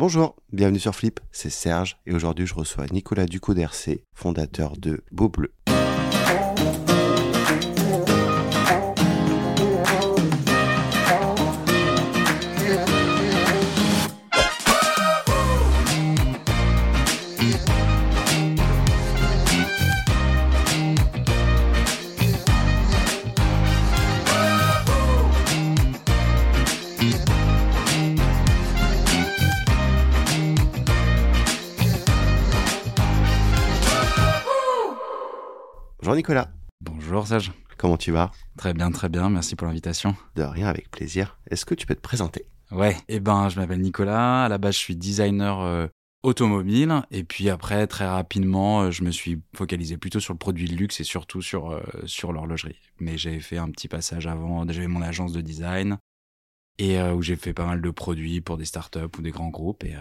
Bonjour, 0.00 0.34
bienvenue 0.50 0.78
sur 0.78 0.94
Flip, 0.94 1.20
c'est 1.30 1.50
Serge 1.50 1.98
et 2.06 2.14
aujourd'hui 2.14 2.46
je 2.46 2.54
reçois 2.54 2.86
Nicolas 2.90 3.26
Ducot 3.26 3.52
d'RC, 3.52 4.02
fondateur 4.14 4.78
de 4.78 5.04
Beau 5.12 5.28
Bleu. 5.28 5.52
Nicolas, 36.20 36.50
Bonjour 36.84 37.26
Serge. 37.26 37.50
comment 37.78 37.96
tu 37.96 38.12
vas? 38.12 38.30
Très 38.58 38.74
bien, 38.74 38.90
très 38.90 39.08
bien. 39.08 39.30
Merci 39.30 39.56
pour 39.56 39.66
l'invitation. 39.66 40.14
De 40.36 40.42
rien, 40.42 40.66
avec 40.68 40.90
plaisir. 40.90 41.38
Est-ce 41.50 41.64
que 41.64 41.74
tu 41.74 41.86
peux 41.86 41.94
te 41.94 42.02
présenter? 42.02 42.44
Ouais. 42.70 42.94
Eh 43.08 43.20
ben, 43.20 43.48
je 43.48 43.58
m'appelle 43.58 43.80
Nicolas. 43.80 44.44
À 44.44 44.48
la 44.50 44.58
base, 44.58 44.74
je 44.74 44.80
suis 44.80 44.96
designer 44.96 45.60
euh, 45.62 45.86
automobile. 46.22 47.00
Et 47.10 47.24
puis 47.24 47.48
après, 47.48 47.86
très 47.86 48.06
rapidement, 48.06 48.82
euh, 48.82 48.90
je 48.90 49.02
me 49.02 49.10
suis 49.10 49.40
focalisé 49.56 49.96
plutôt 49.96 50.20
sur 50.20 50.34
le 50.34 50.38
produit 50.38 50.68
de 50.68 50.74
luxe 50.76 51.00
et 51.00 51.04
surtout 51.04 51.40
sur, 51.40 51.70
euh, 51.70 51.80
sur 52.04 52.34
l'horlogerie. 52.34 52.76
Mais 52.98 53.16
j'avais 53.16 53.40
fait 53.40 53.56
un 53.56 53.70
petit 53.70 53.88
passage 53.88 54.26
avant. 54.26 54.68
J'avais 54.70 54.88
mon 54.88 55.00
agence 55.00 55.32
de 55.32 55.40
design 55.40 55.96
et 56.76 57.00
euh, 57.00 57.14
où 57.14 57.22
j'ai 57.22 57.36
fait 57.36 57.54
pas 57.54 57.64
mal 57.64 57.80
de 57.80 57.90
produits 57.90 58.42
pour 58.42 58.58
des 58.58 58.66
startups 58.66 59.16
ou 59.16 59.22
des 59.22 59.30
grands 59.30 59.48
groupes. 59.48 59.84
Et, 59.84 59.96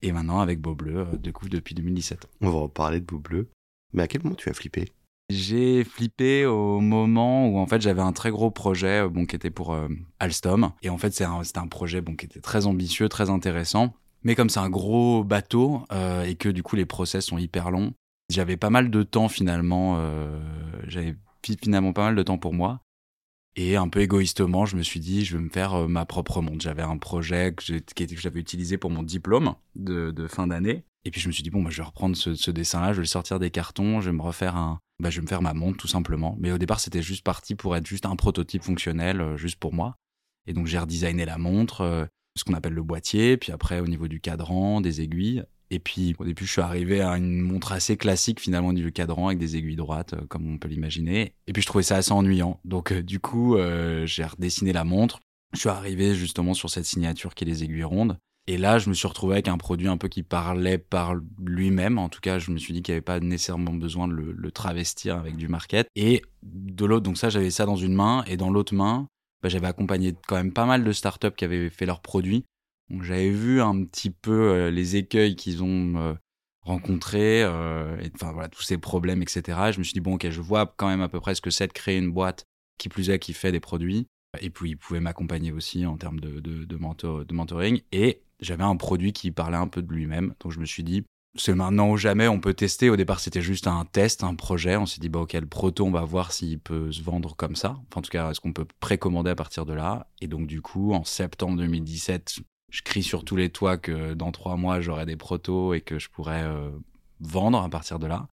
et 0.00 0.12
maintenant, 0.12 0.40
avec 0.40 0.62
Beau 0.62 0.74
Bleu, 0.74 1.06
du 1.18 1.34
coup, 1.34 1.50
depuis 1.50 1.74
2017. 1.74 2.26
On 2.40 2.48
va 2.48 2.58
reparler 2.60 3.00
de 3.00 3.04
Beau 3.04 3.18
Bleu. 3.18 3.50
Mais 3.92 4.02
à 4.02 4.08
quel 4.08 4.22
moment 4.22 4.34
tu 4.34 4.48
as 4.48 4.54
flippé? 4.54 4.86
J'ai 5.28 5.82
flippé 5.82 6.46
au 6.46 6.78
moment 6.78 7.48
où 7.48 7.58
en 7.58 7.66
fait 7.66 7.80
j'avais 7.80 8.00
un 8.02 8.12
très 8.12 8.30
gros 8.30 8.52
projet 8.52 9.02
euh, 9.02 9.08
bon 9.08 9.26
qui 9.26 9.34
était 9.34 9.50
pour 9.50 9.74
euh, 9.74 9.88
Alstom 10.20 10.70
et 10.82 10.88
en 10.88 10.98
fait 10.98 11.12
c'est 11.12 11.24
un, 11.24 11.42
c'était 11.42 11.58
un 11.58 11.66
projet 11.66 12.00
bon 12.00 12.14
qui 12.14 12.26
était 12.26 12.40
très 12.40 12.66
ambitieux, 12.66 13.08
très 13.08 13.28
intéressant. 13.28 13.92
Mais 14.22 14.36
comme 14.36 14.48
c'est 14.50 14.60
un 14.60 14.70
gros 14.70 15.24
bateau 15.24 15.82
euh, 15.92 16.22
et 16.22 16.36
que 16.36 16.48
du 16.48 16.62
coup 16.62 16.76
les 16.76 16.86
process 16.86 17.26
sont 17.26 17.38
hyper 17.38 17.72
longs, 17.72 17.92
j'avais 18.30 18.56
pas 18.56 18.70
mal 18.70 18.90
de 18.90 19.02
temps 19.02 19.28
finalement. 19.28 20.00
j'avais 20.86 21.16
fi- 21.44 21.58
finalement 21.60 21.92
pas 21.92 22.04
mal 22.04 22.16
de 22.16 22.22
temps 22.22 22.38
pour 22.38 22.54
moi. 22.54 22.80
Et 23.58 23.76
un 23.76 23.88
peu 23.88 24.00
égoïstement, 24.00 24.66
je 24.66 24.76
me 24.76 24.82
suis 24.82 25.00
dit, 25.00 25.24
je 25.24 25.36
vais 25.36 25.42
me 25.42 25.48
faire 25.48 25.88
ma 25.88 26.04
propre 26.04 26.42
montre. 26.42 26.60
J'avais 26.60 26.82
un 26.82 26.98
projet 26.98 27.54
que, 27.54 27.78
que 27.78 28.20
j'avais 28.20 28.40
utilisé 28.40 28.76
pour 28.78 28.90
mon 28.90 29.02
diplôme 29.02 29.54
de, 29.76 30.26
fin 30.28 30.46
d'année. 30.46 30.84
Et 31.04 31.10
puis 31.10 31.20
je 31.20 31.28
me 31.28 31.32
suis 31.32 31.42
dit, 31.42 31.50
bon, 31.50 31.62
bah, 31.62 31.70
je 31.70 31.78
vais 31.78 31.86
reprendre 31.86 32.16
ce, 32.16 32.34
ce 32.34 32.50
dessin-là, 32.50 32.88
je 32.92 32.96
vais 32.96 33.02
le 33.02 33.06
sortir 33.06 33.38
des 33.38 33.50
cartons, 33.50 34.00
je 34.00 34.10
vais 34.10 34.16
me 34.16 34.22
refaire 34.22 34.56
un, 34.56 34.80
bah, 34.98 35.10
je 35.10 35.16
vais 35.16 35.22
me 35.22 35.28
faire 35.28 35.42
ma 35.42 35.54
montre 35.54 35.78
tout 35.78 35.88
simplement. 35.88 36.36
Mais 36.40 36.52
au 36.52 36.58
départ, 36.58 36.80
c'était 36.80 37.02
juste 37.02 37.24
parti 37.24 37.54
pour 37.54 37.76
être 37.76 37.86
juste 37.86 38.06
un 38.06 38.16
prototype 38.16 38.62
fonctionnel, 38.62 39.20
euh, 39.20 39.36
juste 39.36 39.58
pour 39.58 39.72
moi. 39.72 39.96
Et 40.46 40.52
donc 40.52 40.66
j'ai 40.66 40.78
redesigné 40.78 41.24
la 41.24 41.38
montre, 41.38 41.80
euh, 41.82 42.04
ce 42.36 42.44
qu'on 42.44 42.54
appelle 42.54 42.72
le 42.72 42.82
boîtier, 42.82 43.36
puis 43.36 43.52
après 43.52 43.80
au 43.80 43.86
niveau 43.86 44.08
du 44.08 44.20
cadran, 44.20 44.80
des 44.80 45.00
aiguilles. 45.00 45.42
Et 45.70 45.80
puis 45.80 46.14
au 46.18 46.24
début, 46.24 46.46
je 46.46 46.52
suis 46.52 46.60
arrivé 46.60 47.00
à 47.00 47.16
une 47.16 47.40
montre 47.40 47.72
assez 47.72 47.96
classique 47.96 48.40
finalement 48.40 48.72
du 48.72 48.92
cadran 48.92 49.26
avec 49.26 49.38
des 49.38 49.56
aiguilles 49.56 49.76
droites, 49.76 50.14
euh, 50.14 50.26
comme 50.28 50.48
on 50.48 50.58
peut 50.58 50.68
l'imaginer. 50.68 51.34
Et 51.46 51.52
puis 51.52 51.62
je 51.62 51.66
trouvais 51.66 51.82
ça 51.82 51.96
assez 51.96 52.12
ennuyant. 52.12 52.60
Donc 52.64 52.92
du 52.92 53.18
coup, 53.18 53.56
j'ai 54.04 54.24
redessiné 54.24 54.72
la 54.72 54.84
montre. 54.84 55.20
Je 55.52 55.60
suis 55.60 55.68
arrivé 55.68 56.14
justement 56.14 56.54
sur 56.54 56.70
cette 56.70 56.84
signature 56.84 57.34
qui 57.34 57.44
est 57.44 57.46
les 57.46 57.64
aiguilles 57.64 57.84
rondes. 57.84 58.18
Et 58.48 58.58
là, 58.58 58.78
je 58.78 58.88
me 58.88 58.94
suis 58.94 59.08
retrouvé 59.08 59.34
avec 59.34 59.48
un 59.48 59.58
produit 59.58 59.88
un 59.88 59.96
peu 59.96 60.08
qui 60.08 60.22
parlait 60.22 60.78
par 60.78 61.14
lui-même. 61.42 61.98
En 61.98 62.08
tout 62.08 62.20
cas, 62.20 62.38
je 62.38 62.52
me 62.52 62.58
suis 62.58 62.72
dit 62.72 62.82
qu'il 62.82 62.92
n'y 62.92 62.96
avait 62.96 63.02
pas 63.02 63.18
nécessairement 63.18 63.72
besoin 63.72 64.06
de 64.06 64.14
le, 64.14 64.50
travestir 64.52 65.16
avec 65.16 65.36
du 65.36 65.48
market. 65.48 65.88
Et 65.96 66.22
de 66.42 66.84
l'autre, 66.84 67.02
donc 67.02 67.18
ça, 67.18 67.28
j'avais 67.28 67.50
ça 67.50 67.66
dans 67.66 67.76
une 67.76 67.94
main. 67.94 68.22
Et 68.28 68.36
dans 68.36 68.50
l'autre 68.50 68.74
main, 68.74 69.08
bah, 69.42 69.48
j'avais 69.48 69.66
accompagné 69.66 70.14
quand 70.28 70.36
même 70.36 70.52
pas 70.52 70.64
mal 70.64 70.84
de 70.84 70.92
startups 70.92 71.32
qui 71.36 71.44
avaient 71.44 71.70
fait 71.70 71.86
leurs 71.86 72.00
produits. 72.00 72.44
J'avais 73.00 73.30
vu 73.30 73.60
un 73.60 73.84
petit 73.84 74.10
peu 74.10 74.52
euh, 74.52 74.70
les 74.70 74.94
écueils 74.94 75.34
qu'ils 75.34 75.64
ont 75.64 75.96
euh, 75.96 76.14
rencontrés, 76.60 77.42
euh, 77.42 77.96
enfin 78.14 78.32
voilà, 78.32 78.48
tous 78.48 78.62
ces 78.62 78.78
problèmes, 78.78 79.22
etc. 79.22 79.58
Et 79.68 79.72
je 79.72 79.78
me 79.80 79.84
suis 79.84 79.92
dit, 79.92 80.00
bon, 80.00 80.14
ok, 80.14 80.30
je 80.30 80.40
vois 80.40 80.72
quand 80.76 80.86
même 80.86 81.00
à 81.00 81.08
peu 81.08 81.18
près 81.18 81.34
ce 81.34 81.40
que 81.40 81.50
c'est 81.50 81.66
de 81.66 81.72
créer 81.72 81.98
une 81.98 82.12
boîte 82.12 82.44
qui 82.78 82.88
plus 82.88 83.10
est 83.10 83.18
qui 83.18 83.32
fait 83.32 83.50
des 83.50 83.58
produits. 83.60 84.06
Et 84.40 84.50
puis, 84.50 84.70
ils 84.70 84.76
pouvaient 84.76 85.00
m'accompagner 85.00 85.50
aussi 85.50 85.86
en 85.86 85.96
termes 85.96 86.20
de, 86.20 86.40
de, 86.40 86.64
de, 86.64 86.76
mentor- 86.76 87.24
de 87.24 87.34
mentoring. 87.34 87.80
Et 87.90 88.22
j'avais 88.40 88.64
un 88.64 88.76
produit 88.76 89.12
qui 89.12 89.30
parlait 89.30 89.56
un 89.56 89.68
peu 89.68 89.82
de 89.82 89.92
lui-même. 89.92 90.34
Donc, 90.40 90.52
je 90.52 90.60
me 90.60 90.66
suis 90.66 90.84
dit, 90.84 91.04
c'est 91.38 91.54
maintenant 91.54 91.90
ou 91.90 91.96
jamais, 91.96 92.28
on 92.28 92.40
peut 92.40 92.54
tester. 92.54 92.90
Au 92.90 92.96
départ, 92.96 93.20
c'était 93.20 93.42
juste 93.42 93.66
un 93.66 93.84
test, 93.84 94.24
un 94.24 94.34
projet. 94.34 94.76
On 94.76 94.86
s'est 94.86 95.00
dit, 95.00 95.08
bah, 95.08 95.20
ok, 95.20 95.34
le 95.34 95.46
proto, 95.46 95.84
on 95.84 95.90
va 95.90 96.04
voir 96.04 96.32
s'il 96.32 96.58
peut 96.58 96.90
se 96.92 97.02
vendre 97.02 97.36
comme 97.36 97.56
ça. 97.56 97.70
Enfin, 97.70 98.00
en 98.00 98.02
tout 98.02 98.10
cas, 98.10 98.30
est-ce 98.30 98.40
qu'on 98.40 98.52
peut 98.52 98.66
précommander 98.80 99.30
à 99.30 99.34
partir 99.34 99.66
de 99.66 99.74
là? 99.74 100.08
Et 100.20 100.28
donc, 100.28 100.46
du 100.46 100.62
coup, 100.62 100.92
en 100.92 101.04
septembre 101.04 101.56
2017, 101.58 102.40
je 102.70 102.82
crie 102.82 103.02
sur 103.02 103.24
tous 103.24 103.36
les 103.36 103.50
toits 103.50 103.78
que 103.78 104.14
dans 104.14 104.32
trois 104.32 104.56
mois, 104.56 104.80
j'aurai 104.80 105.06
des 105.06 105.16
protos 105.16 105.74
et 105.74 105.80
que 105.80 105.98
je 105.98 106.08
pourrais 106.08 106.42
euh, 106.42 106.70
vendre 107.20 107.62
à 107.62 107.68
partir 107.68 107.98
de 107.98 108.06
là. 108.06 108.28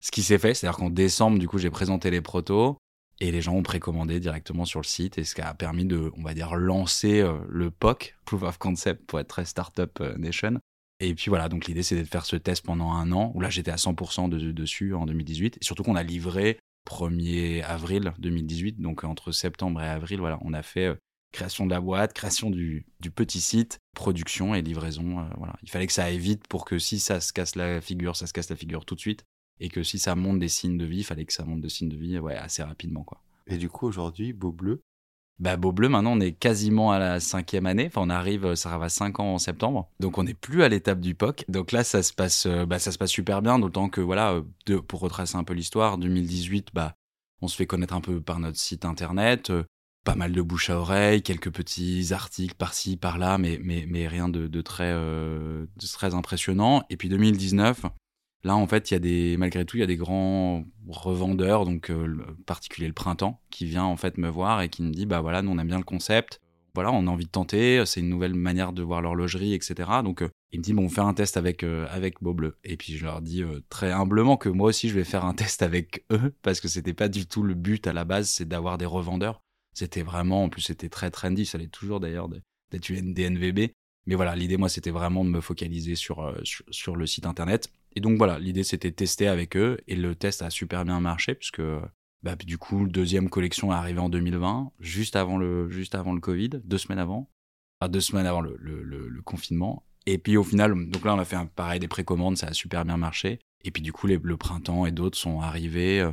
Ce 0.00 0.10
qui 0.10 0.22
s'est 0.22 0.38
fait, 0.38 0.54
c'est-à-dire 0.54 0.78
qu'en 0.78 0.90
décembre, 0.90 1.38
du 1.38 1.48
coup, 1.48 1.58
j'ai 1.58 1.70
présenté 1.70 2.10
les 2.10 2.20
protos. 2.20 2.76
Et 3.20 3.32
les 3.32 3.42
gens 3.42 3.54
ont 3.54 3.62
précommandé 3.62 4.20
directement 4.20 4.64
sur 4.64 4.80
le 4.80 4.86
site, 4.86 5.18
et 5.18 5.24
ce 5.24 5.34
qui 5.34 5.40
a 5.40 5.52
permis 5.54 5.84
de, 5.84 6.12
on 6.16 6.22
va 6.22 6.34
dire, 6.34 6.54
lancer 6.54 7.20
euh, 7.20 7.38
le 7.48 7.70
POC, 7.70 8.16
Proof 8.24 8.42
of 8.42 8.58
Concept, 8.58 9.04
pour 9.06 9.18
être 9.18 9.28
très 9.28 9.44
Startup 9.44 9.90
euh, 10.00 10.16
Nation. 10.18 10.58
Et 11.00 11.14
puis 11.14 11.28
voilà, 11.28 11.48
donc 11.48 11.66
l'idée 11.66 11.82
c'était 11.82 12.02
de 12.02 12.08
faire 12.08 12.26
ce 12.26 12.36
test 12.36 12.64
pendant 12.64 12.92
un 12.92 13.10
an, 13.12 13.32
où 13.34 13.40
là 13.40 13.50
j'étais 13.50 13.70
à 13.70 13.76
100% 13.76 14.28
de- 14.28 14.52
dessus 14.52 14.94
en 14.94 15.06
2018, 15.06 15.58
et 15.60 15.64
surtout 15.64 15.82
qu'on 15.82 15.96
a 15.96 16.02
livré 16.02 16.58
1er 16.88 17.62
avril 17.62 18.12
2018, 18.18 18.80
donc 18.80 19.04
entre 19.04 19.32
septembre 19.32 19.80
et 19.82 19.88
avril, 19.88 20.20
voilà, 20.20 20.38
on 20.42 20.52
a 20.52 20.62
fait 20.62 20.86
euh, 20.86 20.94
création 21.32 21.66
de 21.66 21.70
la 21.70 21.80
boîte, 21.80 22.14
création 22.14 22.50
du, 22.50 22.86
petit 23.14 23.40
site, 23.40 23.78
production 23.94 24.54
et 24.54 24.62
livraison. 24.62 25.28
voilà, 25.36 25.54
il 25.62 25.70
fallait 25.70 25.86
que 25.86 25.92
ça 25.92 26.04
aille 26.04 26.18
vite 26.18 26.46
pour 26.48 26.64
que 26.64 26.78
si 26.78 26.98
ça 26.98 27.20
se 27.20 27.32
casse 27.32 27.54
la 27.56 27.80
figure, 27.80 28.16
ça 28.16 28.26
se 28.26 28.32
casse 28.32 28.48
la 28.48 28.56
figure 28.56 28.84
tout 28.86 28.94
de 28.94 29.00
suite, 29.00 29.24
et 29.60 29.68
que 29.68 29.82
si 29.82 29.98
ça 29.98 30.14
monte 30.14 30.38
des 30.38 30.48
signes 30.48 30.78
de 30.78 30.84
vie, 30.84 30.98
il 30.98 31.04
fallait 31.04 31.24
que 31.24 31.32
ça 31.32 31.44
monte 31.44 31.60
des 31.60 31.68
signes 31.68 31.88
de 31.88 31.96
vie 31.96 32.18
ouais, 32.18 32.36
assez 32.36 32.62
rapidement. 32.62 33.02
quoi. 33.04 33.20
Et 33.46 33.56
du 33.56 33.68
coup, 33.68 33.86
aujourd'hui, 33.86 34.32
Beau 34.32 34.52
Bleu, 34.52 34.80
Bah, 35.38 35.56
Beau 35.56 35.72
Bleu, 35.72 35.88
maintenant, 35.88 36.12
on 36.16 36.20
est 36.20 36.32
quasiment 36.32 36.90
à 36.92 36.98
la 36.98 37.20
cinquième 37.20 37.66
année. 37.66 37.86
Enfin, 37.86 38.02
on 38.04 38.10
arrive, 38.10 38.54
ça 38.56 38.76
va 38.76 38.88
cinq 38.88 39.20
ans 39.20 39.34
en 39.34 39.38
septembre. 39.38 39.88
Donc, 40.00 40.18
on 40.18 40.24
n'est 40.24 40.34
plus 40.34 40.62
à 40.64 40.68
l'étape 40.68 41.00
du 41.00 41.14
POC. 41.14 41.44
Donc 41.48 41.70
là, 41.72 41.84
ça 41.84 42.02
se 42.02 42.12
passe, 42.12 42.46
euh, 42.46 42.66
bah, 42.66 42.78
ça 42.78 42.90
se 42.92 42.98
passe 42.98 43.10
super 43.10 43.40
bien. 43.40 43.58
D'autant 43.58 43.88
que, 43.88 44.00
voilà, 44.00 44.32
euh, 44.32 44.42
de- 44.66 44.76
pour 44.78 45.00
retracer 45.00 45.36
un 45.36 45.44
peu 45.44 45.54
l'histoire, 45.54 45.96
2018, 45.96 46.68
bah, 46.74 46.94
on 47.40 47.46
se 47.48 47.54
fait 47.56 47.66
connaître 47.66 47.94
un 47.94 48.00
peu 48.00 48.20
par 48.20 48.40
notre 48.40 48.58
site 48.58 48.84
internet. 48.84 49.50
euh, 49.50 49.62
pas 50.04 50.14
mal 50.14 50.32
de 50.32 50.40
bouche 50.40 50.70
à 50.70 50.78
oreille, 50.80 51.22
quelques 51.22 51.50
petits 51.52 52.12
articles 52.12 52.54
par-ci, 52.54 52.96
par-là, 52.96 53.36
mais, 53.36 53.60
mais, 53.62 53.84
mais 53.88 54.08
rien 54.08 54.28
de, 54.30 54.46
de 54.46 54.60
très, 54.62 54.90
euh, 54.94 55.66
de 55.76 55.86
très 55.86 56.14
impressionnant. 56.14 56.82
Et 56.88 56.96
puis 56.96 57.08
2019, 57.10 57.82
là, 58.44 58.56
en 58.56 58.66
fait, 58.66 58.90
il 58.90 58.94
y 58.94 58.96
a 58.96 59.00
des, 59.00 59.36
malgré 59.36 59.64
tout, 59.64 59.76
il 59.76 59.80
y 59.80 59.84
a 59.84 59.86
des 59.86 59.96
grands 59.96 60.64
revendeurs, 60.88 61.64
donc 61.64 61.90
euh, 61.90 62.16
particulier 62.46 62.86
le 62.86 62.94
printemps, 62.94 63.40
qui 63.50 63.66
vient 63.66 63.84
en 63.84 63.96
fait 63.96 64.18
me 64.18 64.28
voir 64.28 64.62
et 64.62 64.68
qui 64.68 64.82
me 64.82 64.90
dit, 64.90 65.06
bah 65.06 65.20
voilà, 65.20 65.42
nous 65.42 65.50
on 65.50 65.58
aime 65.58 65.66
bien 65.68 65.78
le 65.78 65.84
concept, 65.84 66.40
voilà, 66.74 66.92
on 66.92 67.06
a 67.06 67.10
envie 67.10 67.24
de 67.24 67.30
tenter, 67.30 67.84
c'est 67.86 68.00
une 68.00 68.08
nouvelle 68.08 68.34
manière 68.34 68.72
de 68.72 68.82
voir 68.82 69.02
l'horlogerie, 69.02 69.52
etc. 69.52 69.90
Donc 70.04 70.22
euh, 70.22 70.30
il 70.52 70.60
me 70.60 70.64
dit, 70.64 70.72
bon, 70.72 70.84
on 70.84 70.88
fait 70.88 71.00
un 71.00 71.14
test 71.14 71.36
avec, 71.36 71.64
euh, 71.64 71.86
avec 71.90 72.22
Beau 72.22 72.34
Bleu. 72.34 72.56
Et 72.62 72.76
puis 72.76 72.96
je 72.96 73.04
leur 73.04 73.20
dis 73.20 73.42
euh, 73.42 73.60
très 73.68 73.90
humblement 73.90 74.36
que 74.36 74.48
moi 74.48 74.68
aussi 74.68 74.88
je 74.88 74.94
vais 74.94 75.04
faire 75.04 75.24
un 75.24 75.34
test 75.34 75.62
avec 75.62 76.04
eux, 76.12 76.34
parce 76.42 76.60
que 76.60 76.68
c'était 76.68 76.94
pas 76.94 77.08
du 77.08 77.26
tout 77.26 77.42
le 77.42 77.54
but 77.54 77.86
à 77.86 77.92
la 77.92 78.04
base, 78.04 78.28
c'est 78.28 78.46
d'avoir 78.46 78.78
des 78.78 78.86
revendeurs. 78.86 79.42
C'était 79.74 80.02
vraiment, 80.02 80.44
en 80.44 80.48
plus 80.48 80.62
c'était 80.62 80.88
très 80.88 81.10
trendy, 81.10 81.46
ça 81.46 81.58
l'est 81.58 81.66
toujours 81.66 82.00
d'ailleurs 82.00 82.28
d'être 82.28 82.88
une 82.90 83.12
DNVB. 83.12 83.72
Mais 84.08 84.14
voilà, 84.14 84.34
l'idée, 84.34 84.56
moi, 84.56 84.70
c'était 84.70 84.90
vraiment 84.90 85.22
de 85.22 85.28
me 85.28 85.42
focaliser 85.42 85.94
sur, 85.94 86.22
euh, 86.22 86.40
sur 86.70 86.96
le 86.96 87.06
site 87.06 87.26
internet. 87.26 87.68
Et 87.96 88.00
donc 88.00 88.18
voilà, 88.18 88.38
l'idée, 88.38 88.64
c'était 88.64 88.90
de 88.90 88.96
tester 88.96 89.28
avec 89.28 89.56
eux. 89.56 89.78
Et 89.86 89.96
le 89.96 90.14
test 90.14 90.42
a 90.42 90.50
super 90.50 90.84
bien 90.84 91.00
marché, 91.00 91.34
puisque 91.34 91.62
bah, 92.22 92.36
du 92.36 92.58
coup, 92.58 92.84
la 92.84 92.90
deuxième 92.90 93.28
collection 93.30 93.72
est 93.72 93.76
arrivée 93.76 94.00
en 94.00 94.08
2020, 94.08 94.72
juste 94.80 95.16
avant 95.16 95.36
le, 95.38 95.68
juste 95.70 95.94
avant 95.94 96.12
le 96.12 96.20
Covid, 96.20 96.50
deux 96.64 96.78
semaines 96.78 96.98
avant. 96.98 97.30
Enfin, 97.80 97.88
deux 97.90 98.00
semaines 98.00 98.26
avant 98.26 98.40
le, 98.40 98.56
le, 98.58 98.82
le- 98.82 99.08
le 99.08 99.22
confinement. 99.22 99.84
Et 100.06 100.18
puis 100.18 100.36
au 100.36 100.42
final, 100.44 100.88
donc 100.90 101.04
là, 101.04 101.14
on 101.14 101.18
a 101.18 101.24
fait 101.24 101.36
un, 101.36 101.46
pareil 101.46 101.80
des 101.80 101.88
précommandes, 101.88 102.36
ça 102.36 102.48
a 102.48 102.52
super 102.52 102.84
bien 102.84 102.96
marché. 102.96 103.38
Et 103.64 103.70
puis 103.70 103.82
du 103.82 103.92
coup, 103.92 104.06
les, 104.06 104.18
le 104.22 104.36
printemps 104.36 104.86
et 104.86 104.90
d'autres 104.92 105.18
sont 105.18 105.40
arrivés. 105.40 106.00
euh, 106.00 106.12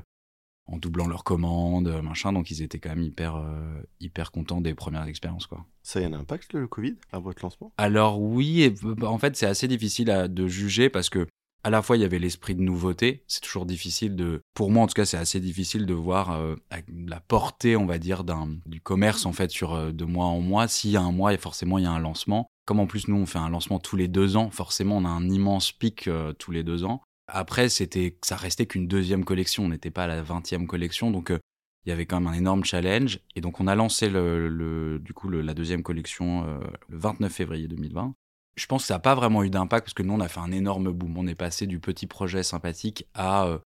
en 0.67 0.77
doublant 0.77 1.05
leurs 1.07 1.23
commandes, 1.23 1.87
euh, 1.87 2.01
machin. 2.01 2.33
Donc 2.33 2.49
ils 2.49 2.63
étaient 2.63 2.79
quand 2.79 2.89
même 2.89 3.03
hyper, 3.03 3.35
euh, 3.35 3.79
hyper 3.99 4.31
contents 4.31 4.61
des 4.61 4.73
premières 4.73 5.05
expériences, 5.05 5.45
quoi. 5.45 5.63
Ça 5.83 6.01
y 6.01 6.05
a 6.05 6.07
un 6.07 6.13
impact 6.13 6.53
le 6.53 6.67
Covid 6.67 6.95
à 7.11 7.19
votre 7.19 7.43
lancement? 7.43 7.71
Alors 7.77 8.19
oui, 8.19 8.63
et, 8.63 8.71
bah, 8.71 9.07
en 9.09 9.19
fait 9.19 9.35
c'est 9.35 9.45
assez 9.45 9.67
difficile 9.67 10.09
à- 10.09 10.27
de 10.27 10.47
juger 10.47 10.89
parce 10.89 11.11
que 11.11 11.27
à 11.65 11.71
la 11.71 11.81
fois 11.81 11.97
il 11.97 12.01
y 12.01 12.05
avait 12.05 12.19
l'esprit 12.19 12.53
de 12.53 12.61
nouveauté. 12.61 13.23
C'est 13.27 13.41
toujours 13.41 13.65
difficile 13.65 14.15
de, 14.15 14.41
pour 14.53 14.69
moi 14.69 14.83
en 14.83 14.87
tout 14.87 14.93
cas 14.93 15.05
c'est 15.05 15.17
assez 15.17 15.39
difficile 15.39 15.87
de 15.87 15.95
voir 15.95 16.31
euh, 16.33 16.55
la 16.95 17.19
portée, 17.19 17.75
on 17.75 17.87
va 17.87 17.97
dire, 17.97 18.23
du 18.67 18.81
commerce 18.81 19.25
en 19.25 19.33
fait 19.33 19.49
sur 19.49 19.73
euh, 19.73 19.91
de 19.91 20.05
mois 20.05 20.27
en 20.27 20.41
mois. 20.41 20.67
S'il 20.67 20.91
y 20.91 20.97
a 20.97 21.01
un 21.01 21.11
mois, 21.11 21.33
et 21.33 21.37
forcément 21.37 21.79
il 21.79 21.85
y 21.85 21.87
a 21.87 21.91
un 21.91 21.99
lancement. 21.99 22.47
Comme 22.65 22.79
en 22.79 22.85
plus 22.85 23.07
nous 23.07 23.15
on 23.15 23.25
fait 23.25 23.39
un 23.39 23.49
lancement 23.49 23.79
tous 23.79 23.95
les 23.95 24.07
deux 24.07 24.37
ans, 24.37 24.51
forcément 24.51 24.97
on 24.97 25.05
a 25.05 25.09
un 25.09 25.27
immense 25.27 25.71
pic 25.71 26.07
tous 26.37 26.51
les 26.51 26.63
deux 26.63 26.83
ans. 26.83 27.01
Après 27.27 27.67
c'était, 27.67 28.15
ça 28.23 28.35
restait 28.35 28.67
qu'une 28.67 28.87
deuxième 28.87 29.25
collection, 29.25 29.63
on 29.63 29.69
n'était 29.69 29.89
pas 29.89 30.03
à 30.03 30.07
la 30.07 30.21
vingtième 30.21 30.67
collection, 30.67 31.09
donc 31.09 31.31
il 31.31 31.89
y 31.89 31.91
avait 31.91 32.05
quand 32.05 32.19
même 32.19 32.31
un 32.31 32.37
énorme 32.37 32.63
challenge. 32.63 33.21
Et 33.35 33.41
donc 33.41 33.59
on 33.59 33.65
a 33.65 33.73
lancé 33.73 34.07
le, 34.07 34.99
du 34.99 35.13
coup 35.13 35.29
la 35.29 35.55
deuxième 35.55 35.81
collection 35.81 36.45
le 36.89 36.97
29 36.99 37.33
février 37.33 37.67
2020 37.67 38.13
je 38.55 38.65
pense 38.67 38.83
que 38.83 38.87
ça 38.87 38.95
n'a 38.95 38.99
pas 38.99 39.15
vraiment 39.15 39.43
eu 39.43 39.49
d'impact 39.49 39.85
parce 39.85 39.93
que 39.93 40.03
nous, 40.03 40.13
on 40.13 40.19
a 40.19 40.27
fait 40.27 40.39
un 40.39 40.51
énorme 40.51 40.91
boom. 40.91 41.17
On 41.17 41.27
est 41.27 41.35
passé 41.35 41.67
du 41.67 41.79
petit 41.79 42.07
projet 42.07 42.41
sympathique 42.41 43.05
à 43.13 43.45
euh, 43.47 43.59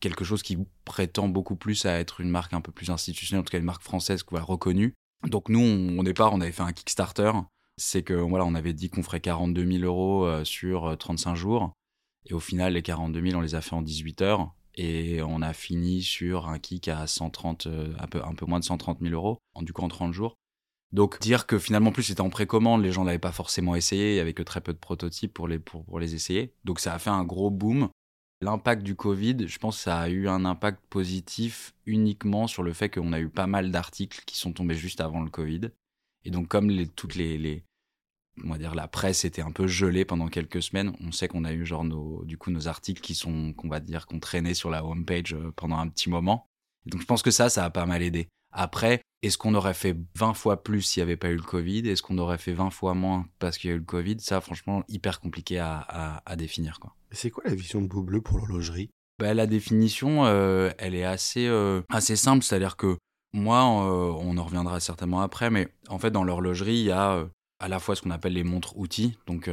quelque 0.00 0.24
chose 0.24 0.42
qui 0.42 0.58
prétend 0.84 1.28
beaucoup 1.28 1.56
plus 1.56 1.86
à 1.86 1.98
être 1.98 2.20
une 2.20 2.28
marque 2.28 2.52
un 2.52 2.60
peu 2.60 2.72
plus 2.72 2.90
institutionnelle, 2.90 3.40
en 3.40 3.44
tout 3.44 3.50
cas 3.50 3.58
une 3.58 3.64
marque 3.64 3.82
française 3.82 4.22
quoi, 4.22 4.42
reconnue. 4.42 4.94
Donc 5.26 5.48
nous, 5.48 5.60
on, 5.60 5.98
au 5.98 6.02
départ, 6.02 6.32
on 6.32 6.40
avait 6.40 6.52
fait 6.52 6.62
un 6.62 6.72
Kickstarter. 6.72 7.32
C'est 7.78 8.02
que 8.02 8.14
voilà, 8.14 8.44
on 8.44 8.54
avait 8.54 8.72
dit 8.72 8.90
qu'on 8.90 9.02
ferait 9.02 9.20
42 9.20 9.64
000 9.64 9.84
euros 9.84 10.26
euh, 10.26 10.44
sur 10.44 10.96
35 10.98 11.30
euh, 11.30 11.34
jours. 11.34 11.72
Et 12.26 12.34
au 12.34 12.40
final, 12.40 12.74
les 12.74 12.82
42 12.82 13.22
000, 13.22 13.38
on 13.38 13.40
les 13.40 13.54
a 13.54 13.62
fait 13.62 13.74
en 13.74 13.82
18 13.82 14.20
heures. 14.22 14.52
Et 14.74 15.22
on 15.22 15.42
a 15.42 15.52
fini 15.54 16.02
sur 16.02 16.48
un 16.48 16.58
kick 16.58 16.88
à 16.88 17.06
130, 17.06 17.66
un, 17.98 18.06
peu, 18.06 18.22
un 18.22 18.34
peu 18.34 18.46
moins 18.46 18.60
de 18.60 18.64
130 18.64 19.00
000 19.00 19.12
euros, 19.12 19.38
en, 19.54 19.62
du 19.62 19.72
coup 19.72 19.82
en 19.82 19.88
30 19.88 20.12
jours. 20.12 20.36
Donc 20.92 21.20
dire 21.20 21.46
que 21.46 21.58
finalement 21.58 21.92
plus 21.92 22.04
c'était 22.04 22.22
en 22.22 22.30
précommande, 22.30 22.82
les 22.82 22.92
gens 22.92 23.04
l'avaient 23.04 23.18
pas 23.18 23.32
forcément 23.32 23.74
essayé, 23.76 24.14
il 24.14 24.16
y 24.16 24.20
avait 24.20 24.32
que 24.32 24.42
très 24.42 24.60
peu 24.60 24.72
de 24.72 24.78
prototypes 24.78 25.34
pour 25.34 25.46
les, 25.46 25.58
pour, 25.58 26.00
les 26.00 26.14
essayer. 26.14 26.54
Donc 26.64 26.80
ça 26.80 26.94
a 26.94 26.98
fait 26.98 27.10
un 27.10 27.24
gros 27.24 27.50
boom. 27.50 27.90
L'impact 28.40 28.82
du 28.82 28.94
Covid, 28.94 29.48
je 29.48 29.58
pense 29.58 29.76
que 29.76 29.82
ça 29.82 29.98
a 29.98 30.08
eu 30.08 30.28
un 30.28 30.44
impact 30.44 30.80
positif 30.88 31.74
uniquement 31.86 32.46
sur 32.46 32.62
le 32.62 32.72
fait 32.72 32.88
qu'on 32.88 33.12
a 33.12 33.20
eu 33.20 33.28
pas 33.28 33.48
mal 33.48 33.70
d'articles 33.70 34.22
qui 34.26 34.38
sont 34.38 34.52
tombés 34.52 34.76
juste 34.76 35.00
avant 35.00 35.20
le 35.20 35.30
Covid. 35.30 35.70
Et 36.24 36.30
donc 36.30 36.48
comme 36.48 36.70
les, 36.70 36.86
toutes 36.86 37.16
les, 37.16 37.36
les 37.36 37.64
on 38.44 38.50
va 38.50 38.58
dire 38.58 38.74
la 38.74 38.88
presse 38.88 39.24
était 39.24 39.42
un 39.42 39.50
peu 39.50 39.66
gelée 39.66 40.04
pendant 40.04 40.28
quelques 40.28 40.62
semaines, 40.62 40.92
on 41.00 41.12
sait 41.12 41.28
qu'on 41.28 41.44
a 41.44 41.52
eu 41.52 41.66
genre 41.66 41.84
nos, 41.84 42.24
du 42.24 42.38
coup 42.38 42.50
nos 42.50 42.68
articles 42.68 43.00
qui 43.02 43.14
sont 43.14 43.52
qu'on 43.52 43.68
va 43.68 43.80
dire 43.80 44.06
qu'on 44.06 44.20
traînait 44.20 44.54
sur 44.54 44.70
la 44.70 44.84
homepage 44.84 45.34
euh, 45.34 45.52
pendant 45.56 45.78
un 45.78 45.88
petit 45.88 46.08
moment. 46.08 46.46
donc 46.86 47.00
je 47.00 47.06
pense 47.06 47.22
que 47.22 47.32
ça, 47.32 47.50
ça 47.50 47.64
a 47.64 47.70
pas 47.70 47.86
mal 47.86 48.02
aidé. 48.02 48.28
Après, 48.52 49.02
est-ce 49.22 49.38
qu'on 49.38 49.54
aurait 49.54 49.74
fait 49.74 49.96
20 50.16 50.34
fois 50.34 50.62
plus 50.62 50.82
s'il 50.82 51.00
n'y 51.00 51.10
avait 51.10 51.16
pas 51.16 51.30
eu 51.30 51.36
le 51.36 51.42
Covid? 51.42 51.88
Est-ce 51.88 52.02
qu'on 52.02 52.18
aurait 52.18 52.38
fait 52.38 52.52
20 52.52 52.70
fois 52.70 52.94
moins 52.94 53.26
parce 53.38 53.58
qu'il 53.58 53.70
y 53.70 53.72
a 53.72 53.76
eu 53.76 53.80
le 53.80 53.84
Covid? 53.84 54.16
Ça, 54.20 54.40
franchement, 54.40 54.84
hyper 54.88 55.20
compliqué 55.20 55.58
à, 55.58 56.22
définir. 56.36 56.78
Quoi. 56.78 56.94
C'est 57.10 57.30
quoi 57.30 57.42
la 57.46 57.54
vision 57.54 57.82
de 57.82 57.88
Beau 57.88 58.02
Bleu 58.02 58.20
pour 58.20 58.38
l'horlogerie? 58.38 58.90
Bah, 59.18 59.34
La 59.34 59.46
définition, 59.46 60.24
euh, 60.26 60.70
elle 60.78 60.94
est 60.94 61.04
assez, 61.04 61.46
euh, 61.48 61.82
assez 61.90 62.14
simple. 62.14 62.44
C'est-à-dire 62.44 62.76
que 62.76 62.96
moi, 63.32 63.58
euh, 63.58 64.12
on 64.20 64.38
en 64.38 64.44
reviendra 64.44 64.78
certainement 64.78 65.20
après, 65.20 65.50
mais 65.50 65.68
en 65.88 65.98
fait, 65.98 66.12
dans 66.12 66.24
l'horlogerie, 66.24 66.78
il 66.78 66.84
y 66.84 66.92
a 66.92 67.28
à 67.60 67.68
la 67.68 67.80
fois 67.80 67.96
ce 67.96 68.02
qu'on 68.02 68.12
appelle 68.12 68.34
les 68.34 68.44
montres 68.44 68.78
outils, 68.78 69.18
donc 69.26 69.50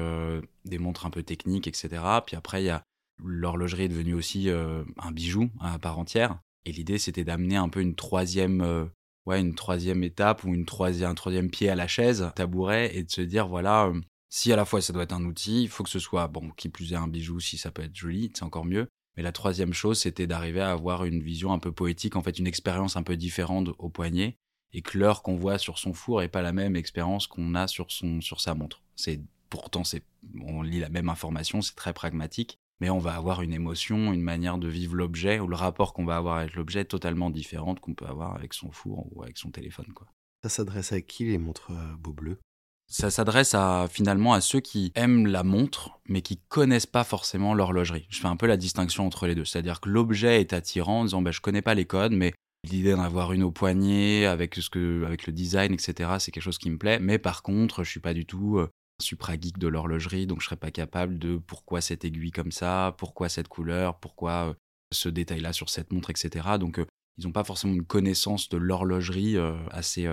des 0.66 0.78
montres 0.78 1.08
un 1.08 1.10
peu 1.10 1.24
techniques, 1.24 1.68
etc. 1.68 2.04
Puis 2.26 2.36
après, 2.36 2.62
il 2.62 2.68
y 2.68 2.70
a 2.70 2.84
l'horlogerie 3.24 3.84
est 3.84 3.90
devenue 3.90 4.14
aussi 4.14 4.48
un 4.50 5.12
bijou 5.12 5.50
à 5.60 5.80
part 5.80 5.98
entière. 5.98 6.38
Et 6.66 6.72
l'idée, 6.72 7.00
c'était 7.00 7.24
d'amener 7.24 7.56
un 7.56 7.68
peu 7.68 7.82
une 7.82 7.96
troisième, 7.96 8.90
ouais, 9.26 9.40
une 9.40 9.56
troisième 9.56 10.04
étape 10.04 10.44
ou 10.44 10.54
une 10.54 10.66
troisième, 10.66 11.12
un 11.12 11.16
troisième 11.16 11.50
pied 11.50 11.70
à 11.70 11.76
la 11.76 11.88
chaise, 11.88 12.32
tabouret, 12.36 12.96
et 12.96 13.04
de 13.04 13.12
se 13.12 13.22
dire, 13.22 13.48
voilà, 13.48 13.88
euh, 13.88 14.00
si 14.30 14.52
à 14.52 14.56
la 14.56 14.66
fois 14.66 14.82
ça 14.82 14.94
doit 14.94 15.04
être 15.04 15.14
un 15.14 15.26
outil, 15.26 15.64
il 15.64 15.70
faut 15.70 15.84
que 15.84 15.90
ce 15.90 16.00
soit, 16.00 16.28
bon, 16.28 16.52
qui 16.52 16.70
plus 16.70 16.94
est 16.94 16.98
un 16.98 17.08
bijou, 17.08 17.40
si 17.40 17.58
ça 17.58 17.72
peut 17.72 17.84
être 17.84 17.96
joli, 17.96 18.32
c'est 18.34 18.44
encore 18.44 18.66
mieux. 18.66 18.88
Mais 19.18 19.24
la 19.24 19.32
troisième 19.32 19.74
chose, 19.74 20.00
c'était 20.00 20.28
d'arriver 20.28 20.62
à 20.62 20.72
avoir 20.72 21.06
une 21.06 21.24
vision 21.24 21.54
un 21.54 21.60
peu 21.60 21.72
poétique, 21.72 22.16
en 22.16 22.22
fait, 22.22 22.38
une 22.38 22.48
expérience 22.48 22.98
un 22.98 23.04
peu 23.04 23.16
différente 23.16 23.70
au 23.78 23.90
poignet, 23.90 24.38
et 24.74 24.82
que 24.82 24.98
l'heure 24.98 25.24
qu'on 25.24 25.38
voit 25.38 25.58
sur 25.58 25.80
son 25.80 25.94
four 25.94 26.20
n'est 26.20 26.28
pas 26.28 26.42
la 26.42 26.52
même 26.52 26.76
expérience 26.76 27.28
qu'on 27.28 27.56
a 27.56 27.68
sur, 27.68 27.92
son, 27.92 28.20
sur 28.20 28.42
sa 28.42 28.56
montre. 28.56 28.82
C'est 28.96 29.22
pourtant, 29.50 29.86
c'est, 29.86 30.04
on 30.44 30.62
lit 30.62 30.80
la 30.80 30.90
même 30.90 31.08
information, 31.08 31.62
c'est 31.62 31.76
très 31.76 31.94
pragmatique, 31.94 32.60
mais 32.80 32.90
on 32.90 33.00
va 33.00 33.16
avoir 33.16 33.42
une 33.42 33.54
émotion, 33.54 34.14
une 34.14 34.22
manière 34.22 34.58
de 34.58 34.68
vivre 34.68 34.96
l'objet, 34.96 35.40
ou 35.40 35.48
le 35.48 35.56
rapport 35.56 35.94
qu'on 35.94 36.06
va 36.06 36.18
avoir 36.18 36.38
avec 36.38 36.56
l'objet 36.56 36.86
totalement 36.86 37.30
différente 37.30 37.80
qu'on 37.80 37.94
peut 37.94 38.06
avoir 38.06 38.36
avec 38.36 38.54
son 38.54 38.72
four 38.72 39.08
ou 39.12 39.24
avec 39.24 39.38
son 39.38 39.52
téléphone. 39.52 39.92
Quoi. 39.94 40.08
Ça 40.44 40.50
s'adresse 40.50 40.92
à 40.92 41.02
qui 41.02 41.26
les 41.26 41.38
montres 41.38 41.72
euh, 41.72 41.96
beau 41.98 42.14
bleu 42.14 42.40
ça 42.88 43.10
s'adresse 43.10 43.56
à 43.56 43.88
finalement 43.90 44.34
à 44.34 44.42
ceux 44.42 44.60
qui 44.60 44.92
aiment 44.96 45.26
la 45.26 45.44
montre 45.44 46.00
mais 46.08 46.22
qui 46.22 46.38
connaissent 46.50 46.86
pas 46.86 47.04
forcément 47.04 47.54
l'horlogerie. 47.54 48.06
Je 48.10 48.20
fais 48.20 48.28
un 48.28 48.36
peu 48.36 48.46
la 48.46 48.58
distinction 48.58 49.06
entre 49.06 49.28
les 49.28 49.36
deux, 49.36 49.46
c'est-à-dire 49.46 49.82
que 49.82 49.90
l'objet 49.90 50.40
est 50.40 50.54
attirant 50.54 51.02
en 51.02 51.06
disant 51.06 51.22
bah, 51.22 51.32
je 51.32 51.42
connais 51.42 51.64
pas 51.64 51.74
les 51.74 51.86
codes 51.86 52.14
mais 52.14 52.34
l'idée 52.64 52.92
d'en 52.92 53.02
avoir 53.02 53.34
une 53.34 53.44
au 53.44 53.52
poignet 53.52 54.26
avec 54.26 54.56
ce 54.56 54.70
que 54.70 55.04
avec 55.06 55.26
le 55.28 55.34
design 55.34 55.74
etc 55.74 56.12
c'est 56.20 56.32
quelque 56.32 56.44
chose 56.44 56.58
qui 56.58 56.70
me 56.70 56.78
plaît 56.78 57.00
mais 57.00 57.20
par 57.20 57.44
contre 57.44 57.84
je 57.84 57.90
suis 57.90 58.00
pas 58.00 58.14
du 58.14 58.26
tout 58.26 58.58
euh, 58.58 58.70
supra 59.02 59.34
geek 59.40 59.58
de 59.58 59.68
l'horlogerie, 59.68 60.28
donc 60.28 60.42
je 60.42 60.46
serais 60.46 60.56
pas 60.56 60.72
capable 60.72 61.20
de 61.20 61.38
pourquoi 61.38 61.82
cette 61.82 62.06
aiguille 62.06 62.32
comme 62.32 62.52
ça, 62.52 62.96
pourquoi 62.98 63.30
cette 63.30 63.48
couleur, 63.48 64.00
pourquoi 64.00 64.50
euh, 64.50 64.54
ce 64.94 65.10
détail-là 65.10 65.54
sur 65.54 65.70
cette 65.70 65.92
montre, 65.92 66.10
etc. 66.10 66.58
Donc 66.60 66.80
euh, 66.80 66.86
ils 67.18 67.26
n'ont 67.26 67.32
pas 67.32 67.44
forcément 67.44 67.74
une 67.74 67.86
connaissance 67.86 68.50
de 68.50 68.58
l'horlogerie 68.58 69.38
euh, 69.38 69.58
assez, 69.72 70.06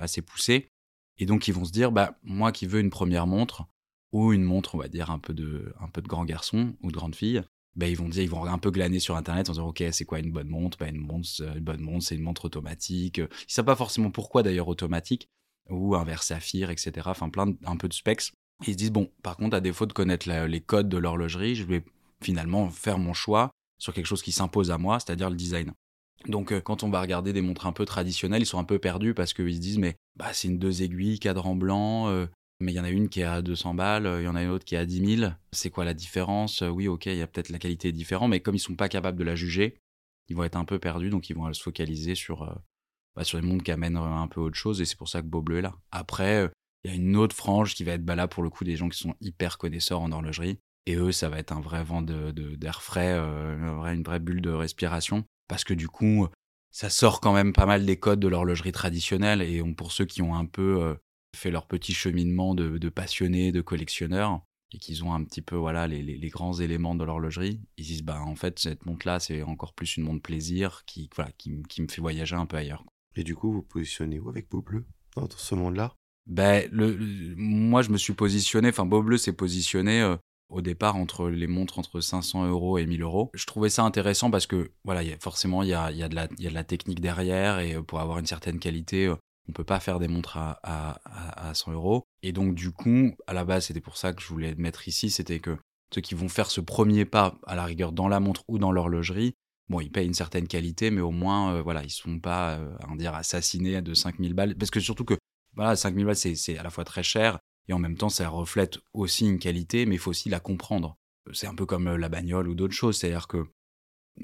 assez 0.00 0.22
poussée. 0.22 0.68
Et 1.18 1.26
donc 1.26 1.48
ils 1.48 1.54
vont 1.54 1.64
se 1.64 1.72
dire, 1.72 1.92
bah 1.92 2.18
moi 2.22 2.52
qui 2.52 2.66
veux 2.66 2.80
une 2.80 2.90
première 2.90 3.26
montre, 3.26 3.66
ou 4.12 4.32
une 4.32 4.42
montre, 4.42 4.74
on 4.74 4.78
va 4.78 4.88
dire, 4.88 5.10
un 5.10 5.18
peu 5.18 5.34
de, 5.34 5.72
un 5.80 5.88
peu 5.88 6.02
de 6.02 6.08
grand 6.08 6.24
garçon 6.24 6.74
ou 6.82 6.90
de 6.90 6.96
grande 6.96 7.14
fille, 7.14 7.42
bah, 7.76 7.86
ils 7.86 7.96
vont 7.96 8.08
dire, 8.08 8.22
ils 8.22 8.30
vont 8.30 8.44
un 8.44 8.58
peu 8.58 8.70
glaner 8.70 8.98
sur 8.98 9.16
internet 9.16 9.48
en 9.48 9.52
disant 9.52 9.68
ok 9.68 9.84
c'est 9.92 10.04
quoi 10.04 10.18
une 10.18 10.32
bonne 10.32 10.48
montre? 10.48 10.76
Bah, 10.78 10.88
une 10.88 10.98
montre 10.98 11.28
une 11.40 11.60
bonne 11.60 11.80
montre 11.80 12.04
c'est 12.04 12.16
une 12.16 12.22
montre 12.22 12.46
automatique 12.46 13.18
ils 13.18 13.52
savent 13.52 13.64
pas 13.64 13.76
forcément 13.76 14.10
pourquoi 14.10 14.42
d'ailleurs 14.42 14.66
automatique 14.68 15.28
ou 15.70 15.94
un 15.94 16.04
verre 16.04 16.22
saphir, 16.22 16.70
etc. 16.70 16.92
Enfin, 17.06 17.28
plein 17.28 17.54
un 17.64 17.76
peu 17.76 17.88
de 17.88 17.94
specs. 17.94 18.32
ils 18.66 18.72
se 18.72 18.78
disent, 18.78 18.92
bon, 18.92 19.10
par 19.22 19.36
contre, 19.36 19.56
à 19.56 19.60
défaut 19.60 19.86
de 19.86 19.92
connaître 19.92 20.28
les 20.28 20.60
codes 20.60 20.88
de 20.88 20.98
l'horlogerie, 20.98 21.54
je 21.54 21.64
vais 21.64 21.84
finalement 22.22 22.68
faire 22.70 22.98
mon 22.98 23.14
choix 23.14 23.50
sur 23.78 23.94
quelque 23.94 24.06
chose 24.06 24.22
qui 24.22 24.32
s'impose 24.32 24.70
à 24.70 24.78
moi, 24.78 25.00
c'est-à-dire 25.00 25.30
le 25.30 25.36
design. 25.36 25.72
Donc, 26.26 26.52
euh, 26.52 26.60
quand 26.60 26.82
on 26.82 26.90
va 26.90 27.00
regarder 27.00 27.32
des 27.32 27.40
montres 27.40 27.66
un 27.66 27.72
peu 27.72 27.86
traditionnelles, 27.86 28.42
ils 28.42 28.46
sont 28.46 28.58
un 28.58 28.64
peu 28.64 28.78
perdus 28.78 29.14
parce 29.14 29.32
qu'ils 29.32 29.54
se 29.54 29.60
disent, 29.60 29.78
mais 29.78 29.96
bah, 30.16 30.32
c'est 30.34 30.48
une 30.48 30.58
deux 30.58 30.82
aiguilles, 30.82 31.18
cadran 31.18 31.54
blanc, 31.54 32.08
euh, 32.08 32.26
mais 32.60 32.72
il 32.72 32.74
y 32.74 32.80
en 32.80 32.84
a 32.84 32.90
une 32.90 33.08
qui 33.08 33.20
est 33.20 33.24
à 33.24 33.40
200 33.40 33.72
balles, 33.72 34.16
il 34.20 34.24
y 34.24 34.28
en 34.28 34.34
a 34.36 34.42
une 34.42 34.50
autre 34.50 34.66
qui 34.66 34.74
est 34.74 34.78
à 34.78 34.84
10 34.84 35.16
000. 35.18 35.32
C'est 35.52 35.70
quoi 35.70 35.86
la 35.86 35.94
différence? 35.94 36.60
Oui, 36.60 36.88
ok, 36.88 37.06
il 37.06 37.16
y 37.16 37.22
a 37.22 37.26
peut-être 37.26 37.48
la 37.48 37.58
qualité 37.58 37.90
différente, 37.90 38.28
mais 38.28 38.40
comme 38.40 38.54
ils 38.54 38.60
sont 38.60 38.74
pas 38.74 38.90
capables 38.90 39.18
de 39.18 39.24
la 39.24 39.34
juger, 39.34 39.78
ils 40.28 40.36
vont 40.36 40.44
être 40.44 40.56
un 40.56 40.64
peu 40.66 40.78
perdus, 40.78 41.08
donc 41.08 41.30
ils 41.30 41.36
vont 41.36 41.52
se 41.52 41.62
focaliser 41.62 42.14
sur, 42.14 42.42
euh, 42.42 42.54
bah, 43.16 43.24
sur 43.24 43.38
les 43.38 43.46
montres 43.46 43.64
qui 43.64 43.72
amènent 43.72 43.96
un 43.96 44.28
peu 44.28 44.40
autre 44.40 44.56
chose, 44.56 44.80
et 44.80 44.84
c'est 44.84 44.96
pour 44.96 45.08
ça 45.08 45.22
que 45.22 45.26
Beau 45.26 45.42
Bleu 45.42 45.58
est 45.58 45.62
là. 45.62 45.74
Après, 45.90 46.44
euh, 46.44 46.48
il 46.84 46.90
y 46.90 46.94
a 46.94 46.96
une 46.96 47.16
autre 47.16 47.36
frange 47.36 47.74
qui 47.74 47.84
va 47.84 47.92
être 47.92 48.04
bah, 48.04 48.16
là 48.16 48.28
pour 48.28 48.42
le 48.42 48.50
coup 48.50 48.64
des 48.64 48.76
gens 48.76 48.88
qui 48.88 48.98
sont 48.98 49.14
hyper 49.20 49.58
connaisseurs 49.58 50.00
en 50.00 50.12
horlogerie, 50.12 50.58
et 50.86 50.96
eux, 50.96 51.12
ça 51.12 51.28
va 51.28 51.38
être 51.38 51.52
un 51.52 51.60
vrai 51.60 51.84
vent 51.84 52.02
d'air 52.02 52.32
de, 52.32 52.70
frais, 52.72 53.14
euh, 53.14 53.84
une 53.92 54.02
vraie 54.02 54.20
bulle 54.20 54.40
de 54.40 54.50
respiration, 54.50 55.24
parce 55.48 55.64
que 55.64 55.74
du 55.74 55.88
coup, 55.88 56.28
ça 56.70 56.88
sort 56.88 57.20
quand 57.20 57.34
même 57.34 57.52
pas 57.52 57.66
mal 57.66 57.84
des 57.84 57.98
codes 57.98 58.20
de 58.20 58.28
l'horlogerie 58.28 58.72
traditionnelle, 58.72 59.42
et 59.42 59.62
pour 59.74 59.92
ceux 59.92 60.06
qui 60.06 60.22
ont 60.22 60.34
un 60.34 60.46
peu 60.46 60.82
euh, 60.82 60.94
fait 61.36 61.50
leur 61.50 61.66
petit 61.66 61.92
cheminement 61.92 62.54
de, 62.54 62.78
de 62.78 62.88
passionnés, 62.88 63.52
de 63.52 63.60
collectionneurs, 63.60 64.40
et 64.72 64.78
qu'ils 64.78 65.04
ont 65.04 65.12
un 65.12 65.24
petit 65.24 65.42
peu 65.42 65.56
voilà 65.56 65.86
les, 65.86 66.02
les, 66.02 66.28
grands 66.28 66.54
éléments 66.54 66.94
de 66.94 67.04
l'horlogerie, 67.04 67.60
ils 67.76 67.84
disent 67.84 68.02
bah 68.02 68.20
en 68.22 68.36
fait 68.36 68.58
cette 68.58 68.86
montre 68.86 69.06
là 69.06 69.18
c'est 69.18 69.42
encore 69.42 69.74
plus 69.74 69.96
une 69.96 70.04
montre 70.04 70.22
plaisir 70.22 70.84
qui 70.86 71.10
voilà 71.14 71.32
qui, 71.32 71.62
qui 71.68 71.82
me 71.82 71.88
fait 71.88 72.00
voyager 72.00 72.36
un 72.36 72.46
peu 72.46 72.56
ailleurs. 72.56 72.84
Et 73.16 73.24
du 73.24 73.34
coup, 73.34 73.52
vous 73.52 73.62
positionnez 73.62 74.18
où 74.18 74.28
avec 74.28 74.48
Beau 74.48 74.62
Bleu 74.62 74.84
dans 75.16 75.28
ce 75.28 75.54
monde-là? 75.54 75.94
Ben, 76.26 76.68
le, 76.70 76.96
moi, 77.36 77.82
je 77.82 77.90
me 77.90 77.96
suis 77.96 78.12
positionné, 78.12 78.68
enfin, 78.68 78.86
Beau 78.86 79.02
Bleu 79.02 79.18
s'est 79.18 79.32
positionné 79.32 80.00
euh, 80.00 80.16
au 80.48 80.60
départ 80.60 80.96
entre 80.96 81.28
les 81.28 81.46
montres 81.46 81.78
entre 81.78 82.00
500 82.00 82.46
euros 82.46 82.78
et 82.78 82.86
1000 82.86 83.02
euros. 83.02 83.30
Je 83.34 83.46
trouvais 83.46 83.70
ça 83.70 83.82
intéressant 83.82 84.30
parce 84.30 84.46
que, 84.46 84.70
voilà, 84.84 85.02
forcément, 85.18 85.62
il 85.62 85.70
y 85.70 85.74
a, 85.74 85.90
y, 85.90 86.02
a 86.02 86.08
de 86.08 86.14
la, 86.14 86.28
y 86.38 86.46
a 86.46 86.50
de 86.50 86.54
la 86.54 86.64
technique 86.64 87.00
derrière 87.00 87.58
et 87.58 87.74
euh, 87.74 87.82
pour 87.82 88.00
avoir 88.00 88.18
une 88.18 88.26
certaine 88.26 88.58
qualité, 88.58 89.06
euh, 89.06 89.16
on 89.48 89.52
peut 89.52 89.64
pas 89.64 89.80
faire 89.80 89.98
des 89.98 90.08
montres 90.08 90.36
à, 90.36 90.60
à, 90.62 91.48
à 91.48 91.54
100 91.54 91.72
euros. 91.72 92.04
Et 92.22 92.32
donc, 92.32 92.54
du 92.54 92.70
coup, 92.70 93.16
à 93.26 93.32
la 93.32 93.44
base, 93.44 93.66
c'était 93.66 93.80
pour 93.80 93.96
ça 93.96 94.12
que 94.12 94.22
je 94.22 94.28
voulais 94.28 94.54
mettre 94.56 94.86
ici, 94.86 95.10
c'était 95.10 95.40
que 95.40 95.56
ceux 95.92 96.00
qui 96.00 96.14
vont 96.14 96.28
faire 96.28 96.50
ce 96.50 96.60
premier 96.60 97.04
pas, 97.04 97.38
à 97.46 97.56
la 97.56 97.64
rigueur, 97.64 97.90
dans 97.90 98.06
la 98.06 98.20
montre 98.20 98.44
ou 98.46 98.58
dans 98.58 98.70
l'horlogerie, 98.70 99.34
bon, 99.70 99.80
ils 99.80 99.90
payent 99.90 100.06
une 100.06 100.14
certaine 100.14 100.48
qualité, 100.48 100.90
mais 100.90 101.00
au 101.00 101.12
moins, 101.12 101.54
euh, 101.54 101.62
voilà, 101.62 101.82
ils 101.84 101.90
sont 101.90 102.18
pas, 102.18 102.58
euh, 102.58 102.76
à 102.80 102.96
dire, 102.96 103.14
assassinés 103.14 103.80
de 103.80 103.94
5000 103.94 104.34
balles. 104.34 104.56
Parce 104.56 104.70
que 104.70 104.80
surtout 104.80 105.04
que, 105.04 105.14
voilà, 105.54 105.76
5000 105.76 106.04
balles, 106.04 106.16
c'est 106.16 106.58
à 106.58 106.62
la 106.62 106.70
fois 106.70 106.84
très 106.84 107.04
cher, 107.04 107.38
et 107.68 107.72
en 107.72 107.78
même 107.78 107.96
temps, 107.96 108.08
ça 108.08 108.28
reflète 108.28 108.78
aussi 108.92 109.26
une 109.26 109.38
qualité, 109.38 109.86
mais 109.86 109.94
il 109.94 109.98
faut 109.98 110.10
aussi 110.10 110.28
la 110.28 110.40
comprendre. 110.40 110.96
C'est 111.32 111.46
un 111.46 111.54
peu 111.54 111.66
comme 111.66 111.86
euh, 111.86 111.96
la 111.96 112.08
bagnole 112.08 112.48
ou 112.48 112.54
d'autres 112.54 112.74
choses, 112.74 112.98
c'est-à-dire 112.98 113.28
que 113.28 113.44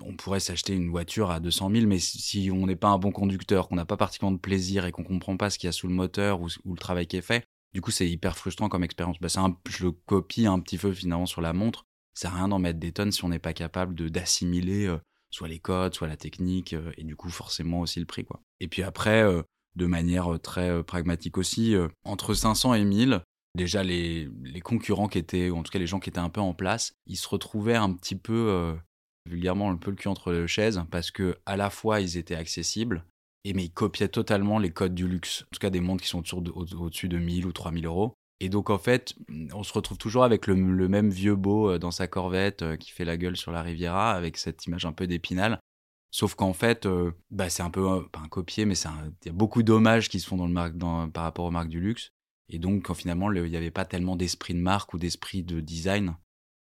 on 0.03 0.15
pourrait 0.15 0.41
s'acheter 0.41 0.75
une 0.75 0.91
voiture 0.91 1.31
à 1.31 1.41
200 1.41 1.71
000, 1.71 1.87
mais 1.87 2.01
si 2.01 2.51
on 2.53 2.67
n'est 2.67 2.77
pas 2.77 2.89
un 2.89 2.99
bon 2.99 3.13
conducteur, 3.13 3.69
qu'on 3.69 3.77
n'a 3.77 3.87
pas 3.87 3.97
particulièrement 3.97 4.37
de 4.37 4.41
plaisir 4.41 4.85
et 4.85 4.93
qu'on 4.93 5.05
comprend 5.05 5.37
pas 5.37 5.49
ce 5.49 5.59
qu'il 5.59 5.69
y 5.69 5.71
a 5.71 5.73
sous 5.73 5.87
le 5.87 5.95
moteur 5.95 6.41
ou, 6.41 6.49
le 6.67 6.77
travail 6.77 7.07
qui 7.07 7.17
est 7.17 7.23
fait, 7.23 7.47
du 7.73 7.81
coup, 7.81 7.93
c'est 7.93 8.11
hyper 8.11 8.37
frustrant 8.37 8.69
comme 8.69 8.85
expérience. 8.85 9.17
Bah, 9.21 9.29
je 9.69 9.85
le 9.85 9.93
copie 9.93 10.47
un 10.47 10.59
petit 10.59 10.77
peu 10.77 10.93
finalement 10.93 11.25
sur 11.25 11.41
la 11.41 11.53
montre. 11.53 11.87
Ça 12.15 12.23
sert 12.23 12.33
à 12.33 12.37
rien 12.39 12.49
d'en 12.49 12.59
mettre 12.59 12.79
des 12.79 12.93
tonnes 12.93 13.13
si 13.13 13.25
on 13.25 13.29
n'est 13.29 13.39
pas 13.39 13.55
capable 13.55 14.11
d'assimiler 14.11 14.95
soit 15.31 15.49
les 15.49 15.59
codes, 15.59 15.95
soit 15.95 16.09
la 16.09 16.17
technique, 16.17 16.73
euh, 16.73 16.93
et 16.97 17.05
du 17.05 17.17
coup 17.17 17.31
forcément 17.31 17.81
aussi 17.81 18.01
le 18.01 18.07
prix. 18.07 18.25
quoi. 18.25 18.41
Et 18.61 18.69
puis 18.69 18.83
après, 18.83 19.23
euh, 19.23 19.43
de 19.77 19.87
manière 19.87 20.35
euh, 20.35 20.39
très 20.39 20.83
pragmatique 20.83 21.39
aussi, 21.39 21.75
entre 22.05 22.35
500 22.35 22.75
et 22.75 22.85
1000, 22.85 23.21
déjà 23.55 23.83
les, 23.83 24.29
les, 24.43 24.61
concurrents 24.61 25.09
qui 25.09 25.19
étaient, 25.19 25.51
ou 25.51 25.57
en 25.57 25.63
tout 25.63 25.71
cas 25.71 25.79
les 25.79 25.87
gens 25.87 26.01
qui 26.01 26.11
étaient 26.11 26.19
un 26.19 26.31
peu 26.31 26.41
en 26.41 26.55
place, 26.55 26.93
ils 27.07 27.17
se 27.17 27.29
retrouvaient 27.29 27.75
un 27.75 27.93
petit 27.93 28.17
peu, 28.17 28.75
vulgairement, 29.27 29.71
un 29.71 29.77
peu 29.77 29.91
le 29.91 29.97
cul 29.97 30.09
entre 30.09 30.33
les 30.33 30.49
chaises, 30.49 30.83
parce 30.91 31.11
que 31.11 31.37
à 31.47 31.57
la 31.57 31.71
fois 31.71 32.01
ils 32.01 32.17
étaient 32.17 32.37
accessibles, 32.37 33.05
et 33.45 33.53
mais 33.53 33.65
ils 33.65 33.73
copiaient 33.73 34.09
totalement 34.09 34.59
les 34.59 34.71
codes 34.71 34.95
du 34.95 35.07
luxe, 35.07 35.43
en 35.43 35.53
tout 35.53 35.61
cas 35.61 35.71
des 35.71 35.81
montres 35.81 36.03
qui 36.03 36.09
sont 36.09 36.23
au-dessus 36.35 37.09
de 37.09 37.19
1000 37.19 37.47
ou 37.47 37.53
3000 37.53 37.87
euros. 37.87 38.15
Et 38.41 38.49
donc 38.49 38.71
en 38.71 38.79
fait, 38.79 39.15
on 39.55 39.63
se 39.63 39.73
retrouve 39.73 39.99
toujours 39.99 40.25
avec 40.25 40.47
le, 40.47 40.55
même 40.57 41.11
vieux 41.11 41.37
beau 41.37 41.71
euh, 41.71 41.79
dans 41.79 41.91
sa 41.91 42.07
corvette 42.07 42.63
euh, 42.63 42.77
qui 42.77 42.91
fait 42.91 43.05
la 43.05 43.17
gueule 43.17 43.37
sur 43.37 43.53
la 43.53 43.63
Riviera, 43.63 44.13
avec 44.13 44.37
cette 44.37 44.67
image 44.67 44.85
un 44.85 44.93
peu 44.93 45.07
d'épinal. 45.07 45.61
Sauf 46.11 46.35
qu'en 46.35 46.53
fait, 46.55 46.89
bah, 47.31 47.51
c'est 47.51 47.63
un 47.63 47.69
peu, 47.69 48.07
pas 48.09 48.21
un 48.21 48.29
copier, 48.29 48.65
mais 48.65 48.75
il 48.75 49.27
y 49.27 49.29
a 49.29 49.33
beaucoup 49.33 49.63
d'hommages 49.63 50.09
qui 50.09 50.19
se 50.19 50.27
font 50.27 50.37
dans 50.37 50.47
le 50.47 50.71
dans, 50.71 51.11
par 51.11 51.25
rapport 51.25 51.45
aux 51.45 51.51
marques 51.51 51.69
du 51.69 51.81
luxe. 51.81 52.11
Et 52.49 52.59
donc, 52.59 52.91
finalement, 52.95 53.31
il 53.33 53.43
n'y 53.43 53.57
avait 53.57 53.71
pas 53.71 53.85
tellement 53.85 54.17
d'esprit 54.17 54.55
de 54.55 54.61
marque 54.61 54.95
ou 54.95 54.99
d'esprit 54.99 55.43
de 55.43 55.61
design 55.61 56.17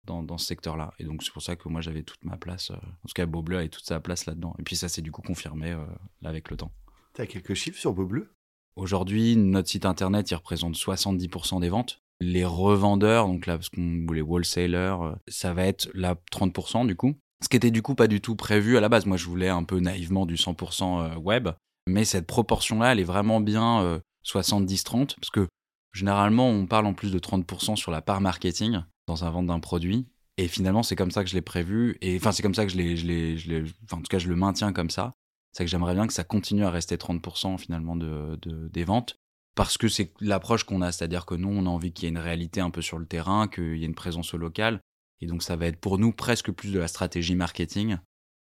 dans, 0.05 0.37
ce 0.37 0.45
secteur-là. 0.45 0.93
Et 0.99 1.03
donc, 1.03 1.23
c'est 1.23 1.31
pour 1.31 1.41
ça 1.41 1.55
que 1.55 1.67
moi, 1.67 1.81
j'avais 1.81 2.03
toute 2.03 2.23
ma 2.25 2.37
place. 2.37 2.71
Euh, 2.71 2.75
en 2.75 3.07
tout 3.07 3.13
cas, 3.15 3.25
Beaubleu 3.25 3.57
avait 3.57 3.69
toute 3.69 3.85
sa 3.85 3.99
place 3.99 4.25
là-dedans. 4.25 4.55
Et 4.59 4.63
puis, 4.63 4.75
ça 4.75 4.87
s'est 4.89 5.01
du 5.01 5.11
coup 5.11 5.21
confirmé 5.21 5.71
euh, 5.71 5.85
avec 6.23 6.49
le 6.49 6.57
temps. 6.57 6.71
Tu 7.13 7.21
as 7.21 7.27
quelques 7.27 7.53
chiffres 7.53 7.79
sur 7.79 7.93
Beaubleu? 7.93 8.34
Aujourd'hui, 8.75 9.35
notre 9.35 9.69
site 9.69 9.85
internet, 9.85 10.29
il 10.31 10.35
représente 10.35 10.75
70% 10.75 11.59
des 11.61 11.69
ventes. 11.69 12.01
Les 12.21 12.45
revendeurs, 12.45 13.27
donc 13.27 13.45
là, 13.45 13.57
parce 13.57 13.69
qu'on 13.69 14.05
les 14.11 14.21
wholesalers, 14.21 15.01
euh, 15.01 15.15
ça 15.27 15.53
va 15.53 15.65
être 15.65 15.89
là 15.93 16.15
30% 16.31 16.87
du 16.87 16.95
coup. 16.95 17.15
Ce 17.43 17.49
qui 17.49 17.57
était 17.57 17.71
du 17.71 17.81
coup 17.81 17.95
pas 17.95 18.07
du 18.07 18.21
tout 18.21 18.35
prévu 18.35 18.77
à 18.77 18.81
la 18.81 18.89
base. 18.89 19.05
Moi, 19.05 19.17
je 19.17 19.25
voulais 19.25 19.49
un 19.49 19.63
peu 19.63 19.79
naïvement 19.79 20.25
du 20.25 20.35
100% 20.35 21.17
web. 21.17 21.49
Mais 21.87 22.05
cette 22.05 22.25
proportion-là, 22.25 22.93
elle 22.93 22.99
est 22.99 23.03
vraiment 23.03 23.41
bien 23.41 24.01
70-30. 24.23 25.15
Parce 25.15 25.29
que 25.29 25.47
Généralement, 25.95 26.49
on 26.49 26.65
parle 26.65 26.87
en 26.87 26.93
plus 26.93 27.13
de 27.13 27.19
30% 27.19 27.77
sur 27.77 27.89
la 27.89 28.01
part 28.01 28.19
marketing 28.19 28.81
dans 29.07 29.23
un 29.23 29.29
vente 29.29 29.47
d'un 29.47 29.61
produit. 29.61 30.05
Et 30.37 30.49
finalement, 30.49 30.83
c'est 30.83 30.97
comme 30.97 31.09
ça 31.09 31.23
que 31.23 31.29
je 31.29 31.35
l'ai 31.35 31.41
prévu. 31.41 31.97
Et 32.01 32.17
enfin, 32.17 32.33
c'est 32.33 32.43
comme 32.43 32.53
ça 32.53 32.65
que 32.65 32.71
je 32.71 32.77
l'ai, 32.77 33.63
en 33.93 33.97
tout 33.97 34.09
cas, 34.09 34.19
je 34.19 34.27
le 34.27 34.35
maintiens 34.35 34.73
comme 34.73 34.89
ça. 34.89 35.13
C'est 35.55 35.63
que 35.63 35.71
j'aimerais 35.71 35.93
bien 35.93 36.05
que 36.07 36.13
ça 36.13 36.23
continue 36.23 36.65
à 36.65 36.69
rester 36.69 36.97
30% 36.97 37.57
finalement 37.57 37.95
de, 37.95 38.37
de, 38.41 38.67
des 38.67 38.83
ventes. 38.83 39.15
Parce 39.55 39.77
que 39.77 39.87
c'est 39.87 40.11
l'approche 40.19 40.65
qu'on 40.65 40.81
a. 40.81 40.91
C'est-à-dire 40.91 41.25
que 41.25 41.33
nous, 41.33 41.47
on 41.47 41.65
a 41.65 41.69
envie 41.69 41.93
qu'il 41.93 42.03
y 42.03 42.07
ait 42.07 42.09
une 42.09 42.17
réalité 42.17 42.59
un 42.59 42.71
peu 42.71 42.81
sur 42.81 42.99
le 42.99 43.05
terrain, 43.05 43.47
qu'il 43.47 43.77
y 43.77 43.83
ait 43.83 43.87
une 43.87 43.95
présence 43.95 44.33
au 44.33 44.37
local. 44.37 44.81
Et 45.21 45.27
donc, 45.27 45.43
ça 45.43 45.55
va 45.55 45.67
être 45.67 45.79
pour 45.79 45.97
nous 45.97 46.11
presque 46.11 46.51
plus 46.51 46.73
de 46.73 46.79
la 46.79 46.89
stratégie 46.89 47.35
marketing 47.35 47.97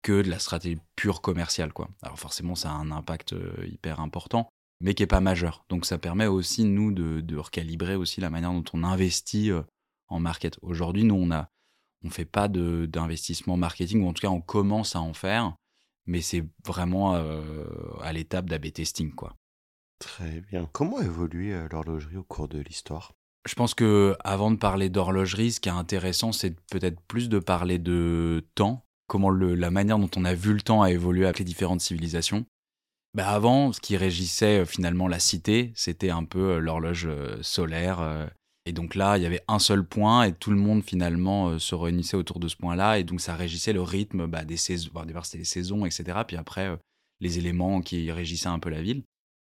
que 0.01 0.21
de 0.21 0.29
la 0.29 0.39
stratégie 0.39 0.77
pure 0.97 1.21
commerciale, 1.21 1.71
quoi. 1.71 1.87
Alors, 2.01 2.19
forcément, 2.19 2.55
ça 2.55 2.71
a 2.71 2.73
un 2.73 2.91
impact 2.91 3.31
euh, 3.31 3.65
hyper 3.65 4.01
important 4.01 4.49
mais 4.81 4.93
qui 4.93 5.03
est 5.03 5.07
pas 5.07 5.21
majeur. 5.21 5.65
Donc 5.69 5.85
ça 5.85 5.97
permet 5.97 6.27
aussi 6.27 6.63
nous 6.63 6.91
de, 6.91 7.37
recalibrer 7.37 7.95
aussi 7.95 8.21
la 8.21 8.29
manière 8.29 8.51
dont 8.51 8.63
on 8.73 8.83
investit 8.83 9.51
euh, 9.51 9.61
en 10.07 10.19
market. 10.19 10.57
Aujourd'hui, 10.61 11.03
nous 11.03 11.15
on 11.15 11.31
a 11.31 11.49
on 12.03 12.09
fait 12.09 12.25
pas 12.25 12.47
d'investissement 12.47 13.57
marketing 13.57 14.03
ou 14.03 14.07
en 14.07 14.13
tout 14.13 14.21
cas 14.21 14.29
on 14.29 14.41
commence 14.41 14.95
à 14.95 15.01
en 15.01 15.13
faire, 15.13 15.53
mais 16.09 16.21
c'est 16.21 16.43
vraiment 16.65 17.15
euh, 17.15 17.65
à 18.01 18.11
l'étape 18.11 18.49
d'AB 18.49 18.71
testing 18.73 19.13
quoi. 19.13 19.35
Très 19.99 20.41
bien. 20.41 20.67
Comment 20.71 21.01
évolue 21.01 21.53
euh, 21.53 21.67
l'horlogerie 21.71 22.17
au 22.17 22.23
cours 22.23 22.47
de 22.47 22.59
l'histoire? 22.59 23.13
Je 23.47 23.53
pense 23.53 23.73
que 23.73 24.15
avant 24.23 24.51
de 24.51 24.57
parler 24.57 24.89
d'horlogerie, 24.89 25.51
ce 25.51 25.59
qui 25.59 25.69
est 25.69 25.73
intéressant, 25.73 26.31
c'est 26.31 26.59
peut-être 26.71 26.99
plus 27.01 27.29
de 27.29 27.39
parler 27.39 27.79
de 27.79 28.43
temps, 28.55 28.85
comment 29.07 29.29
le, 29.29 29.55
la 29.55 29.71
manière 29.71 29.99
dont 29.99 30.09
on 30.15 30.25
a 30.25 30.33
vu 30.33 30.53
le 30.53 30.61
temps 30.61 30.81
a 30.81 30.91
évolué 30.91 31.25
avec 31.25 31.39
les 31.39 31.45
différentes 31.45 31.81
civilisations. 31.81 32.45
Bah 33.13 33.29
avant, 33.29 33.71
ce 33.71 33.79
qui 33.79 33.95
régissait 33.95 34.61
euh, 34.61 34.65
finalement 34.65 35.07
la 35.07 35.19
cité, 35.19 35.71
c'était 35.75 36.09
un 36.09 36.23
peu 36.23 36.57
l'horloge 36.57 37.07
solaire. 37.41 38.29
Et 38.69 38.71
donc 38.71 38.93
là, 38.93 39.17
il 39.17 39.23
y 39.23 39.25
avait 39.25 39.41
un 39.47 39.57
seul 39.57 39.83
point 39.83 40.25
et 40.25 40.31
tout 40.31 40.51
le 40.51 40.57
monde 40.57 40.83
finalement 40.83 41.57
se 41.57 41.73
réunissait 41.73 42.15
autour 42.15 42.39
de 42.39 42.47
ce 42.47 42.55
point-là. 42.55 42.99
Et 42.99 43.03
donc 43.03 43.19
ça 43.19 43.35
régissait 43.35 43.73
le 43.73 43.81
rythme 43.81 44.27
bah, 44.27 44.45
des 44.45 44.57
saisons. 44.57 44.91
C'était 45.23 45.39
les 45.39 45.43
saisons, 45.43 45.87
etc. 45.87 46.19
Puis 46.27 46.37
après, 46.37 46.77
les 47.19 47.39
éléments 47.39 47.81
qui 47.81 48.11
régissaient 48.11 48.47
un 48.47 48.59
peu 48.59 48.69
la 48.69 48.83
ville. 48.83 49.01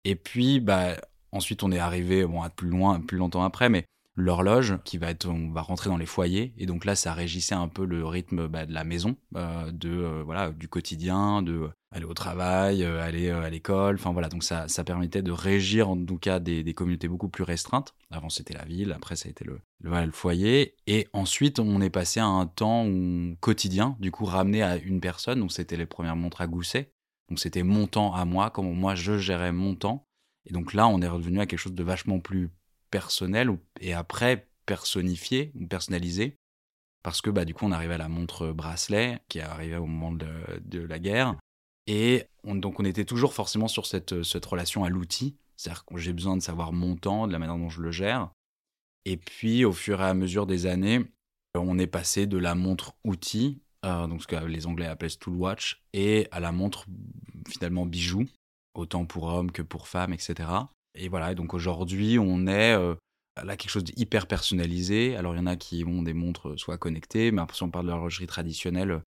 Et 0.05 0.15
puis, 0.15 0.59
bah, 0.59 0.95
ensuite, 1.31 1.61
on 1.61 1.71
est 1.71 1.77
arrivé 1.77 2.25
bon, 2.25 2.41
plus 2.55 2.69
loin, 2.69 2.99
plus 2.99 3.19
longtemps 3.19 3.43
après, 3.43 3.69
mais 3.69 3.85
l'horloge 4.15 4.79
qui 4.85 4.97
va 4.97 5.11
être 5.11 5.27
on 5.27 5.51
va 5.51 5.61
rentrer 5.61 5.91
dans 5.91 5.97
les 5.97 6.07
foyers 6.07 6.53
et 6.57 6.65
donc 6.65 6.83
là 6.83 6.97
ça 6.97 7.13
régissait 7.13 7.55
un 7.55 7.69
peu 7.69 7.85
le 7.85 8.05
rythme 8.05 8.47
bah, 8.49 8.65
de 8.65 8.73
la 8.73 8.83
maison 8.83 9.15
de 9.33 10.21
voilà 10.25 10.51
du 10.51 10.67
quotidien 10.67 11.41
de 11.41 11.69
aller 11.91 12.05
au 12.05 12.13
travail, 12.13 12.83
euh, 12.83 13.01
aller 13.01 13.27
euh, 13.27 13.43
à 13.43 13.49
l'école. 13.49 13.95
Enfin 13.95 14.11
voilà, 14.11 14.29
donc 14.29 14.43
ça, 14.43 14.67
ça 14.67 14.83
permettait 14.83 15.21
de 15.21 15.31
régir 15.31 15.89
en 15.89 15.97
tout 15.97 16.17
cas 16.17 16.39
des, 16.39 16.63
des 16.63 16.73
communautés 16.73 17.07
beaucoup 17.07 17.29
plus 17.29 17.43
restreintes. 17.43 17.93
Avant 18.09 18.29
c'était 18.29 18.53
la 18.53 18.65
ville, 18.65 18.91
après 18.93 19.15
ça 19.15 19.27
a 19.27 19.31
été 19.31 19.43
le, 19.43 19.59
le, 19.81 20.11
foyer. 20.11 20.75
Et 20.87 21.07
ensuite 21.13 21.59
on 21.59 21.81
est 21.81 21.89
passé 21.89 22.19
à 22.19 22.25
un 22.25 22.47
temps 22.47 22.87
quotidien, 23.39 23.97
du 23.99 24.11
coup 24.11 24.25
ramené 24.25 24.63
à 24.63 24.77
une 24.77 25.01
personne. 25.01 25.39
Donc 25.39 25.51
c'était 25.51 25.77
les 25.77 25.85
premières 25.85 26.15
montres 26.15 26.41
à 26.41 26.47
gousset. 26.47 26.91
Donc 27.29 27.39
c'était 27.39 27.63
mon 27.63 27.87
temps 27.87 28.13
à 28.13 28.25
moi, 28.25 28.49
comment 28.49 28.73
moi 28.73 28.95
je 28.95 29.17
gérais 29.17 29.51
mon 29.51 29.75
temps. 29.75 30.07
Et 30.45 30.53
donc 30.53 30.73
là 30.73 30.87
on 30.87 31.01
est 31.01 31.07
revenu 31.07 31.39
à 31.39 31.45
quelque 31.45 31.59
chose 31.59 31.75
de 31.75 31.83
vachement 31.83 32.19
plus 32.19 32.49
personnel 32.89 33.57
et 33.79 33.93
après 33.93 34.47
personnifié 34.65 35.51
ou 35.59 35.67
personnalisé. 35.67 36.37
Parce 37.03 37.21
que 37.21 37.31
bah, 37.31 37.45
du 37.45 37.55
coup, 37.55 37.65
on 37.65 37.71
arrivait 37.71 37.95
à 37.95 37.97
la 37.97 38.09
montre 38.09 38.51
bracelet 38.51 39.19
qui 39.27 39.39
est 39.39 39.41
arrivée 39.41 39.77
au 39.77 39.87
moment 39.87 40.11
de, 40.11 40.27
de 40.63 40.81
la 40.85 40.99
guerre. 40.99 41.35
Et 41.93 42.23
donc 42.45 42.79
on 42.79 42.85
était 42.85 43.03
toujours 43.03 43.33
forcément 43.33 43.67
sur 43.67 43.85
cette, 43.85 44.23
cette 44.23 44.45
relation 44.45 44.85
à 44.85 44.89
l'outil, 44.89 45.35
c'est-à-dire 45.57 45.83
que 45.83 45.97
j'ai 45.97 46.13
besoin 46.13 46.37
de 46.37 46.41
savoir 46.41 46.71
mon 46.71 46.95
temps, 46.95 47.27
de 47.27 47.33
la 47.33 47.37
manière 47.37 47.57
dont 47.57 47.69
je 47.69 47.81
le 47.81 47.91
gère. 47.91 48.31
Et 49.03 49.17
puis 49.17 49.65
au 49.65 49.73
fur 49.73 49.99
et 49.99 50.05
à 50.05 50.13
mesure 50.13 50.45
des 50.45 50.67
années, 50.67 51.01
on 51.53 51.77
est 51.77 51.87
passé 51.87 52.27
de 52.27 52.37
la 52.37 52.55
montre 52.55 52.93
outil, 53.03 53.59
euh, 53.83 54.07
donc 54.07 54.21
ce 54.21 54.27
que 54.27 54.37
les 54.37 54.67
Anglais 54.67 54.85
appellent 54.85 55.17
tool 55.17 55.35
watch, 55.35 55.83
et 55.91 56.29
à 56.31 56.39
la 56.39 56.53
montre 56.53 56.85
finalement 57.49 57.85
bijou, 57.85 58.25
autant 58.73 59.03
pour 59.03 59.25
hommes 59.25 59.51
que 59.51 59.61
pour 59.61 59.89
femmes, 59.89 60.13
etc. 60.13 60.49
Et 60.95 61.09
voilà, 61.09 61.35
donc 61.35 61.53
aujourd'hui 61.53 62.17
on 62.19 62.47
est 62.47 62.71
euh, 62.71 62.95
là 63.43 63.57
quelque 63.57 63.69
chose 63.69 63.83
d'hyper 63.83 64.27
personnalisé. 64.27 65.17
Alors 65.17 65.35
il 65.35 65.39
y 65.39 65.41
en 65.41 65.47
a 65.47 65.57
qui 65.57 65.83
ont 65.83 66.03
des 66.03 66.13
montres 66.13 66.57
soit 66.57 66.77
connectées, 66.77 67.31
mais 67.31 67.41
si 67.51 67.63
on 67.63 67.69
parle 67.69 67.87
de 67.87 67.91
l'horlogerie 67.91 68.27
traditionnelle, 68.27 69.01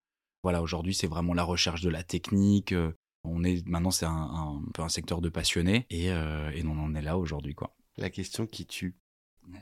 voilà, 0.44 0.60
aujourd'hui, 0.60 0.92
c'est 0.92 1.06
vraiment 1.06 1.32
la 1.32 1.42
recherche 1.42 1.80
de 1.80 1.88
la 1.88 2.02
technique. 2.02 2.72
Euh, 2.72 2.92
on 3.24 3.42
est 3.44 3.66
maintenant, 3.66 3.90
c'est 3.90 4.04
un, 4.04 4.62
peu 4.74 4.82
un 4.82 4.90
secteur 4.90 5.22
de 5.22 5.30
passionnés 5.30 5.86
et, 5.88 6.12
euh, 6.12 6.50
et 6.50 6.62
on 6.66 6.78
en 6.78 6.94
est 6.94 7.00
là 7.00 7.16
aujourd'hui, 7.16 7.54
quoi. 7.54 7.74
La 7.96 8.10
question 8.10 8.46
qui 8.46 8.66
tue. 8.66 8.94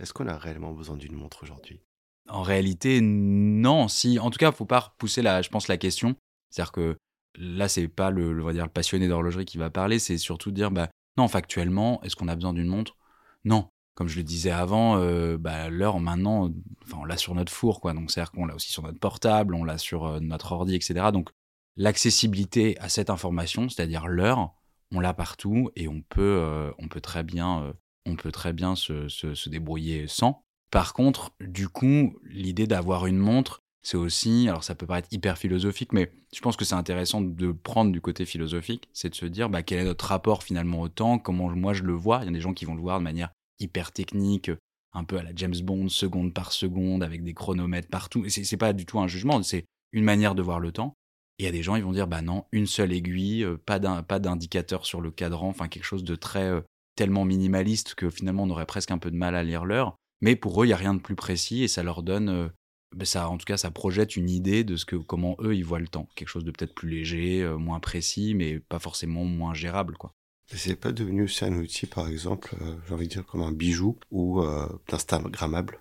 Est-ce 0.01 0.13
qu'on 0.13 0.27
a 0.27 0.37
réellement 0.37 0.73
besoin 0.73 0.97
d'une 0.97 1.15
montre 1.15 1.45
aujourd'hui? 1.45 1.81
En 2.29 2.43
réalité, 2.43 3.01
non. 3.01 3.87
Si, 3.87 4.19
en 4.19 4.31
tout 4.31 4.39
cas, 4.39 4.51
faut 4.51 4.65
pas 4.65 4.81
repousser 4.81 5.23
la, 5.23 5.41
je 5.41 5.51
pense, 5.51 5.69
la 5.69 5.77
question. 5.77 6.17
C'est-à-dire 6.51 6.73
que 6.73 6.97
là, 7.37 7.69
c'est 7.69 7.87
pas 7.87 8.11
le, 8.11 8.43
va 8.43 8.53
dire, 8.53 8.65
le 8.65 8.71
passionné 8.71 9.07
d'horlogerie 9.07 9.45
qui 9.45 9.59
va 9.59 9.71
parler, 9.71 10.01
c'est 10.01 10.19
surtout 10.19 10.51
dire, 10.51 10.73
bah, 10.73 10.89
non, 11.17 11.29
factuellement, 11.29 12.03
est-ce 12.03 12.17
qu'on 12.17 12.29
a 12.29 12.35
besoin 12.35 12.53
d'une 12.53 12.67
montre? 12.67 12.97
Non 13.45 13.69
comme 13.95 14.09
je 14.09 14.17
le 14.17 14.23
disais 14.23 14.51
avant, 14.51 14.97
euh, 14.97 15.37
bah, 15.39 15.69
l'heure 15.69 16.01
maintenant, 16.01 16.51
enfin, 16.85 16.99
on 17.01 17.05
l'a 17.05 17.17
sur 17.17 17.35
notre 17.35 17.53
four, 17.53 17.81
quoi. 17.81 17.93
Donc, 17.93 18.11
c'est-à-dire 18.11 18.33
qu'on 18.33 18.47
l'a 18.47 18.55
aussi 18.55 18.73
sur 18.73 18.83
notre 18.83 18.99
portable, 18.99 19.55
on 19.55 19.65
l'a 19.65 19.79
sur 19.79 20.07
euh, 20.07 20.21
notre 20.21 20.53
ordi, 20.53 20.75
etc. 20.75 21.11
Donc, 21.13 21.31
l'accessibilité 21.77 22.79
à 22.79 22.89
cette 22.89 23.11
information, 23.11 23.69
c'est-à-dire 23.69 24.07
l'heure, 24.07 24.55
on 24.93 25.01
l'a 25.01 25.15
partout 25.15 25.71
et 25.77 25.89
on 25.89 26.03
peut, 26.03 26.39
euh, 26.41 26.71
on 26.79 26.89
peut 26.89 27.01
très 27.01 27.23
bien, 27.23 27.75
on 28.07 28.17
peut 28.17 28.33
très 28.33 28.53
bien 28.53 28.77
se, 28.77 29.09
se, 29.09 29.35
se, 29.35 29.49
débrouiller 29.49 30.07
sans. 30.07 30.45
Par 30.71 30.93
contre, 30.93 31.33
du 31.41 31.69
coup, 31.69 32.19
l'idée 32.25 32.67
d'avoir 32.67 33.07
une 33.07 33.19
montre, 33.19 33.63
c'est 33.83 33.97
aussi, 33.97 34.49
alors 34.49 34.65
ça 34.65 34.75
peut 34.75 34.87
paraître 34.87 35.09
hyper 35.11 35.37
philosophique, 35.39 35.93
mais 35.93 36.13
je 36.35 36.41
pense 36.41 36.57
que 36.57 36.65
c'est 36.65 36.75
intéressant 36.75 37.21
de 37.21 37.53
prendre 37.53 37.91
du 37.91 38.01
côté 38.01 38.25
philosophique, 38.25 38.89
c'est 38.93 39.11
de 39.11 39.15
se 39.15 39.27
dire 39.27 39.49
bah, 39.49 39.63
quel 39.63 39.81
est 39.81 39.85
notre 39.85 40.07
rapport 40.07 40.45
finalement 40.45 40.81
au 40.81 40.89
temps, 40.89 41.19
comment 41.19 41.49
moi 41.51 41.73
je 41.73 41.83
le 41.83 41.93
vois. 41.93 42.21
Il 42.23 42.27
y 42.27 42.29
a 42.29 42.33
des 42.33 42.41
gens 42.41 42.55
qui 42.55 42.65
vont 42.65 42.75
le 42.75 42.81
voir 42.81 42.99
de 42.99 43.05
manière 43.05 43.31
hyper 43.59 43.93
technique, 43.93 44.51
un 44.93 45.05
peu 45.05 45.19
à 45.19 45.23
la 45.23 45.31
James 45.35 45.61
Bond, 45.63 45.89
seconde 45.89 46.35
par 46.35 46.53
seconde, 46.53 47.03
avec 47.03 47.23
des 47.23 47.35
chronomètres 47.35 47.89
partout. 47.89 48.25
Et 48.25 48.31
c'est 48.31 48.57
pas 48.57 48.73
du 48.73 48.87
tout 48.87 49.01
un 49.01 49.09
jugement, 49.09 49.43
c'est 49.43 49.65
une 49.93 50.05
manière 50.05 50.35
de 50.35 50.43
voir 50.43 50.61
le 50.61 50.73
temps. 50.73 50.95
Et 51.39 51.45
il 51.45 51.47
y 51.47 51.49
a 51.49 51.53
des 51.53 51.63
gens, 51.63 51.77
ils 51.77 51.85
vont 51.85 51.93
dire, 51.93 52.07
bah 52.07 52.23
non, 52.23 52.45
une 52.53 52.67
seule 52.67 52.93
aiguille, 52.93 53.45
euh, 53.45 53.57
pas 53.57 53.79
d'indicateur 53.79 54.85
sur 54.87 55.01
le 55.01 55.11
cadran, 55.11 55.49
enfin 55.49 55.69
quelque 55.69 55.85
chose 55.85 56.05
de 56.05 56.15
très 56.15 56.45
euh, 56.45 56.61
tellement 56.95 57.25
minimaliste 57.25 57.95
que 57.95 58.11
finalement 58.11 58.45
on 58.45 58.51
aurait 58.51 58.67
presque 58.67 58.91
un 58.91 58.99
peu 58.99 59.11
de 59.11 59.17
mal 59.17 59.35
à 59.35 59.43
lire 59.43 59.65
l'heure. 59.65 59.97
Mais 60.21 60.37
pour 60.37 60.63
eux, 60.63 60.67
il 60.67 60.71
y 60.71 60.75
a 60.75 60.77
rien 60.77 60.95
de 60.95 61.01
plus 61.01 61.17
précis 61.17 61.63
et 61.63 61.69
ça 61.69 61.83
leur 61.83 62.03
donne, 62.03 62.29
euh, 62.29 62.49
bah, 62.95 63.07
ça, 63.07 63.29
en 63.29 63.39
tout 63.39 63.47
cas, 63.47 63.57
ça 63.57 63.71
projette 63.71 64.17
une 64.17 64.29
idée 64.29 64.63
de 64.63 64.77
ce 64.77 64.85
que 64.85 64.97
comment 64.97 65.37
eux 65.41 65.57
ils 65.57 65.65
voient 65.65 65.81
le 65.81 65.89
temps, 65.89 66.07
quelque 66.15 66.29
chose 66.29 66.45
de 66.45 66.51
peut-être 66.51 66.75
plus 66.75 66.91
léger, 66.91 67.45
moins 67.59 67.81
précis, 67.81 68.35
mais 68.35 68.61
pas 68.61 68.79
forcément 68.79 69.25
moins 69.25 69.55
gérable, 69.55 69.97
quoi. 69.97 70.13
C'est 70.55 70.77
pas 70.77 70.93
devenu 70.93 71.25
aussi 71.25 71.45
un 71.45 71.55
outil, 71.55 71.87
par 71.87 72.09
exemple, 72.09 72.55
euh, 72.61 72.77
j'ai 72.87 72.95
envie 72.95 73.09
de 73.09 73.13
dire 73.13 73.27
comme 73.27 73.43
un 73.43 73.53
bijou 73.53 73.99
ou 74.11 74.43
euh, 74.43 74.69
Instagrammable 74.91 75.81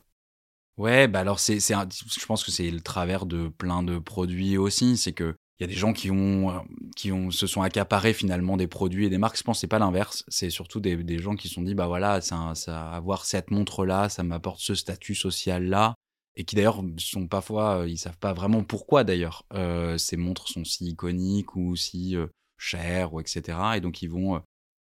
Ouais, 0.78 1.08
bah 1.08 1.20
alors 1.20 1.40
c'est, 1.40 1.60
je 1.60 2.26
pense 2.26 2.44
que 2.44 2.52
c'est 2.52 2.72
le 2.72 2.80
travers 2.80 3.26
de 3.26 3.50
plein 3.50 3.84
de 3.84 4.00
produits 4.00 4.58
aussi, 4.58 4.98
c'est 4.98 5.12
que 5.12 5.36
il 5.60 5.64
y 5.64 5.66
a 5.66 5.68
des 5.68 5.76
gens 5.76 5.94
qui 5.94 6.10
ont, 6.10 6.66
qui 6.96 7.12
ont, 7.12 7.30
se 7.30 7.46
sont 7.46 7.62
accaparés 7.62 8.14
finalement 8.14 8.58
des 8.58 8.66
produits 8.66 9.06
et 9.06 9.10
des 9.10 9.20
marques. 9.20 9.38
Je 9.38 9.44
pense 9.44 9.58
que 9.58 9.62
c'est 9.62 9.68
pas 9.68 9.78
l'inverse. 9.78 10.24
C'est 10.28 10.50
surtout 10.50 10.80
des, 10.80 10.96
des, 10.96 11.20
gens 11.20 11.36
qui 11.36 11.50
se 11.50 11.54
sont 11.54 11.62
dit, 11.62 11.76
bah 11.76 11.86
voilà, 11.86 12.20
ça, 12.20 12.54
ça, 12.56 12.90
avoir 12.90 13.26
cette 13.26 13.52
montre-là, 13.52 14.10
ça 14.10 14.24
m'apporte 14.24 14.60
ce 14.60 14.74
statut 14.74 15.14
social-là. 15.14 15.94
Et 16.36 16.46
qui 16.46 16.56
d'ailleurs 16.56 16.82
sont 16.98 17.28
parfois, 17.28 17.84
ils 17.88 17.98
savent 17.98 18.18
pas 18.18 18.34
vraiment 18.34 18.64
pourquoi 18.64 19.04
d'ailleurs 19.04 19.46
euh, 19.54 19.98
ces 19.98 20.18
montres 20.18 20.48
sont 20.48 20.64
si 20.64 20.86
iconiques 20.86 21.56
ou 21.56 21.76
si 21.76 22.16
euh, 22.16 22.28
chères 22.58 23.14
ou 23.14 23.20
etc. 23.20 23.58
Et 23.76 23.82
donc 23.82 24.02
ils 24.02 24.10
vont 24.10 24.38
euh, 24.38 24.40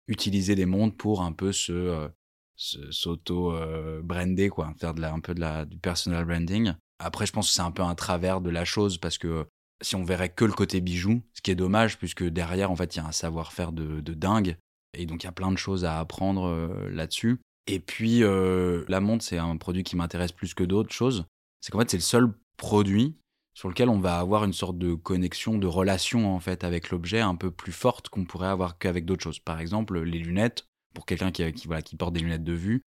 utiliser 0.07 0.55
des 0.55 0.65
montres 0.65 0.95
pour 0.95 1.21
un 1.21 1.31
peu 1.31 1.51
se, 1.51 2.09
s'auto-brander, 2.55 4.49
quoi, 4.49 4.73
faire 4.77 4.93
de 4.93 5.03
un 5.03 5.19
peu 5.19 5.33
de 5.33 5.41
la, 5.41 5.65
du 5.65 5.77
personal 5.77 6.25
branding. 6.25 6.73
Après, 6.99 7.25
je 7.25 7.31
pense 7.31 7.47
que 7.49 7.53
c'est 7.53 7.61
un 7.61 7.71
peu 7.71 7.83
un 7.83 7.95
travers 7.95 8.41
de 8.41 8.49
la 8.49 8.65
chose 8.65 8.97
parce 8.97 9.17
que 9.17 9.45
si 9.81 9.95
on 9.95 10.03
verrait 10.03 10.29
que 10.29 10.45
le 10.45 10.53
côté 10.53 10.79
bijou, 10.81 11.21
ce 11.33 11.41
qui 11.41 11.51
est 11.51 11.55
dommage 11.55 11.97
puisque 11.97 12.23
derrière, 12.23 12.71
en 12.71 12.75
fait, 12.75 12.95
il 12.95 12.99
y 12.99 13.01
a 13.01 13.05
un 13.05 13.11
savoir-faire 13.11 13.71
de, 13.71 14.01
dingue. 14.13 14.57
Et 14.97 15.05
donc, 15.05 15.23
il 15.23 15.25
y 15.25 15.29
a 15.29 15.33
plein 15.33 15.51
de 15.51 15.57
choses 15.57 15.83
à 15.83 15.99
apprendre 15.99 16.45
euh, 16.45 16.89
là-dessus. 16.89 17.41
Et 17.67 17.79
puis, 17.79 18.23
euh, 18.23 18.85
la 18.87 19.01
montre, 19.01 19.25
c'est 19.25 19.37
un 19.37 19.57
produit 19.57 19.83
qui 19.83 19.97
m'intéresse 19.97 20.31
plus 20.31 20.53
que 20.53 20.63
d'autres 20.63 20.93
choses. 20.93 21.25
C'est 21.59 21.71
qu'en 21.71 21.79
fait, 21.79 21.89
c'est 21.89 21.97
le 21.97 22.01
seul 22.01 22.33
produit 22.55 23.17
sur 23.55 23.69
lequel 23.69 23.89
on 23.89 23.99
va 23.99 24.19
avoir 24.19 24.43
une 24.43 24.53
sorte 24.53 24.77
de 24.77 24.93
connexion, 24.93 25.57
de 25.57 25.65
relation, 25.65 26.35
en 26.35 26.39
fait, 26.39 26.63
avec 26.63 26.91
l'objet 26.91 27.21
un 27.21 27.35
peu 27.35 27.49
plus 27.49 27.71
forte 27.71 28.09
qu'on 28.09 28.25
pourrait 28.25 28.49
avoir 28.49 28.77
qu'avec 28.77 29.05
d'autres 29.05 29.23
choses. 29.23 29.39
Par 29.39 29.59
exemple, 29.59 29.99
les 30.01 30.19
lunettes, 30.19 30.67
pour 30.93 31.05
quelqu'un 31.05 31.31
qui, 31.31 31.51
qui, 31.53 31.65
voilà, 31.65 31.81
qui 31.81 31.95
porte 31.95 32.13
des 32.13 32.19
lunettes 32.19 32.43
de 32.43 32.53
vue, 32.53 32.81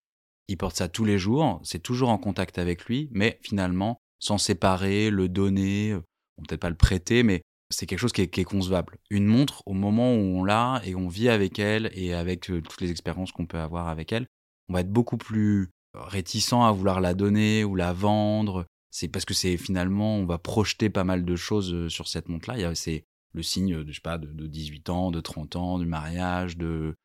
il 0.50 0.58
porte 0.58 0.76
ça 0.76 0.88
tous 0.88 1.06
les 1.06 1.18
jours, 1.18 1.60
c'est 1.64 1.82
toujours 1.82 2.10
en 2.10 2.18
contact 2.18 2.58
avec 2.58 2.86
lui, 2.86 3.10
mais 3.12 3.40
finalement, 3.42 3.98
sans 4.20 4.38
séparer, 4.38 5.10
le 5.10 5.30
donner, 5.30 5.98
peut-être 6.38 6.62
pas 6.62 6.70
le 6.70 6.76
prêter, 6.76 7.24
mais 7.24 7.42
c'est 7.70 7.86
quelque 7.86 8.00
chose 8.00 8.14
qui 8.14 8.22
est, 8.22 8.44
concevable. 8.44 8.98
Une 9.10 9.26
montre, 9.26 9.62
au 9.66 9.74
moment 9.74 10.14
où 10.14 10.20
on 10.20 10.44
l'a 10.44 10.82
et 10.86 10.96
on 10.96 11.08
vit 11.08 11.30
avec 11.30 11.60
elle 11.60 11.92
et 11.94 12.14
avec 12.14 12.50
euh, 12.50 12.62
toutes 12.62 12.80
les 12.82 12.92
expériences 12.92 13.32
qu'on 13.32 13.46
peut 13.46 13.60
avoir 13.60 13.90
avec 13.90 14.14
elle, 14.14 14.26
on 14.70 14.74
va 14.74 14.82
être 14.82 14.92
beaucoup 14.92 15.18
plus 15.18 15.70
réticent 15.94 16.54
à 16.54 16.72
vouloir 16.72 17.02
la 17.02 17.14
donner 17.14 17.64
ou 17.64 17.76
la 17.76 17.92
vendre. 17.92 18.66
C'est 19.00 19.10
parce 19.10 19.26
que 19.26 19.36
c'est 19.36 19.58
finalement, 19.58 20.16
on 20.16 20.26
va 20.26 20.40
projeter 20.40 20.90
pas 20.90 21.04
mal 21.04 21.24
de 21.24 21.36
choses 21.36 21.72
euh, 21.72 21.88
sur 21.88 22.08
cette 22.08 22.30
montre-là. 22.30 22.74
C'est 22.74 23.06
le 23.32 23.44
signe, 23.44 23.84
de, 23.84 23.92
je 23.92 23.98
sais 23.98 24.02
pas, 24.02 24.18
de, 24.18 24.48
18 24.48 24.90
ans, 24.90 25.12
de 25.12 25.22
30 25.22 25.56
ans, 25.56 25.78
du 25.78 25.86
mariage, 25.86 26.58
de, 26.58 26.96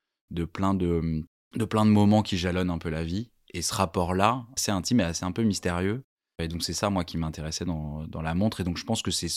plein 0.55 0.73
de, 0.73 1.23
de 1.55 1.65
plein 1.67 1.85
de 1.85 1.91
moments 1.91 2.23
qui 2.23 2.39
jalonnent 2.39 2.71
un 2.71 2.79
peu 2.79 2.89
la 2.89 3.05
vie. 3.05 3.31
Et 3.53 3.61
ce 3.61 3.75
rapport-là, 3.75 4.47
c'est 4.57 4.73
intime 4.73 5.01
et 5.01 5.03
assez 5.03 5.27
un 5.27 5.33
peu 5.33 5.43
mystérieux. 5.43 6.03
Et 6.39 6.49
donc 6.49 6.63
c'est 6.63 6.73
ça, 6.73 6.89
moi, 6.89 7.05
qui 7.05 7.19
m'intéressait 7.19 7.67
dans, 7.67 8.07
dans, 8.07 8.23
la 8.23 8.35
montre. 8.35 8.63
Et 8.63 8.65
donc 8.65 8.79
je 8.79 8.85
pense 8.85 9.03
que 9.03 9.11
c'est... 9.11 9.29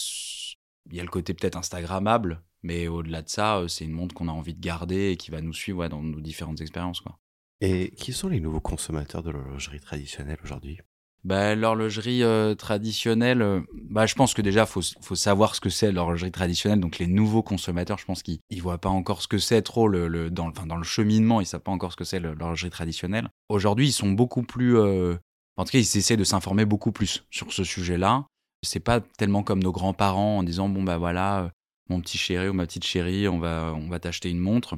Il 0.89 0.95
y 0.95 1.01
a 1.01 1.03
le 1.03 1.09
côté 1.09 1.33
peut-être 1.33 1.57
Instagrammable, 1.57 2.41
mais 2.63 2.87
au-delà 2.87 3.21
de 3.21 3.27
ça, 3.27 3.57
euh, 3.57 3.67
c'est 3.67 3.83
une 3.83 3.91
montre 3.91 4.15
qu'on 4.15 4.29
a 4.29 4.31
envie 4.31 4.53
de 4.53 4.61
garder 4.61 5.09
et 5.09 5.17
qui 5.17 5.29
va 5.29 5.41
nous 5.41 5.53
suivre 5.53 5.85
dans 5.89 6.01
nos 6.01 6.21
différentes 6.21 6.61
expériences. 6.61 7.03
Et 7.59 7.91
qui 7.97 8.13
sont 8.13 8.29
les 8.29 8.39
nouveaux 8.39 8.61
consommateurs 8.61 9.23
de 9.23 9.31
l'horlogerie 9.31 9.81
traditionnelle 9.81 10.39
aujourd'hui? 10.41 10.79
Bah, 11.25 11.55
L'horlogerie 11.55 12.23
euh, 12.23 12.55
traditionnelle, 12.55 13.41
euh, 13.41 13.61
bah, 13.89 14.05
je 14.05 14.15
pense 14.15 14.33
que 14.33 14.41
déjà, 14.41 14.61
il 14.61 14.67
faut, 14.67 14.81
faut, 15.01 15.15
savoir 15.15 15.55
ce 15.55 15.59
que 15.59 15.69
c'est 15.69 15.91
l'horlogerie 15.91 16.31
traditionnelle. 16.31 16.79
Donc 16.79 16.99
les 16.99 17.07
nouveaux 17.07 17.43
consommateurs, 17.43 17.97
je 17.97 18.05
pense 18.05 18.23
qu'ils 18.23 18.39
ne 18.49 18.61
voient 18.61 18.77
pas 18.77 18.89
encore 18.89 19.21
ce 19.21 19.27
que 19.27 19.39
c'est 19.39 19.61
trop 19.61 19.89
le, 19.89 20.07
le, 20.07 20.29
dans, 20.29 20.47
enfin, 20.47 20.65
dans 20.65 20.77
le 20.77 20.83
cheminement, 20.83 21.41
ils 21.41 21.43
ne 21.43 21.49
savent 21.49 21.61
pas 21.61 21.71
encore 21.73 21.91
ce 21.91 21.97
que 21.97 22.05
c'est 22.05 22.21
l'horlogerie 22.21 22.69
traditionnelle. 22.69 23.27
Aujourd'hui, 23.49 23.89
ils 23.89 23.93
sont 23.93 24.11
beaucoup 24.11 24.43
plus 24.43 24.77
en 25.57 25.63
tout 25.63 25.71
cas, 25.71 25.79
ils 25.79 25.97
essaient 25.97 26.17
de 26.17 26.23
s'informer 26.23 26.65
beaucoup 26.65 26.91
plus 26.91 27.23
sur 27.31 27.53
ce 27.53 27.63
sujet-là. 27.63 28.25
C'est 28.63 28.79
pas 28.79 28.99
tellement 28.99 29.43
comme 29.43 29.63
nos 29.63 29.71
grands-parents 29.71 30.39
en 30.39 30.43
disant 30.43 30.69
bon 30.69 30.83
bah 30.83 30.97
voilà, 30.97 31.43
euh, 31.43 31.49
mon 31.89 32.01
petit 32.01 32.17
chéri 32.17 32.49
ou 32.49 32.53
ma 32.53 32.65
petite 32.65 32.83
chérie, 32.83 33.27
on 33.27 33.39
va 33.39 33.73
on 33.75 33.87
va 33.87 33.99
t'acheter 33.99 34.29
une 34.29 34.39
montre, 34.39 34.75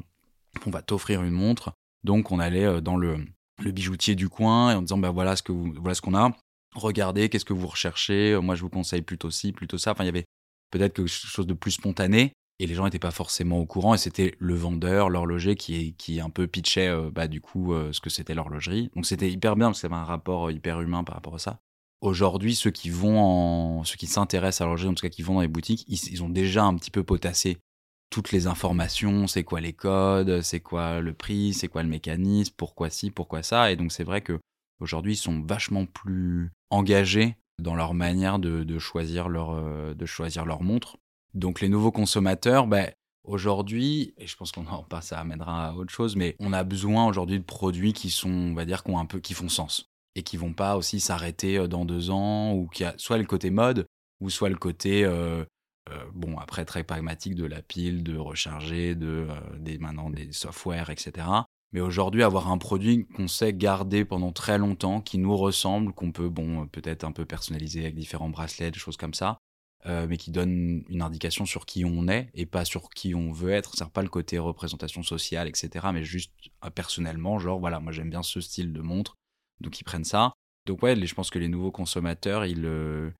on 0.66 0.70
va 0.70 0.82
t'offrir 0.82 1.24
une 1.24 1.34
montre. 1.34 1.72
Donc 2.04 2.32
on 2.32 2.39
allait 2.39 2.66
euh, 2.66 2.82
dans 2.82 2.98
le, 2.98 3.25
le 3.64 3.72
bijoutier 3.72 4.16
du 4.16 4.30
coin 4.30 4.72
et 4.72 4.76
en 4.76 4.82
disant 4.82 4.98
bah 4.98 5.12
voilà 5.12 5.36
ce 5.36 5.44
que 5.44 5.52
voilà 5.52 5.94
ce 5.94 6.02
qu'on 6.02 6.16
a. 6.16 6.32
Regardez, 6.76 7.30
qu'est-ce 7.30 7.46
que 7.46 7.54
vous 7.54 7.68
recherchez 7.68 8.38
Moi, 8.42 8.56
je 8.56 8.62
vous 8.62 8.70
conseille 8.70 9.02
plutôt 9.02 9.32
ci, 9.32 9.52
plutôt 9.52 9.78
ça. 9.78 9.92
Enfin, 9.92 10.04
il 10.04 10.08
y 10.08 10.10
avait 10.10 10.26
peut-être 10.72 10.93
quelque 10.93 11.08
chose 11.08 11.48
de 11.48 11.54
plus 11.54 11.72
spontané 11.72 12.34
et 12.60 12.67
les 12.67 12.74
gens 12.74 12.86
n'étaient 12.86 13.00
pas 13.00 13.12
forcément 13.12 13.60
au 13.60 13.65
courant 13.65 13.93
et 13.93 13.98
c'était 13.98 14.36
le 14.39 14.56
vendeur, 14.56 15.10
l'horloger 15.10 15.56
qui, 15.56 15.93
qui 15.93 16.20
un 16.20 16.30
peu 16.30 16.48
pitchait 16.48 16.88
euh, 16.88 17.12
bah, 17.12 17.28
du 17.28 17.39
coup 17.39 17.74
euh, 17.74 17.93
ce 17.93 18.02
que 18.02 18.10
c'était 18.10 18.34
l'horlogerie. 18.34 18.89
Donc 18.96 19.06
c'était 19.06 19.30
hyper 19.30 19.56
bien 19.56 19.67
parce 19.67 19.80
que 19.80 19.88
c'était 19.88 19.93
un 19.93 20.04
rapport 20.04 20.48
euh, 20.48 20.52
hyper 20.52 20.82
humain 20.82 21.04
par 21.04 21.15
rapport 21.15 21.36
à 21.36 21.39
ça. 21.39 21.60
Aujourd'hui, 22.02 22.56
ceux 22.56 22.72
qui 22.72 22.89
vont 22.89 23.20
en, 23.20 23.84
ceux 23.84 23.96
qui 23.96 24.08
s'intéressent 24.08 24.62
à 24.62 24.65
l'horlogerie, 24.65 24.89
en 24.89 24.93
tout 24.93 25.02
cas 25.02 25.10
qui 25.10 25.24
vont 25.24 25.36
dans 25.36 25.41
les 25.41 25.48
boutiques, 25.48 25.84
ils, 25.88 26.24
ont 26.24 26.30
déjà 26.30 26.63
un 26.63 26.76
petit 26.76 26.91
peu 26.91 27.04
potassé 27.04 27.58
toutes 28.10 28.32
les 28.32 28.48
informations, 28.48 29.28
c'est 29.28 29.43
quoi 29.43 29.62
les 29.62 29.74
codes, 29.74 30.41
c'est 30.41 30.60
quoi 30.60 31.00
le 31.00 31.13
prix, 31.13 31.54
c'est 31.54 31.67
quoi 31.67 31.84
le 31.84 31.89
mécanisme, 31.89 32.54
pourquoi 32.58 32.89
ci, 32.89 33.12
pourquoi 33.12 33.43
ça. 33.43 33.72
Et 33.72 33.76
donc 33.76 33.91
c'est 33.91 34.04
vrai 34.04 34.22
que 34.22 34.39
aujourd'hui 34.80 35.13
ils 35.13 35.17
sont 35.17 35.41
vachement 35.41 35.86
plus 35.86 36.52
engagés 36.70 37.36
dans 37.60 37.76
leur 37.76 37.93
manière 37.93 38.39
de, 38.39 38.80
choisir 38.80 39.30
leur 39.30 39.96
de 39.96 40.06
choisir 40.06 40.46
leur 40.46 40.62
montre 40.62 40.98
donc 41.38 41.62
les 41.62 41.70
nouveaux 41.70 41.91
consommateurs, 41.91 42.67
ben, 42.67 42.91
aujourd'hui, 43.24 44.13
et 44.17 44.28
je 44.28 44.36
pense 44.36 44.52
qu'on 44.52 44.65
en 44.67 44.84
passe, 44.84 45.08
ça 45.08 45.20
amènera 45.20 45.67
à 45.67 45.74
autre 45.74 45.93
chose, 45.93 46.15
mais 46.15 46.36
on 46.39 46.54
a 46.54 46.63
besoin 46.63 47.06
aujourd'hui 47.06 47.39
de 47.39 47.43
produits 47.43 47.93
qui 47.93 48.10
sont, 48.10 48.32
on 48.32 48.54
va 48.54 48.65
dire, 48.65 48.84
qui 48.84 48.93
un 48.93 49.06
peu, 49.06 49.20
qui 49.20 49.34
font 49.34 49.50
sens 49.50 49.89
et 50.15 50.24
qui 50.24 50.36
vont 50.36 50.54
pas 50.54 50.78
aussi 50.78 51.00
s'arrêter 51.00 51.58
euh, 51.58 51.67
dans 51.67 51.86
deux 51.86 52.10
ans 52.10 52.54
ou 52.54 52.67
qui 52.67 52.84
a 52.84 52.96
soit 52.98 53.20
le 53.20 53.26
côté 53.26 53.52
mode 53.52 53.86
ou 54.20 54.32
soit 54.32 54.50
le 54.50 54.56
côté 54.56 55.06
euh, 55.06 55.12
euh, 55.12 55.46
bon 56.13 56.38
après 56.38 56.65
très 56.65 56.84
pragmatique 56.84 57.36
de 57.36 57.45
la 57.45 57.62
pile, 57.62 58.04
de 58.04 58.17
recharger, 58.17 58.95
de 58.95 59.28
des 59.58 59.78
maintenant 59.78 60.10
des 60.10 60.32
softwares, 60.32 60.89
etc. 60.89 61.26
Mais 61.73 61.82
aujourd'hui, 61.82 62.23
avoir 62.23 62.50
un 62.50 62.58
produit 62.58 63.06
qu'on 63.06 63.28
sait 63.28 63.54
garder 63.54 64.06
pendant 64.06 64.32
très 64.32 64.58
longtemps, 64.58 65.02
qui 65.02 65.17
nous 65.17 65.36
ressemble, 65.36 65.91
qu'on 65.93 66.12
peut 66.12 66.30
bon 66.30 66.67
peut-être 66.67 67.04
un 67.04 67.12
peu 67.12 67.26
personnaliser 67.26 67.82
avec 67.82 67.95
différents 67.95 68.30
bracelets, 68.30 68.71
des 68.71 68.80
choses 68.80 68.95
comme 68.97 69.13
ça, 69.13 69.38
euh, 69.86 70.08
mais 70.08 70.17
qui 70.17 70.32
donne 70.32 70.84
une 70.89 71.02
indication 71.02 71.45
sur 71.45 71.65
qui 71.65 71.84
on 71.86 72.08
est 72.08 72.30
et 72.34 72.45
pas 72.45 72.65
sur 72.65 72.89
qui 72.89 73.15
on 73.15 73.32
veut 73.32 73.52
être. 73.52 73.73
C'est 73.76 73.89
pas 73.89 74.02
le 74.02 74.10
côté 74.10 74.39
représentation 74.39 75.04
sociale, 75.04 75.47
etc., 75.47 75.88
mais 75.93 76.04
juste 76.04 76.32
euh, 76.63 76.69
personnellement, 76.69 77.38
genre 77.38 77.60
voilà, 77.60 77.80
moi 77.80 77.91
j'aime 77.91 78.10
bien 78.10 78.23
ce 78.23 78.39
style 78.39 78.71
de 78.71 78.82
montre, 78.82 79.15
donc 79.60 79.80
ils 79.80 79.84
prennent 79.84 80.06
ça. 80.06 80.32
Donc 80.65 80.84
ouais, 80.84 80.95
je 81.06 81.15
pense 81.15 81.30
que 81.30 81.39
les 81.39 81.47
nouveaux 81.50 81.71
consommateurs, 81.71 82.45
ils, 82.45 82.65
euh, 82.65 83.12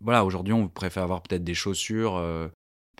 voilà, 0.00 0.24
aujourd'hui 0.24 0.52
on 0.52 0.68
préfère 0.68 1.02
avoir 1.02 1.22
peut-être 1.22 1.44
des 1.44 1.54
chaussures 1.54 2.20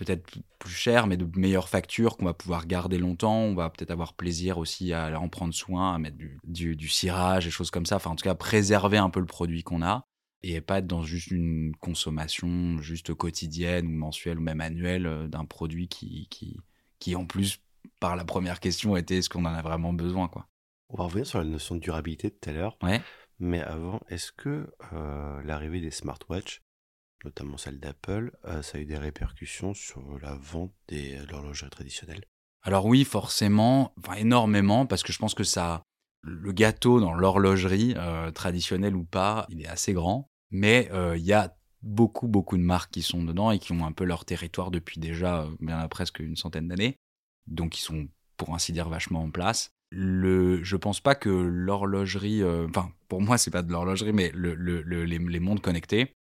peut-être 0.01 0.39
plus 0.59 0.73
chères, 0.73 1.07
mais 1.07 1.19
de 1.19 1.29
meilleures 1.39 1.69
factures 1.69 2.17
qu'on 2.17 2.25
va 2.25 2.33
pouvoir 2.33 2.67
garder 2.67 2.97
longtemps. 2.97 3.43
On 3.43 3.55
va 3.55 3.69
peut-être 3.69 3.91
avoir 3.91 4.15
plaisir 4.15 4.57
aussi 4.57 4.95
à 4.95 5.19
en 5.21 5.29
prendre 5.29 5.53
soin, 5.53 5.95
à 5.95 5.99
mettre 5.99 6.17
du, 6.17 6.39
du, 6.45 6.75
du 6.75 6.89
cirage 6.89 7.47
et 7.47 7.51
choses 7.51 7.71
comme 7.71 7.85
ça. 7.85 7.97
Enfin, 7.97 8.11
en 8.11 8.17
tout 8.17 8.25
cas, 8.25 8.35
préserver 8.35 8.97
un 8.97 9.11
peu 9.11 9.21
le 9.21 9.27
produit 9.27 9.63
qu'on 9.63 9.83
a 9.83 10.07
et 10.43 10.61
pas 10.63 10.79
être 10.79 10.87
dans 10.87 11.03
juste 11.03 11.31
une 11.31 11.77
consommation 11.77 12.79
juste 12.81 13.13
quotidienne 13.13 13.87
ou 13.87 13.91
mensuelle 13.91 14.39
ou 14.39 14.43
même 14.43 14.63
annuelle 14.63 15.07
euh, 15.07 15.29
d'un 15.29 15.45
produit 15.45 15.89
qui, 15.89 16.29
qui, 16.31 16.57
qui, 16.99 17.15
en 17.15 17.27
plus, 17.27 17.61
par 17.99 18.17
la 18.17 18.25
première 18.25 18.59
question, 18.59 18.97
était 18.97 19.19
est-ce 19.19 19.29
qu'on 19.29 19.45
en 19.45 19.53
a 19.53 19.61
vraiment 19.61 19.93
besoin 19.93 20.29
quoi. 20.29 20.47
On 20.89 20.97
va 20.97 21.05
revenir 21.05 21.27
sur 21.27 21.39
la 21.39 21.45
notion 21.45 21.75
de 21.75 21.81
durabilité 21.81 22.31
tout 22.31 22.49
à 22.49 22.53
l'heure. 22.53 22.79
Ouais. 22.83 23.03
Mais 23.39 23.61
avant, 23.61 24.01
est-ce 24.09 24.33
que 24.33 24.73
euh, 24.95 25.43
l'arrivée 25.45 25.81
des 25.81 25.91
smartwatches, 25.91 26.63
notamment 27.25 27.57
celle 27.57 27.81
d'Apple, 27.81 28.33
euh, 28.47 28.63
ça 28.63 28.79
a 28.79 28.81
eu 28.81 28.87
des 28.87 28.99
répercussions 28.99 29.75
sur 29.75 30.19
la 30.21 30.35
vente 30.35 30.73
des 30.89 31.19
l'horlogerie 31.31 31.71
traditionnelle 31.71 32.25
Alors 32.63 32.87
oui, 32.87 33.05
forcément, 33.05 33.95
énormément, 34.17 34.87
parce 34.87 35.03
que 35.03 35.13
je 35.13 35.19
pense 35.19 35.35
que 35.35 35.45
ça, 35.45 35.83
le 36.23 36.53
gâteau 36.53 37.01
dans 37.01 37.15
l'horlogerie, 37.15 37.95
traditionnelle 38.35 38.97
ou 38.97 39.05
pas, 39.05 39.47
il 39.49 39.63
est 39.63 39.69
assez 39.69 39.93
grand. 39.93 40.31
Mais 40.51 40.89
euh, 40.93 41.17
il 41.17 41.25
y 41.25 41.33
a 41.33 41.57
beaucoup, 41.83 42.29
beaucoup 42.29 42.57
de 42.57 42.63
marques 42.63 42.91
qui 42.91 43.03
sont 43.03 43.23
dedans 43.23 43.51
et 43.51 43.59
qui 43.59 43.73
ont 43.73 43.85
un 43.85 43.93
peu 43.93 44.05
leur 44.05 44.25
territoire 44.25 44.71
depuis 44.71 45.01
déjà 45.01 45.43
euh, 45.43 45.51
bien 45.61 45.87
presque 45.89 46.19
une 46.19 46.37
centaine 46.37 46.69
d'années. 46.69 46.97
Donc, 47.47 47.79
ils 47.79 47.83
sont, 47.83 48.09
pour 48.37 48.55
ainsi 48.55 48.73
dire, 48.73 48.89
vachement 48.89 49.23
en 49.23 49.31
place. 49.31 49.71
Le, 49.91 50.63
je 50.63 50.77
pense 50.77 51.01
pas 51.01 51.15
que 51.15 51.31
l'horlogerie, 51.31 52.43
euh, 52.43 52.69
enfin, 52.69 52.93
pour 53.09 53.21
moi, 53.21 53.39
c'est 53.39 53.51
pas 53.51 53.63
de 53.63 53.73
l'horlogerie, 53.73 54.13
mais 54.13 54.31
le, 54.35 54.55
le, 54.55 54.83
les, 54.83 55.19
les, 55.19 55.41
mondes 55.41 55.61
connectés, 55.61 56.13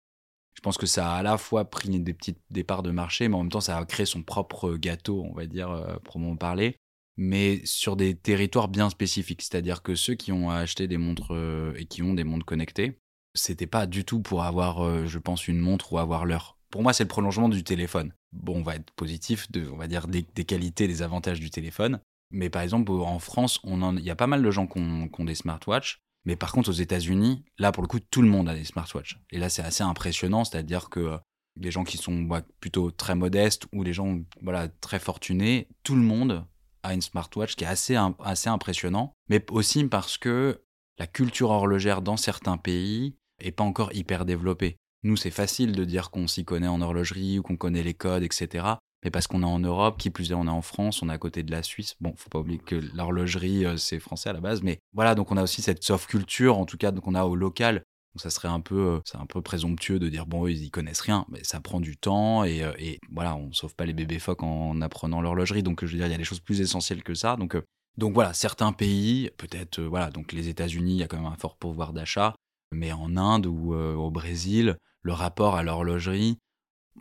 je 0.54 0.62
pense 0.62 0.78
que 0.78 0.86
ça 0.86 1.14
a 1.14 1.18
à 1.18 1.24
la 1.24 1.38
fois 1.38 1.70
pris 1.70 2.00
des 2.00 2.14
petites 2.14 2.42
départs 2.50 2.84
de 2.84 2.92
marché, 2.92 3.28
mais 3.28 3.36
en 3.36 3.44
même 3.44 3.52
temps, 3.52 3.62
ça 3.62 3.78
a 3.78 3.86
créé 3.86 4.06
son 4.06 4.24
propre 4.24 4.76
gâteau, 4.76 5.24
on 5.24 5.34
va 5.34 5.46
dire, 5.46 5.72
euh, 5.72 5.96
pour 6.04 6.20
parler, 6.38 6.76
mais 7.18 7.62
sur 7.66 7.96
des 7.96 8.16
territoires 8.16 8.68
bien 8.68 8.90
spécifiques. 8.90 9.42
C'est-à-dire 9.42 9.82
que 9.82 9.96
ceux 9.96 10.16
qui 10.16 10.32
ont 10.32 10.50
acheté 10.50 10.88
des 10.88 10.98
montres 10.98 11.36
et 11.78 11.86
qui 11.86 12.04
ont 12.04 12.14
des 12.14 12.24
montres 12.24 12.46
connectées, 12.46 13.00
c'était 13.34 13.68
pas 13.68 13.88
du 13.88 14.06
tout 14.06 14.22
pour 14.22 14.44
avoir, 14.44 14.84
euh, 14.84 15.06
je 15.06 15.20
pense, 15.20 15.48
une 15.48 15.60
montre 15.60 15.94
ou 15.94 15.98
avoir 15.98 16.26
l'heure. 16.26 16.58
Pour 16.72 16.84
moi, 16.84 16.94
c'est 16.94 17.04
le 17.04 17.10
prolongement 17.10 17.50
du 17.50 17.64
téléphone. 17.64 18.14
Bon, 18.32 18.58
on 18.58 18.64
va 18.64 18.76
être 18.76 18.92
positif, 18.92 19.48
on 19.72 19.78
va 19.78 19.88
dire 19.88 20.08
des, 20.08 20.24
qualités, 20.24 20.88
des 20.88 21.02
avantages 21.02 21.40
du 21.40 21.50
téléphone. 21.50 22.00
Mais 22.32 22.50
par 22.50 22.62
exemple, 22.62 22.92
en 22.92 23.18
France, 23.18 23.60
il 23.64 24.04
y 24.04 24.12
a 24.12 24.16
pas 24.16 24.28
mal 24.28 24.44
de 24.44 24.52
gens 24.52 24.68
qui 24.68 24.80
ont, 24.80 25.26
des 25.26 25.34
smartwatches. 25.34 26.00
Mais 26.26 26.36
par 26.36 26.52
contre, 26.52 26.70
aux 26.70 26.74
États-Unis, 26.74 27.44
là, 27.58 27.72
pour 27.72 27.82
le 27.82 27.88
coup, 27.88 28.00
tout 28.00 28.22
le 28.22 28.28
monde 28.28 28.50
a 28.50 28.56
des 28.56 28.66
smartwatches. 28.66 29.20
Et 29.32 29.40
là, 29.40 29.50
c'est 29.50 29.62
assez 29.62 29.84
impressionnant, 29.84 30.44
c'est-à-dire 30.44 30.90
que 30.90 31.18
des 31.56 31.72
gens 31.72 31.84
qui 31.84 31.98
sont 31.98 32.22
bah, 32.22 32.42
plutôt 32.60 32.92
très 32.92 33.16
modestes 33.16 33.68
ou 33.74 33.84
des 33.84 33.94
gens 33.94 34.20
voilà 34.42 34.68
très 34.68 35.00
fortunés, 35.00 35.68
tout 35.84 35.96
le 35.96 36.02
monde 36.02 36.46
a 36.84 36.94
une 36.94 37.02
smartwatch 37.02 37.56
qui 37.56 37.66
est 37.66 37.68
assez 37.68 37.98
assez 38.20 38.50
impressionnant, 38.50 39.14
mais 39.30 39.44
aussi 39.52 39.84
parce 39.84 40.18
que 40.18 40.62
la 40.98 41.08
culture 41.08 41.50
horlogère 41.50 42.02
dans 42.02 42.18
certains 42.18 42.58
pays 42.58 43.16
est 43.40 43.52
pas 43.52 43.64
encore 43.64 43.94
hyper 43.94 44.26
développée. 44.26 44.78
Nous, 45.04 45.16
c'est 45.16 45.32
facile 45.32 45.74
de 45.74 45.86
dire 45.86 46.12
qu'on 46.12 46.28
s'y 46.28 46.44
connaît 46.44 46.68
en 46.68 46.82
horlogerie 46.82 47.40
ou 47.40 47.42
qu'on 47.42 47.56
connaît 47.56 47.84
les 47.84 47.94
codes, 47.94 48.24
etc. 48.24 48.66
Mais 49.04 49.12
parce 49.12 49.28
qu'on 49.28 49.44
est 49.44 49.46
en 49.46 49.60
Europe, 49.60 49.98
qui 49.98 50.10
plus 50.10 50.32
est, 50.32 50.36
on 50.36 50.46
est 50.46 50.50
en 50.50 50.62
France, 50.62 51.02
on 51.02 51.10
est 51.10 51.14
à 51.14 51.18
côté 51.18 51.44
de 51.44 51.52
la 51.52 51.64
Suisse. 51.64 51.96
Bon, 52.02 52.14
faut 52.18 52.30
pas 52.30 52.40
oublier 52.40 52.60
que 52.60 52.76
l'horlogerie, 52.94 53.66
euh, 53.66 53.78
c'est 53.78 54.00
français 54.00 54.30
à 54.30 54.34
la 54.34 54.42
base. 54.42 54.62
Mais 54.62 54.80
voilà, 54.94 55.16
donc 55.16 55.32
on 55.32 55.38
a 55.38 55.44
aussi 55.44 55.62
cette 55.62 55.84
soft 55.84 56.10
culture, 56.10 56.58
en 56.58 56.66
tout 56.66 56.78
cas, 56.78 56.92
qu'on 56.92 57.16
a 57.16 57.24
au 57.24 57.36
local. 57.36 57.84
Donc 58.14 58.22
ça 58.22 58.30
serait 58.30 58.48
un 58.50 58.60
peu, 58.60 58.76
euh, 58.76 59.00
c'est 59.06 59.18
un 59.18 59.26
peu 59.26 59.42
présomptueux 59.42 60.00
de 60.00 60.10
dire 60.10 60.26
bon, 60.26 60.48
ils 60.48 60.64
y 60.64 60.72
connaissent 60.72 61.02
rien, 61.02 61.26
mais 61.30 61.44
ça 61.44 61.60
prend 61.62 61.80
du 61.80 61.96
temps 61.96 62.44
et, 62.44 62.64
euh, 62.64 62.74
voilà, 63.12 63.36
on 63.36 63.54
sauve 63.54 63.76
pas 63.76 63.86
les 63.86 63.94
bébés 63.94 64.20
phoques 64.20 64.44
en 64.44 64.82
apprenant 64.82 65.22
l'horlogerie. 65.22 65.64
Donc 65.64 65.86
je 65.86 65.92
veux 65.92 65.98
dire, 65.98 66.08
il 66.08 66.12
y 66.12 66.16
a 66.16 66.18
des 66.18 66.24
choses 66.24 66.40
plus 66.40 66.60
essentielles 66.60 67.04
que 67.04 67.14
ça. 67.14 67.36
Donc 67.36 67.56
donc 67.98 68.14
voilà, 68.14 68.34
certains 68.34 68.72
pays, 68.72 69.30
peut-être 69.38 69.82
voilà, 69.82 70.10
donc 70.10 70.32
les 70.32 70.48
États-Unis, 70.48 70.94
il 70.94 70.98
y 70.98 71.04
a 71.04 71.08
quand 71.08 71.18
même 71.18 71.32
un 71.32 71.36
fort 71.36 71.58
pouvoir 71.58 71.94
d'achat, 71.94 72.34
mais 72.72 72.92
en 72.92 73.16
Inde 73.16 73.46
ou 73.46 73.74
au 73.76 74.10
Brésil, 74.10 74.78
le 75.04 75.14
rapport 75.14 75.56
à 75.56 75.64
l'horlogerie, 75.64 76.38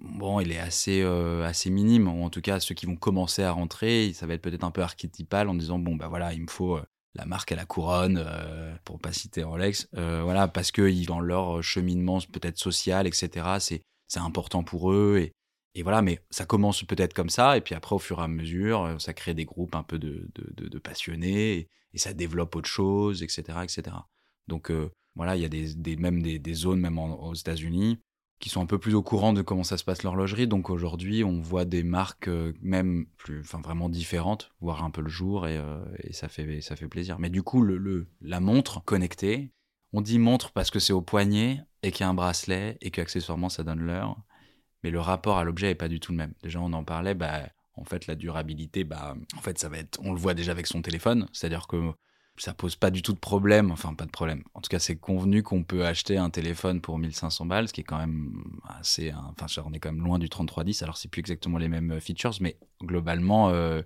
bon, 0.00 0.40
il 0.40 0.52
est 0.52 0.58
assez, 0.58 1.02
euh, 1.02 1.44
assez 1.44 1.70
minime. 1.70 2.08
En 2.08 2.30
tout 2.30 2.40
cas, 2.40 2.61
ceux 2.61 2.74
qui 2.74 2.87
vont 2.87 2.96
commencer 2.96 3.42
à 3.42 3.52
rentrer, 3.52 4.12
ça 4.14 4.26
va 4.26 4.34
être 4.34 4.42
peut-être 4.42 4.64
un 4.64 4.70
peu 4.70 4.82
archétypal 4.82 5.48
en 5.48 5.54
disant 5.54 5.78
bon, 5.78 5.96
bah 5.96 6.08
voilà, 6.08 6.32
il 6.32 6.42
me 6.42 6.48
faut 6.48 6.76
euh, 6.76 6.82
la 7.14 7.24
marque 7.24 7.52
à 7.52 7.56
la 7.56 7.64
couronne, 7.64 8.22
euh, 8.24 8.74
pour 8.84 8.98
pas 9.00 9.12
citer 9.12 9.42
Rolex, 9.42 9.88
voilà, 9.92 10.46
parce 10.48 10.70
que 10.70 11.06
dans 11.06 11.20
leur 11.20 11.62
cheminement 11.62 12.18
peut-être 12.32 12.58
social, 12.58 13.06
etc., 13.06 13.46
c'est, 13.61 13.82
c'est 14.06 14.20
important 14.20 14.62
pour 14.62 14.92
eux. 14.92 15.18
Et, 15.18 15.32
et 15.74 15.82
voilà, 15.82 16.02
mais 16.02 16.20
ça 16.30 16.44
commence 16.44 16.84
peut-être 16.84 17.14
comme 17.14 17.30
ça, 17.30 17.56
et 17.56 17.61
puis 17.61 17.74
après, 17.74 17.94
au 17.94 17.98
fur 17.98 18.20
et 18.20 18.24
à 18.24 18.28
mesure, 18.28 18.96
ça 19.00 19.14
crée 19.14 19.34
des 19.34 19.44
groupes 19.44 19.74
un 19.74 19.82
peu 19.82 19.98
de, 19.98 20.28
de, 20.34 20.78
passionnés, 20.78 21.56
et, 21.58 21.68
ça 21.98 22.12
développe 22.12 22.54
autre 22.54 22.68
chose, 22.68 23.24
etc., 23.24 23.58
etc. 23.64 23.96
Donc 24.46 24.70
voilà, 25.16 25.34
il 25.34 25.42
y 25.42 25.44
a 25.44 25.48
des, 25.48 25.74
des 25.74 25.96
même 25.96 26.22
des, 26.22 26.54
zones, 26.54 26.78
même 26.78 26.98
aux 26.98 27.34
États-Unis, 27.34 27.98
qui 28.38 28.48
sont 28.48 28.61
un 28.61 28.66
peu 28.66 28.79
plus 28.79 28.94
au 28.94 29.03
courant 29.03 29.33
de 29.33 29.42
comment 29.42 29.64
ça 29.64 29.77
se 29.77 29.85
passe 29.85 30.03
l'horlogerie. 30.03 30.46
Donc 30.46 30.70
aujourd'hui, 30.70 31.24
on 31.24 31.40
voit 31.40 31.64
des 31.64 31.83
marques 31.83 32.29
euh, 32.29 32.53
même 32.62 33.07
plus, 33.16 33.40
enfin 33.40 33.61
vraiment 33.61 33.88
différentes, 33.88 34.51
voir 34.61 34.85
un 34.85 34.90
peu 34.90 35.01
le 35.01 35.09
jour 35.09 35.46
et, 35.48 35.57
euh, 35.57 35.85
et, 36.03 36.12
ça 36.12 36.29
fait 36.29 36.61
ça 36.61 36.77
fait 36.77 36.88
plaisir. 36.88 37.18
Mais 37.18 37.31
du 37.31 37.42
coup, 37.42 37.62
le, 37.62 37.77
le, 37.77 38.07
la 38.20 38.40
montre 38.40 38.83
connectée, 38.85 39.53
on 39.92 40.01
dit 40.01 40.18
montre 40.18 40.53
parce 40.53 40.70
que 40.70 40.79
c'est 40.79 40.92
au 40.92 41.03
poignet 41.03 41.62
et 41.83 41.90
qu'il 41.90 42.05
y 42.05 42.05
a 42.05 42.09
un 42.09 42.14
bracelet 42.14 42.79
et 42.81 42.90
qu'accessoirement 42.90 43.48
ça 43.48 43.64
donne 43.64 43.81
l'heure. 43.81 44.16
Mais 44.85 44.90
le 44.90 45.01
rapport 45.01 45.38
à 45.38 45.44
l'objet 45.44 45.70
est 45.70 45.74
pas 45.74 45.88
du 45.88 45.98
tout 45.98 46.12
le 46.12 46.18
même. 46.18 46.35
Déjà, 46.42 46.61
on 46.61 46.72
en 46.72 46.85
parlait, 46.85 47.14
bah 47.14 47.42
en 47.74 47.85
fait 47.85 48.07
la 48.07 48.14
durabilité, 48.14 48.85
bah 48.85 49.16
en 49.37 49.40
fait 49.40 49.59
ça 49.59 49.68
va 49.68 49.79
être, 49.79 49.98
on 50.03 50.12
le 50.12 50.18
voit 50.18 50.35
déjà 50.35 50.53
avec 50.53 50.66
son 50.66 50.83
téléphone, 50.83 51.29
c'est-à-dire 51.33 51.66
que 51.66 51.92
ça 52.38 52.55
pose 52.55 52.77
pas 52.77 52.90
du 52.90 53.03
tout 53.03 53.12
de 53.12 53.18
problème. 53.18 53.70
Enfin, 53.70 53.94
pas 53.94 54.07
de 54.07 54.11
problème. 54.11 54.42
En 54.55 54.61
tout 54.61 54.68
cas, 54.68 54.79
c'est 54.79 54.96
convenu 54.96 55.42
qu'on 55.42 55.62
peut 55.62 55.85
acheter 55.85 56.16
un 56.16 56.31
téléphone 56.31 56.81
pour 56.81 56.98
1500 56.98 57.46
balles, 57.46 57.68
ce 57.68 57.72
qui 57.72 57.83
est 57.83 57.85
quand 57.85 57.98
même 57.98 58.44
assez. 58.68 59.12
Enfin, 59.12 59.46
on 59.64 59.72
est 59.72 59.79
quand 59.79 59.92
même 59.92 60.05
loin 60.05 60.18
du 60.18 60.29
3310. 60.29 60.83
Alors, 60.83 60.96
c'est 60.96 61.09
plus 61.09 61.20
exactement 61.20 61.59
les 61.59 61.68
mêmes 61.68 62.01
features, 62.01 62.35
mais 62.40 62.57
globalement, 62.83 63.51
euh, 63.51 63.83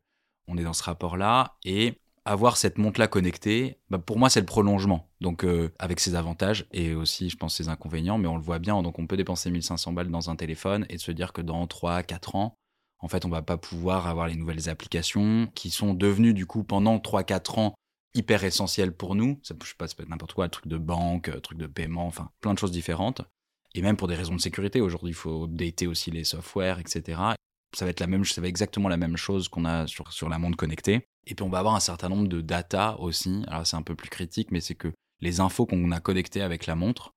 on 0.49 0.57
est 0.57 0.65
dans 0.65 0.73
ce 0.73 0.83
rapport-là. 0.83 1.57
Et 1.65 1.95
avoir 2.25 2.57
cette 2.57 2.79
montre-là 2.79 3.09
connectée, 3.09 3.79
bah, 3.91 3.99
pour 3.99 4.19
moi, 4.19 4.31
c'est 4.31 4.41
le 4.41 4.47
prolongement. 4.47 5.09
Donc, 5.21 5.45
euh, 5.45 5.73
avec 5.79 6.01
ses 6.01 6.15
avantages 6.15 6.67
et 6.73 6.95
aussi, 6.95 7.31
je 7.31 7.37
pense, 7.37 7.57
ses 7.57 7.69
inconvénients, 7.69 8.19
mais 8.19 8.29
on 8.29 8.37
le 8.37 8.43
voit 8.43 8.59
bien. 8.59 8.81
Donc, 8.83 8.99
on 8.99 9.07
peut 9.07 9.17
dépenser 9.17 9.51
1500 9.51 9.93
balles 9.93 10.11
dans 10.11 10.31
un 10.31 10.37
téléphone 10.37 10.87
et 10.89 10.99
se 10.99 11.13
dire 11.13 11.33
que 11.33 11.43
dans 11.43 11.67
3, 11.67 12.03
4 12.03 12.37
ans, 12.37 12.55
en 13.01 13.09
fait, 13.09 13.25
on 13.25 13.29
va 13.29 13.43
pas 13.43 13.57
pouvoir 13.59 14.07
avoir 14.07 14.29
les 14.29 14.37
nouvelles 14.37 14.69
applications 14.69 15.49
qui 15.55 15.71
sont 15.71 15.93
devenues, 15.93 16.35
du 16.35 16.47
coup, 16.47 16.63
pendant 16.63 16.99
3-4 16.99 17.59
ans, 17.59 17.75
hyper 18.15 18.45
essentiel 18.45 18.93
pour 18.93 19.15
nous. 19.15 19.39
Ça, 19.43 19.55
je 19.63 19.69
sais 19.69 19.75
pas, 19.77 19.89
ça 19.89 19.95
peut 19.95 20.03
être 20.03 20.09
n'importe 20.09 20.35
quoi, 20.35 20.49
truc 20.49 20.67
de 20.67 20.79
banque, 20.79 21.29
euh, 21.29 21.41
truc 21.41 21.59
de 21.59 21.67
paiement, 21.67 22.07
enfin 22.07 22.31
plein 22.41 22.55
de 22.55 22.59
choses 22.59 22.73
différentes. 22.73 23.23
Et 23.75 23.83
même 23.83 23.97
pour 23.97 24.09
des 24.09 24.15
raisons 24.15 24.35
de 24.35 24.41
sécurité, 24.41 24.81
aujourd'hui 24.81 25.11
il 25.11 25.15
faut 25.15 25.45
updater 25.45 25.87
aussi 25.87 26.11
les 26.11 26.25
softwares, 26.25 26.79
etc. 26.79 27.21
Ça 27.75 27.87
va 27.87 27.91
être 27.91 28.01
la 28.01 28.07
même, 28.07 28.25
ça 28.25 28.41
va 28.41 28.49
exactement 28.49 28.89
la 28.89 28.99
même 28.99 29.17
chose 29.17 29.49
qu'on 29.49 29.65
a 29.65 29.87
sur, 29.87 30.13
sur 30.13 30.29
la 30.29 30.39
montre 30.39 30.59
connectée. 30.59 31.07
Et 31.27 31.35
puis 31.35 31.43
on 31.43 31.49
va 31.49 31.59
avoir 31.59 31.75
un 31.75 31.81
certain 31.81 32.11
nombre 32.11 32.29
de 32.29 32.41
data 32.43 32.99
aussi. 32.99 33.45
Alors 33.47 33.67
c'est 33.67 33.77
un 33.77 33.83
peu 33.83 33.95
plus 33.95 34.11
critique, 34.11 34.51
mais 34.51 34.61
c'est 34.61 34.75
que 34.75 34.93
les 35.21 35.41
infos 35.41 35.65
qu'on 35.65 35.91
a 35.91 36.01
connectées 36.01 36.43
avec 36.43 36.67
la 36.67 36.75
montre, 36.75 37.15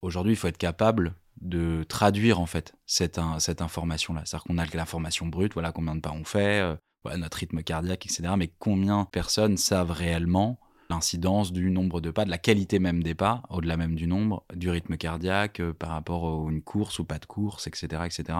aujourd'hui 0.00 0.32
il 0.32 0.36
faut 0.36 0.48
être 0.48 0.58
capable 0.58 1.14
de 1.40 1.84
traduire 1.84 2.40
en 2.40 2.46
fait 2.46 2.74
cette, 2.84 3.20
cette 3.38 3.62
information-là. 3.62 4.22
C'est-à-dire 4.24 4.44
qu'on 4.44 4.58
a 4.58 4.66
l'information 4.66 5.26
brute, 5.26 5.54
voilà 5.54 5.70
combien 5.70 5.94
de 5.94 6.00
pas 6.00 6.12
on 6.12 6.24
fait, 6.24 6.76
notre 7.04 7.38
rythme 7.38 7.62
cardiaque, 7.62 8.06
etc. 8.06 8.34
Mais 8.36 8.52
combien 8.58 9.04
de 9.04 9.08
personnes 9.08 9.56
savent 9.56 9.90
réellement 9.90 10.58
l'incidence 10.90 11.52
du 11.52 11.70
nombre 11.70 12.00
de 12.00 12.10
pas, 12.10 12.24
de 12.24 12.30
la 12.30 12.38
qualité 12.38 12.78
même 12.78 13.02
des 13.02 13.14
pas, 13.14 13.42
au-delà 13.48 13.76
même 13.76 13.94
du 13.94 14.06
nombre, 14.06 14.44
du 14.54 14.68
rythme 14.70 14.96
cardiaque 14.96 15.60
euh, 15.60 15.72
par 15.72 15.90
rapport 15.90 16.26
à 16.26 16.50
une 16.50 16.62
course 16.62 16.98
ou 16.98 17.04
pas 17.04 17.18
de 17.18 17.26
course, 17.26 17.66
etc. 17.66 18.02
etc. 18.04 18.38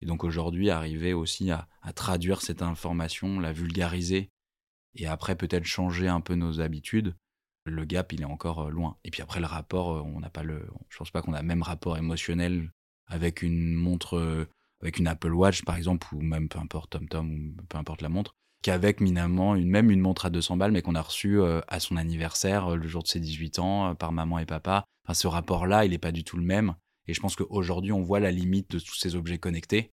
Et 0.00 0.06
donc 0.06 0.22
aujourd'hui, 0.22 0.70
arriver 0.70 1.12
aussi 1.12 1.50
à, 1.50 1.66
traduire 1.94 2.40
cette 2.40 2.62
information, 2.62 3.40
la 3.40 3.52
vulgariser, 3.52 4.30
et 4.94 5.06
après 5.06 5.34
peut-être 5.34 5.64
changer 5.64 6.06
un 6.06 6.20
peu 6.20 6.34
nos 6.34 6.60
habitudes, 6.60 7.16
le 7.64 7.84
gap, 7.84 8.12
il 8.12 8.22
est 8.22 8.26
encore 8.26 8.68
euh, 8.68 8.70
loin. 8.70 8.96
Et 9.04 9.10
puis 9.10 9.22
après, 9.22 9.40
le 9.40 9.46
rapport, 9.46 9.96
euh, 9.96 10.02
on 10.02 10.20
n'a 10.20 10.30
pas 10.30 10.42
le... 10.44 10.68
Je 10.88 10.98
pense 10.98 11.10
pas 11.10 11.20
qu'on 11.20 11.34
a 11.34 11.42
le 11.42 11.46
même 11.46 11.62
rapport 11.62 11.98
émotionnel 11.98 12.70
avec 13.06 13.42
une 13.42 13.74
montre 13.74 14.46
avec 14.80 14.98
une 14.98 15.06
Apple 15.06 15.32
Watch 15.32 15.64
par 15.64 15.76
exemple, 15.76 16.08
ou 16.14 16.20
même 16.20 16.48
peu 16.48 16.58
importe 16.58 16.90
TomTom, 16.90 17.54
ou 17.58 17.62
peu 17.68 17.78
importe 17.78 18.02
la 18.02 18.08
montre, 18.08 18.34
qu'avec 18.62 18.98
finalement 18.98 19.54
une, 19.54 19.68
même 19.68 19.90
une 19.90 20.00
montre 20.00 20.26
à 20.26 20.30
200 20.30 20.56
balles, 20.56 20.72
mais 20.72 20.82
qu'on 20.82 20.94
a 20.94 21.02
reçue 21.02 21.40
euh, 21.40 21.60
à 21.68 21.80
son 21.80 21.96
anniversaire, 21.96 22.72
euh, 22.72 22.76
le 22.76 22.88
jour 22.88 23.02
de 23.02 23.08
ses 23.08 23.20
18 23.20 23.58
ans, 23.58 23.90
euh, 23.90 23.94
par 23.94 24.12
maman 24.12 24.38
et 24.38 24.46
papa. 24.46 24.84
Enfin, 25.04 25.14
ce 25.14 25.26
rapport-là, 25.26 25.84
il 25.84 25.92
n'est 25.92 25.98
pas 25.98 26.12
du 26.12 26.24
tout 26.24 26.36
le 26.36 26.42
même. 26.42 26.74
Et 27.06 27.14
je 27.14 27.20
pense 27.20 27.36
qu'aujourd'hui, 27.36 27.92
on 27.92 28.02
voit 28.02 28.20
la 28.20 28.30
limite 28.30 28.70
de 28.70 28.78
tous 28.78 28.94
ces 28.94 29.14
objets 29.14 29.38
connectés 29.38 29.92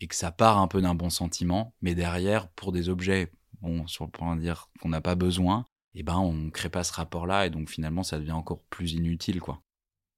et 0.00 0.06
que 0.06 0.14
ça 0.14 0.30
part 0.30 0.58
un 0.58 0.68
peu 0.68 0.80
d'un 0.80 0.94
bon 0.94 1.10
sentiment, 1.10 1.74
mais 1.82 1.94
derrière, 1.94 2.48
pour 2.50 2.72
des 2.72 2.88
objets, 2.88 3.32
bon, 3.60 3.86
sur 3.86 4.04
le 4.04 4.10
point 4.10 4.36
de 4.36 4.40
dire 4.40 4.70
qu'on 4.80 4.88
n'a 4.88 5.00
pas 5.00 5.16
besoin, 5.16 5.66
eh 5.94 6.02
ben, 6.04 6.16
on 6.16 6.50
crée 6.50 6.68
pas 6.68 6.84
ce 6.84 6.92
rapport-là 6.92 7.46
et 7.46 7.50
donc 7.50 7.68
finalement, 7.68 8.04
ça 8.04 8.18
devient 8.18 8.32
encore 8.32 8.62
plus 8.70 8.92
inutile, 8.92 9.40
quoi. 9.40 9.60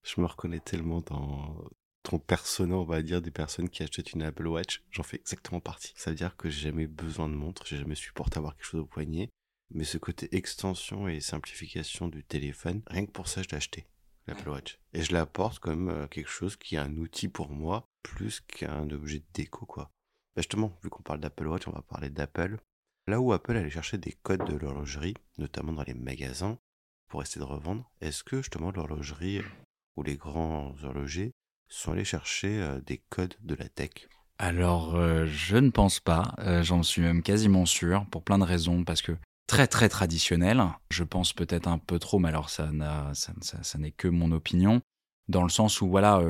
Je 0.04 0.20
me 0.20 0.26
reconnais 0.26 0.60
tellement 0.60 1.00
dans, 1.00 1.56
ton 2.02 2.18
persona, 2.18 2.76
on 2.76 2.84
va 2.84 3.02
dire, 3.02 3.22
des 3.22 3.30
personnes 3.30 3.68
qui 3.68 3.82
achètent 3.82 4.12
une 4.12 4.22
Apple 4.22 4.46
Watch, 4.46 4.82
j'en 4.90 5.02
fais 5.02 5.18
exactement 5.18 5.60
partie. 5.60 5.92
Ça 5.96 6.10
veut 6.10 6.16
dire 6.16 6.36
que 6.36 6.48
j'ai 6.48 6.62
jamais 6.62 6.86
besoin 6.86 7.28
de 7.28 7.34
montre, 7.34 7.66
j'ai 7.66 7.78
jamais 7.78 7.94
supporté 7.94 8.38
avoir 8.38 8.56
quelque 8.56 8.66
chose 8.66 8.80
au 8.80 8.86
poignet. 8.86 9.30
Mais 9.72 9.84
ce 9.84 9.98
côté 9.98 10.34
extension 10.34 11.08
et 11.08 11.20
simplification 11.20 12.08
du 12.08 12.24
téléphone, 12.24 12.82
rien 12.86 13.06
que 13.06 13.12
pour 13.12 13.28
ça, 13.28 13.42
je 13.42 13.48
l'ai 13.48 13.56
acheté, 13.56 13.86
l'Apple 14.26 14.48
Watch. 14.48 14.78
Et 14.92 15.02
je 15.02 15.12
l'apporte 15.12 15.60
comme 15.60 15.88
euh, 15.88 16.06
quelque 16.08 16.30
chose 16.30 16.56
qui 16.56 16.74
est 16.74 16.78
un 16.78 16.96
outil 16.96 17.28
pour 17.28 17.50
moi, 17.50 17.84
plus 18.02 18.40
qu'un 18.40 18.90
objet 18.90 19.20
de 19.20 19.26
déco, 19.32 19.66
quoi. 19.66 19.92
Bah 20.34 20.42
justement, 20.42 20.76
vu 20.82 20.90
qu'on 20.90 21.02
parle 21.02 21.20
d'Apple 21.20 21.46
Watch, 21.46 21.68
on 21.68 21.72
va 21.72 21.82
parler 21.82 22.10
d'Apple. 22.10 22.58
Là 23.06 23.20
où 23.20 23.32
Apple 23.32 23.56
allait 23.56 23.70
chercher 23.70 23.98
des 23.98 24.12
codes 24.12 24.44
de 24.44 24.56
l'horlogerie, 24.56 25.14
notamment 25.38 25.72
dans 25.72 25.84
les 25.84 25.94
magasins, 25.94 26.58
pour 27.08 27.22
essayer 27.22 27.40
de 27.40 27.50
revendre, 27.50 27.90
est-ce 28.00 28.24
que 28.24 28.38
justement 28.38 28.70
l'horlogerie 28.70 29.42
ou 29.96 30.02
les 30.02 30.16
grands 30.16 30.74
horlogers 30.82 31.32
sont 31.70 31.92
allés 31.92 32.04
chercher 32.04 32.60
euh, 32.60 32.80
des 32.80 33.00
codes 33.08 33.34
de 33.42 33.54
la 33.54 33.68
tech 33.68 33.90
Alors, 34.38 34.96
euh, 34.96 35.26
je 35.26 35.56
ne 35.56 35.70
pense 35.70 36.00
pas. 36.00 36.34
Euh, 36.40 36.62
j'en 36.62 36.82
suis 36.82 37.02
même 37.02 37.22
quasiment 37.22 37.64
sûr, 37.64 38.04
pour 38.10 38.22
plein 38.22 38.38
de 38.38 38.44
raisons, 38.44 38.84
parce 38.84 39.02
que 39.02 39.12
très 39.46 39.66
très 39.66 39.88
traditionnel, 39.88 40.62
je 40.90 41.04
pense 41.04 41.32
peut-être 41.32 41.68
un 41.68 41.78
peu 41.78 41.98
trop, 41.98 42.18
mais 42.18 42.28
alors 42.28 42.50
ça, 42.50 42.70
ça, 43.14 43.32
ça, 43.62 43.78
n'est 43.78 43.90
que 43.90 44.08
mon 44.08 44.32
opinion, 44.32 44.80
dans 45.28 45.42
le 45.42 45.48
sens 45.48 45.80
où, 45.80 45.88
voilà, 45.88 46.22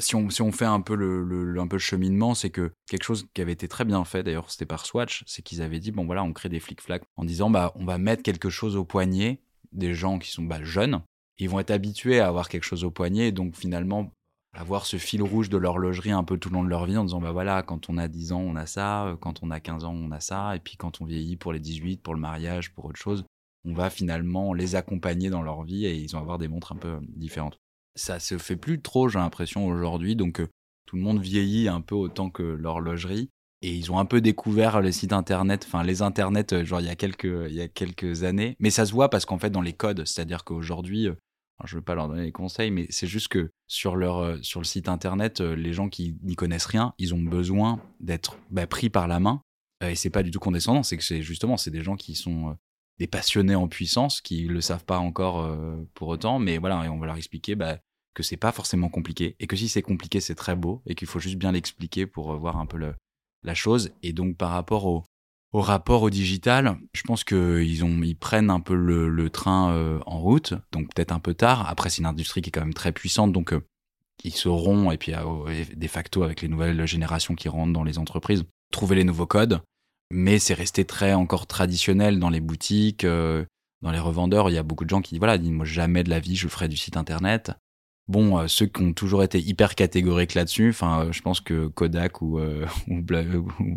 si, 0.00 0.16
on, 0.16 0.52
fait 0.52 0.64
un 0.64 0.80
peu 0.80 0.96
le, 0.96 1.60
un 1.60 1.68
peu 1.68 1.76
le 1.76 1.80
cheminement, 1.80 2.34
c'est 2.34 2.50
que 2.50 2.72
quelque 2.88 3.04
chose 3.04 3.28
qui 3.32 3.42
avait 3.42 3.52
été 3.52 3.68
très 3.68 3.84
bien 3.84 4.04
fait, 4.04 4.24
d'ailleurs 4.24 4.50
c'était 4.50 4.66
par 4.66 4.86
Swatch, 4.86 5.22
c'est 5.26 5.42
qu'ils 5.42 5.62
avaient 5.62 5.78
dit, 5.78 5.92
bon 5.92 6.04
voilà, 6.04 6.24
on 6.24 6.32
crée 6.32 6.48
des 6.48 6.58
flic-flacs 6.58 7.04
en 7.16 7.24
disant, 7.24 7.48
bah 7.48 7.72
on 7.76 7.84
va 7.84 7.98
mettre 7.98 8.24
quelque 8.24 8.50
chose 8.50 8.74
au 8.74 8.84
poignet 8.84 9.40
des 9.70 9.94
gens 9.94 10.18
qui 10.18 10.30
sont 10.30 10.42
bah, 10.42 10.62
jeunes, 10.64 11.02
ils 11.38 11.48
vont 11.48 11.60
être 11.60 11.70
habitués 11.70 12.20
à 12.20 12.28
avoir 12.28 12.48
quelque 12.48 12.64
chose 12.64 12.82
au 12.82 12.90
poignet, 12.90 13.30
donc 13.30 13.56
finalement, 13.56 14.12
avoir 14.54 14.86
ce 14.86 14.96
fil 14.96 15.22
rouge 15.22 15.48
de 15.48 15.56
l'horlogerie 15.56 16.12
un 16.12 16.24
peu 16.24 16.38
tout 16.38 16.48
le 16.48 16.54
long 16.54 16.64
de 16.64 16.68
leur 16.68 16.86
vie 16.86 16.96
en 16.96 17.04
disant 17.04 17.20
bah 17.20 17.32
voilà 17.32 17.62
quand 17.62 17.90
on 17.90 17.98
a 17.98 18.08
10 18.08 18.32
ans 18.32 18.40
on 18.40 18.56
a 18.56 18.66
ça 18.66 19.06
euh, 19.06 19.16
quand 19.16 19.42
on 19.42 19.50
a 19.50 19.60
15 19.60 19.84
ans 19.84 19.94
on 19.94 20.10
a 20.12 20.20
ça 20.20 20.54
et 20.56 20.60
puis 20.60 20.76
quand 20.76 21.00
on 21.00 21.04
vieillit 21.04 21.36
pour 21.36 21.52
les 21.52 21.60
18 21.60 22.02
pour 22.02 22.14
le 22.14 22.20
mariage 22.20 22.72
pour 22.72 22.84
autre 22.84 23.00
chose 23.00 23.24
on 23.66 23.74
va 23.74 23.90
finalement 23.90 24.54
les 24.54 24.76
accompagner 24.76 25.30
dans 25.30 25.42
leur 25.42 25.62
vie 25.64 25.86
et 25.86 25.96
ils 25.96 26.10
vont 26.10 26.20
avoir 26.20 26.38
des 26.38 26.48
montres 26.48 26.72
un 26.72 26.76
peu 26.76 26.98
différentes 27.08 27.58
ça 27.96 28.20
se 28.20 28.38
fait 28.38 28.56
plus 28.56 28.80
trop 28.80 29.08
j'ai 29.08 29.18
l'impression 29.18 29.66
aujourd'hui 29.66 30.14
donc 30.14 30.40
euh, 30.40 30.48
tout 30.86 30.96
le 30.96 31.02
monde 31.02 31.20
vieillit 31.20 31.68
un 31.68 31.80
peu 31.80 31.94
autant 31.94 32.30
que 32.30 32.42
l'horlogerie 32.42 33.30
et 33.62 33.74
ils 33.74 33.90
ont 33.90 33.98
un 33.98 34.04
peu 34.04 34.20
découvert 34.20 34.82
les 34.82 34.92
sites 34.92 35.14
internet, 35.14 35.64
enfin 35.66 35.82
les 35.82 36.02
internets, 36.02 36.52
euh, 36.52 36.66
genre 36.66 36.82
il 36.82 36.86
y 36.86 36.90
a 36.90 36.96
quelques, 36.96 37.24
il 37.24 37.54
y 37.54 37.62
a 37.62 37.68
quelques 37.68 38.22
années. 38.22 38.56
Mais 38.58 38.68
ça 38.68 38.84
se 38.84 38.92
voit 38.92 39.08
parce 39.08 39.24
qu'en 39.24 39.38
fait 39.38 39.48
dans 39.48 39.62
les 39.62 39.72
codes, 39.72 40.04
c'est-à-dire 40.04 40.44
qu'aujourd'hui, 40.44 41.08
je 41.64 41.74
ne 41.74 41.78
veux 41.78 41.84
pas 41.84 41.94
leur 41.94 42.08
donner 42.08 42.24
des 42.24 42.32
conseils, 42.32 42.70
mais 42.70 42.86
c'est 42.90 43.06
juste 43.06 43.28
que 43.28 43.50
sur, 43.66 43.96
leur, 43.96 44.18
euh, 44.18 44.38
sur 44.42 44.60
le 44.60 44.64
site 44.64 44.88
internet, 44.88 45.40
euh, 45.40 45.54
les 45.54 45.72
gens 45.72 45.88
qui 45.88 46.16
n'y 46.22 46.34
connaissent 46.34 46.66
rien, 46.66 46.92
ils 46.98 47.14
ont 47.14 47.22
besoin 47.22 47.80
d'être 48.00 48.38
bah, 48.50 48.66
pris 48.66 48.90
par 48.90 49.08
la 49.08 49.20
main. 49.20 49.40
Euh, 49.82 49.90
et 49.90 49.94
c'est 49.94 50.10
pas 50.10 50.22
du 50.22 50.30
tout 50.30 50.40
condescendant, 50.40 50.82
c'est 50.82 50.96
que 50.96 51.04
c'est 51.04 51.22
justement, 51.22 51.56
c'est 51.56 51.70
des 51.70 51.82
gens 51.82 51.96
qui 51.96 52.14
sont 52.14 52.56
des 52.98 53.06
passionnés 53.06 53.54
en 53.54 53.68
puissance, 53.68 54.20
qui 54.20 54.46
le 54.46 54.60
savent 54.60 54.84
pas 54.84 54.98
encore 54.98 55.52
pour 55.94 56.08
autant, 56.08 56.38
mais 56.38 56.58
voilà, 56.58 56.84
et 56.84 56.88
on 56.88 56.98
va 56.98 57.06
leur 57.06 57.16
expliquer 57.16 57.56
bah, 57.56 57.78
que 58.14 58.22
c'est 58.22 58.36
pas 58.36 58.52
forcément 58.52 58.88
compliqué, 58.88 59.34
et 59.40 59.48
que 59.48 59.56
si 59.56 59.68
c'est 59.68 59.82
compliqué, 59.82 60.20
c'est 60.20 60.36
très 60.36 60.54
beau, 60.54 60.80
et 60.86 60.94
qu'il 60.94 61.08
faut 61.08 61.18
juste 61.18 61.34
bien 61.34 61.50
l'expliquer 61.50 62.06
pour 62.06 62.36
voir 62.36 62.56
un 62.56 62.66
peu 62.66 62.76
le, 62.76 62.94
la 63.42 63.54
chose. 63.54 63.90
Et 64.04 64.12
donc 64.12 64.36
par 64.36 64.50
rapport 64.50 64.86
au, 64.86 65.04
au 65.54 65.60
rapport 65.60 66.02
au 66.02 66.10
digital, 66.10 66.76
je 66.94 67.02
pense 67.02 67.22
qu'ils 67.22 67.84
ils 68.04 68.16
prennent 68.16 68.50
un 68.50 68.58
peu 68.58 68.74
le, 68.74 69.30
train 69.30 69.70
euh, 69.70 70.00
en 70.04 70.18
route, 70.18 70.54
donc 70.72 70.92
peut-être 70.92 71.12
un 71.12 71.20
peu 71.20 71.32
tard. 71.32 71.70
Après, 71.70 71.90
c'est 71.90 71.98
une 71.98 72.06
industrie 72.06 72.42
qui 72.42 72.48
est 72.48 72.50
quand 72.50 72.60
même 72.60 72.74
très 72.74 72.90
puissante, 72.90 73.32
donc 73.32 73.52
euh, 73.52 73.64
ils 74.24 74.34
sauront, 74.34 74.90
et 74.90 74.98
puis 74.98 75.14
euh, 75.14 75.64
de 75.76 75.86
facto 75.86 76.24
avec 76.24 76.42
les 76.42 76.48
nouvelles 76.48 76.84
générations 76.86 77.36
qui 77.36 77.48
rentrent 77.48 77.72
dans 77.72 77.84
les 77.84 77.98
entreprises, 77.98 78.42
trouver 78.72 78.96
les 78.96 79.04
nouveaux 79.04 79.28
codes. 79.28 79.62
Mais 80.10 80.40
c'est 80.40 80.54
resté 80.54 80.84
très 80.84 81.14
encore 81.14 81.46
traditionnel 81.46 82.18
dans 82.18 82.30
les 82.30 82.40
boutiques, 82.40 83.06
dans 83.06 83.90
les 83.92 83.98
revendeurs. 84.00 84.50
Il 84.50 84.54
y 84.54 84.58
a 84.58 84.64
beaucoup 84.64 84.84
de 84.84 84.90
gens 84.90 85.02
qui 85.02 85.10
disent 85.10 85.20
voilà, 85.20 85.38
moi 85.38 85.64
jamais 85.64 86.02
de 86.02 86.10
la 86.10 86.18
vie 86.18 86.36
je 86.36 86.48
ferai 86.48 86.66
du 86.66 86.76
site 86.76 86.96
internet. 86.96 87.52
Bon, 88.06 88.38
euh, 88.38 88.48
ceux 88.48 88.66
qui 88.66 88.82
ont 88.82 88.92
toujours 88.92 89.22
été 89.22 89.40
hyper 89.40 89.74
catégoriques 89.74 90.34
là-dessus, 90.34 90.70
enfin, 90.70 91.06
euh, 91.06 91.12
je 91.12 91.22
pense 91.22 91.40
que 91.40 91.68
Kodak 91.68 92.20
ou, 92.20 92.38
euh, 92.38 92.66
ou, 92.88 93.00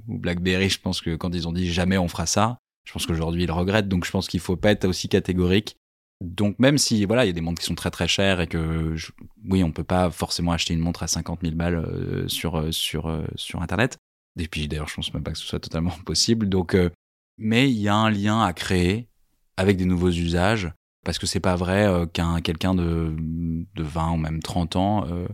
BlackBerry, 0.07 0.69
je 0.69 0.81
pense 0.81 1.01
que 1.01 1.15
quand 1.15 1.33
ils 1.33 1.47
ont 1.47 1.53
dit 1.53 1.71
jamais 1.71 1.97
on 1.97 2.09
fera 2.09 2.25
ça, 2.25 2.59
je 2.85 2.91
pense 2.91 3.05
qu'aujourd'hui 3.05 3.43
ils 3.43 3.51
regrettent. 3.51 3.87
Donc 3.87 4.05
je 4.05 4.11
pense 4.11 4.27
qu'il 4.27 4.41
faut 4.41 4.57
pas 4.57 4.71
être 4.71 4.85
aussi 4.85 5.07
catégorique. 5.07 5.77
Donc 6.19 6.59
même 6.59 6.77
si 6.77 7.05
voilà, 7.05 7.23
il 7.23 7.27
y 7.27 7.29
a 7.29 7.33
des 7.33 7.41
montres 7.41 7.61
qui 7.61 7.67
sont 7.67 7.75
très 7.75 7.91
très 7.91 8.07
chères 8.07 8.41
et 8.41 8.47
que 8.47 8.95
oui, 9.45 9.63
on 9.63 9.71
peut 9.71 9.83
pas 9.83 10.09
forcément 10.11 10.51
acheter 10.51 10.73
une 10.73 10.79
montre 10.79 11.03
à 11.03 11.07
50 11.07 11.41
000 11.43 11.55
balles 11.55 12.25
sur 12.27 12.73
sur 12.73 13.23
sur 13.35 13.61
internet. 13.61 13.97
Et 14.39 14.47
puis 14.47 14.67
d'ailleurs, 14.67 14.87
je 14.89 14.95
pense 14.95 15.13
même 15.13 15.23
pas 15.23 15.31
que 15.31 15.37
ce 15.37 15.45
soit 15.45 15.59
totalement 15.59 15.91
possible. 16.05 16.49
Donc, 16.49 16.75
mais 17.37 17.69
il 17.69 17.77
y 17.77 17.87
a 17.87 17.95
un 17.95 18.09
lien 18.09 18.41
à 18.41 18.51
créer 18.53 19.07
avec 19.57 19.77
des 19.77 19.85
nouveaux 19.85 20.09
usages 20.09 20.71
parce 21.07 21.19
que 21.19 21.25
c'est 21.25 21.39
pas 21.39 21.55
vrai 21.55 21.87
euh, 21.87 22.05
qu'un 22.05 22.41
quelqu'un 22.41 22.75
de, 22.75 23.15
de 23.17 23.81
20 23.81 24.11
ou 24.11 24.17
même 24.17 24.41
30 24.41 24.75
ans 24.75 25.07
euh, 25.07 25.25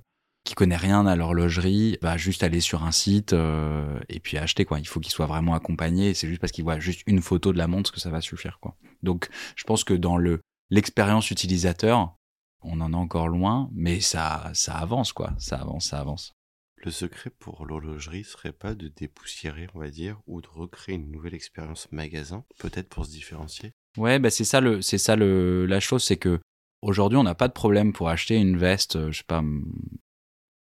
qui 0.44 0.54
connaît 0.54 0.78
rien 0.78 1.08
à 1.08 1.16
l'horlogerie 1.16 1.98
va 2.04 2.16
juste 2.16 2.44
aller 2.44 2.60
sur 2.60 2.84
un 2.84 2.92
site 2.92 3.34
euh, 3.34 4.00
et 4.08 4.20
puis 4.20 4.38
acheter 4.38 4.66
quoi. 4.66 4.78
Il 4.80 4.88
faut 4.88 5.00
qu'il 5.00 5.12
soit 5.12 5.26
vraiment 5.26 5.56
accompagné. 5.56 6.14
C'est 6.14 6.28
juste 6.28 6.40
parce 6.40 6.52
qu'il 6.52 6.64
voit 6.64 6.80
juste 6.80 7.02
une 7.08 7.24
photo 7.24 7.52
de 7.52 7.58
la 7.58 7.66
montre 7.66 7.92
que 7.92 8.00
ça 8.00 8.12
va 8.12 8.22
suffire 8.22 8.60
quoi. 8.62 8.78
Donc 9.02 9.30
je 9.56 9.64
pense 9.64 9.84
que 9.84 9.96
dans 9.96 10.16
le 10.16 10.42
l'expérience 10.70 11.32
utilisateur, 11.32 12.18
on 12.62 12.80
en 12.80 12.94
est 12.94 12.96
encore 12.96 13.28
loin, 13.28 13.72
mais 13.74 14.00
ça 14.00 14.52
ça 14.54 14.76
avance 14.76 15.12
quoi. 15.12 15.34
Ça 15.40 15.56
avance, 15.56 15.88
ça 15.88 16.00
avance. 16.00 16.34
Le 16.76 16.92
secret 16.92 17.32
pour 17.32 17.66
l'horlogerie 17.66 18.26
serait 18.26 18.54
pas 18.54 18.76
de 18.76 18.90
dépoussiérer, 18.90 19.68
on 19.74 19.80
va 19.80 19.90
dire, 19.90 20.22
ou 20.28 20.40
de 20.40 20.48
recréer 20.48 20.98
une 20.98 21.10
nouvelle 21.10 21.34
expérience 21.34 21.92
magasin, 21.92 22.46
peut-être 22.60 22.90
pour 22.90 23.08
se 23.08 23.12
différencier? 23.12 23.74
Ouais, 23.98 24.20
bah 24.20 24.30
c'est 24.30 24.44
ça 24.44 24.60
le, 24.60 24.82
c'est 24.82 24.98
ça 24.98 25.16
le, 25.16 25.66
la 25.66 25.80
chose, 25.80 26.04
c'est 26.04 26.18
que 26.18 26.40
aujourd'hui 26.82 27.18
on 27.18 27.24
n'a 27.24 27.36
pas 27.36 27.48
de 27.48 27.54
problème 27.54 27.94
pour 27.94 28.10
acheter 28.10 28.36
une 28.38 28.58
veste, 28.58 28.96
euh, 28.96 29.12
je 29.12 29.20
sais 29.20 29.24
pas, 29.24 29.44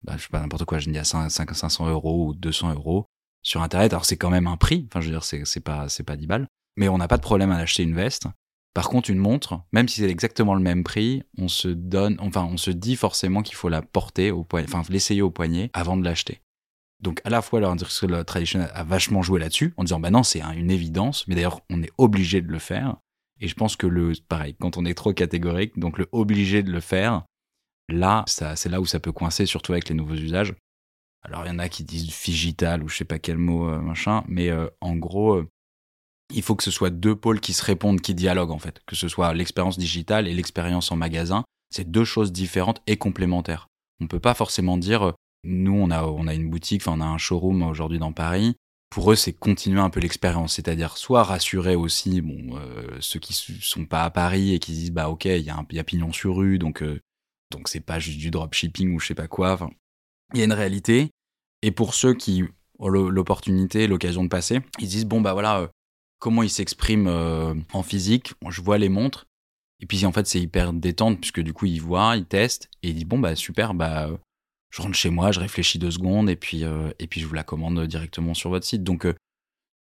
bah, 0.04 0.16
je 0.18 0.24
sais 0.24 0.30
pas 0.30 0.42
n'importe 0.42 0.66
quoi, 0.66 0.80
je 0.80 0.90
dis 0.90 0.98
à 0.98 1.04
500 1.04 1.90
euros 1.90 2.28
ou 2.28 2.34
200 2.34 2.74
euros 2.74 3.06
sur 3.42 3.62
internet. 3.62 3.94
Alors 3.94 4.06
c'est 4.06 4.18
quand 4.18 4.30
même 4.30 4.48
un 4.48 4.58
prix, 4.58 4.88
enfin 4.90 5.02
je 5.02 5.08
veux 5.08 5.14
dire 5.14 5.24
c'est, 5.24 5.46
c'est 5.46 5.62
pas, 5.62 5.88
c'est 5.88 6.04
pas 6.04 6.18
10 6.18 6.28
balles, 6.28 6.48
mais 6.76 6.90
on 6.90 6.98
n'a 6.98 7.08
pas 7.08 7.18
de 7.18 7.22
problème 7.22 7.52
à 7.52 7.58
acheter 7.58 7.84
une 7.84 7.96
veste. 7.96 8.28
Par 8.74 8.90
contre, 8.90 9.10
une 9.10 9.20
montre, 9.20 9.62
même 9.72 9.88
si 9.88 10.02
c'est 10.02 10.10
exactement 10.10 10.54
le 10.54 10.60
même 10.60 10.84
prix, 10.84 11.24
on 11.38 11.48
se 11.48 11.70
donne, 11.70 12.18
enfin, 12.20 12.44
on 12.44 12.58
se 12.58 12.72
dit 12.72 12.98
forcément 12.98 13.42
qu'il 13.42 13.56
faut 13.56 13.70
la 13.70 13.82
porter 13.82 14.32
au 14.32 14.44
poignet, 14.44 14.68
enfin, 14.68 14.84
l'essayer 14.90 15.22
au 15.22 15.32
poignet 15.32 15.70
avant 15.74 15.96
de 15.96 16.04
l'acheter. 16.04 16.42
Donc 17.00 17.22
à 17.24 17.30
la 17.30 17.42
fois 17.42 17.60
l'industrie 17.60 18.08
traditionnelle 18.26 18.72
a 18.74 18.84
vachement 18.84 19.22
joué 19.22 19.40
là-dessus 19.40 19.74
en 19.78 19.84
disant 19.84 20.00
bah 20.00 20.10
non 20.10 20.24
c'est 20.24 20.42
une 20.42 20.72
évidence, 20.72 21.28
mais 21.28 21.36
d'ailleurs 21.36 21.62
on 21.70 21.82
est 21.84 21.92
obligé 21.98 22.42
de 22.42 22.52
le 22.52 22.60
faire. 22.60 22.98
Et 23.42 23.48
je 23.48 23.56
pense 23.56 23.76
que 23.76 23.88
le, 23.88 24.14
pareil, 24.28 24.56
quand 24.60 24.78
on 24.78 24.86
est 24.86 24.94
trop 24.94 25.14
catégorique, 25.14 25.78
donc 25.78 25.98
le 25.98 26.08
obligé 26.12 26.64
de 26.64 26.72
le 26.72 26.80
faire, 26.80 27.24
là, 27.90 28.24
c'est 28.28 28.70
là 28.70 28.80
où 28.80 28.86
ça 28.86 29.00
peut 29.00 29.12
coincer, 29.12 29.46
surtout 29.46 29.74
avec 29.74 29.90
les 29.90 29.96
nouveaux 29.96 30.16
usages. 30.16 30.54
Alors, 31.24 31.46
il 31.46 31.50
y 31.50 31.52
en 31.52 31.60
a 31.60 31.70
qui 31.70 31.84
disent 31.84 32.12
figital 32.12 32.84
ou 32.84 32.88
je 32.88 32.98
sais 32.98 33.06
pas 33.06 33.20
quel 33.20 33.38
mot, 33.38 33.68
euh, 33.68 33.80
machin, 33.80 34.24
mais 34.28 34.50
euh, 34.50 34.68
en 34.80 34.96
gros, 34.96 35.36
euh, 35.36 35.50
il 36.34 36.44
faut 36.44 36.56
que 36.56 36.64
ce 36.64 36.72
soit 36.72 36.92
deux 36.92 37.16
pôles 37.16 37.40
qui 37.40 37.54
se 37.54 37.64
répondent, 37.64 38.00
qui 38.00 38.14
dialoguent, 38.14 38.52
en 38.52 38.60
fait. 38.60 38.82
Que 38.86 38.96
ce 38.96 39.08
soit 39.08 39.34
l'expérience 39.34 39.78
digitale 39.78 40.28
et 40.28 40.34
l'expérience 40.34 40.92
en 40.92 40.96
magasin. 40.96 41.44
C'est 41.72 41.90
deux 41.90 42.06
choses 42.06 42.32
différentes 42.32 42.82
et 42.88 42.98
complémentaires. 42.98 43.68
On 44.02 44.08
peut 44.08 44.20
pas 44.20 44.34
forcément 44.34 44.78
dire, 44.78 45.14
nous, 45.44 45.74
on 45.74 45.90
a, 45.90 46.04
on 46.04 46.28
a 46.28 46.34
une 46.34 46.50
boutique, 46.50 46.82
enfin, 46.82 46.98
on 46.98 47.02
a 47.02 47.06
un 47.06 47.18
showroom 47.18 47.64
aujourd'hui 47.64 48.00
dans 48.00 48.12
Paris 48.12 48.56
pour 48.90 49.12
eux, 49.12 49.16
c'est 49.16 49.34
continuer 49.34 49.80
un 49.80 49.90
peu 49.90 50.00
l'expérience, 50.00 50.54
c'est-à-dire 50.54 50.98
soit 50.98 51.24
rassurer 51.24 51.76
aussi 51.76 52.22
euh, 52.22 52.98
ceux 53.00 53.20
qui 53.20 53.34
sont 53.34 53.86
pas 53.86 54.04
à 54.04 54.10
Paris 54.10 54.54
et 54.54 54.60
qui 54.60 54.72
disent 54.72 54.92
bah 54.92 55.10
ok, 55.10 55.26
il 55.26 55.42
y, 55.42 55.50
a 55.50 55.58
a 55.58 55.84
pignon 55.84 56.14
sur 56.14 56.38
rue, 56.38 56.60
donc 56.60 56.82
euh, 56.82 57.00
donc 57.52 57.68
c'est 57.68 57.82
pas 57.82 58.00
juste 58.00 58.20
du 58.20 58.32
dropshipping 58.32 58.94
ou 58.94 59.00
je 59.00 59.08
sais 59.08 59.16
pas 59.16 59.28
quoi. 59.28 59.70
il 60.34 60.40
y 60.40 60.42
a 60.42 60.46
une 60.46 60.54
réalité. 60.54 61.12
Et 61.62 61.72
pour 61.72 61.94
ceux 61.94 62.14
qui 62.14 62.44
ont 62.80 62.88
l'opportunité, 62.88 63.88
l'occasion 63.88 64.24
de 64.24 64.30
passer, 64.30 64.62
ils 64.80 64.88
disent 64.88 65.06
bon 65.06 65.22
bah 65.22 65.34
voilà, 65.34 65.60
euh, 65.60 65.68
comment 66.20 66.44
ils 66.44 66.50
s'expriment 66.50 67.64
en 67.74 67.84
physique. 67.84 68.34
je 68.48 68.62
vois 68.62 68.78
les 68.78 68.90
montres. 68.90 69.26
Et 69.82 69.88
puis 69.88 70.06
en 70.06 70.14
fait 70.14 70.26
c'est 70.26 70.40
hyper 70.40 70.72
détente 70.72 71.20
puisque 71.20 71.42
du 71.42 71.54
coup 71.54 71.66
ils 71.66 71.82
voient, 71.82 72.16
ils 72.16 72.26
testent 72.26 72.70
et 72.82 72.90
ils 72.90 72.96
disent 72.96 73.06
bon 73.06 73.20
bah 73.20 73.36
super, 73.36 73.74
bah 73.74 74.10
je 74.76 74.82
rentre 74.82 74.96
chez 74.96 75.10
moi, 75.10 75.32
je 75.32 75.40
réfléchis 75.40 75.80
deux 75.80 75.92
secondes 75.92 76.30
et 76.30 76.36
puis, 76.36 76.66
euh, 76.66 76.92
et 77.00 77.08
puis 77.08 77.22
je 77.22 77.28
vous 77.28 77.34
la 77.34 77.46
commande 77.46 77.88
directement 77.88 78.34
sur 78.34 78.50
votre 78.50 78.66
site. 78.66 78.84
Donc, 78.84 79.06
euh, 79.06 79.16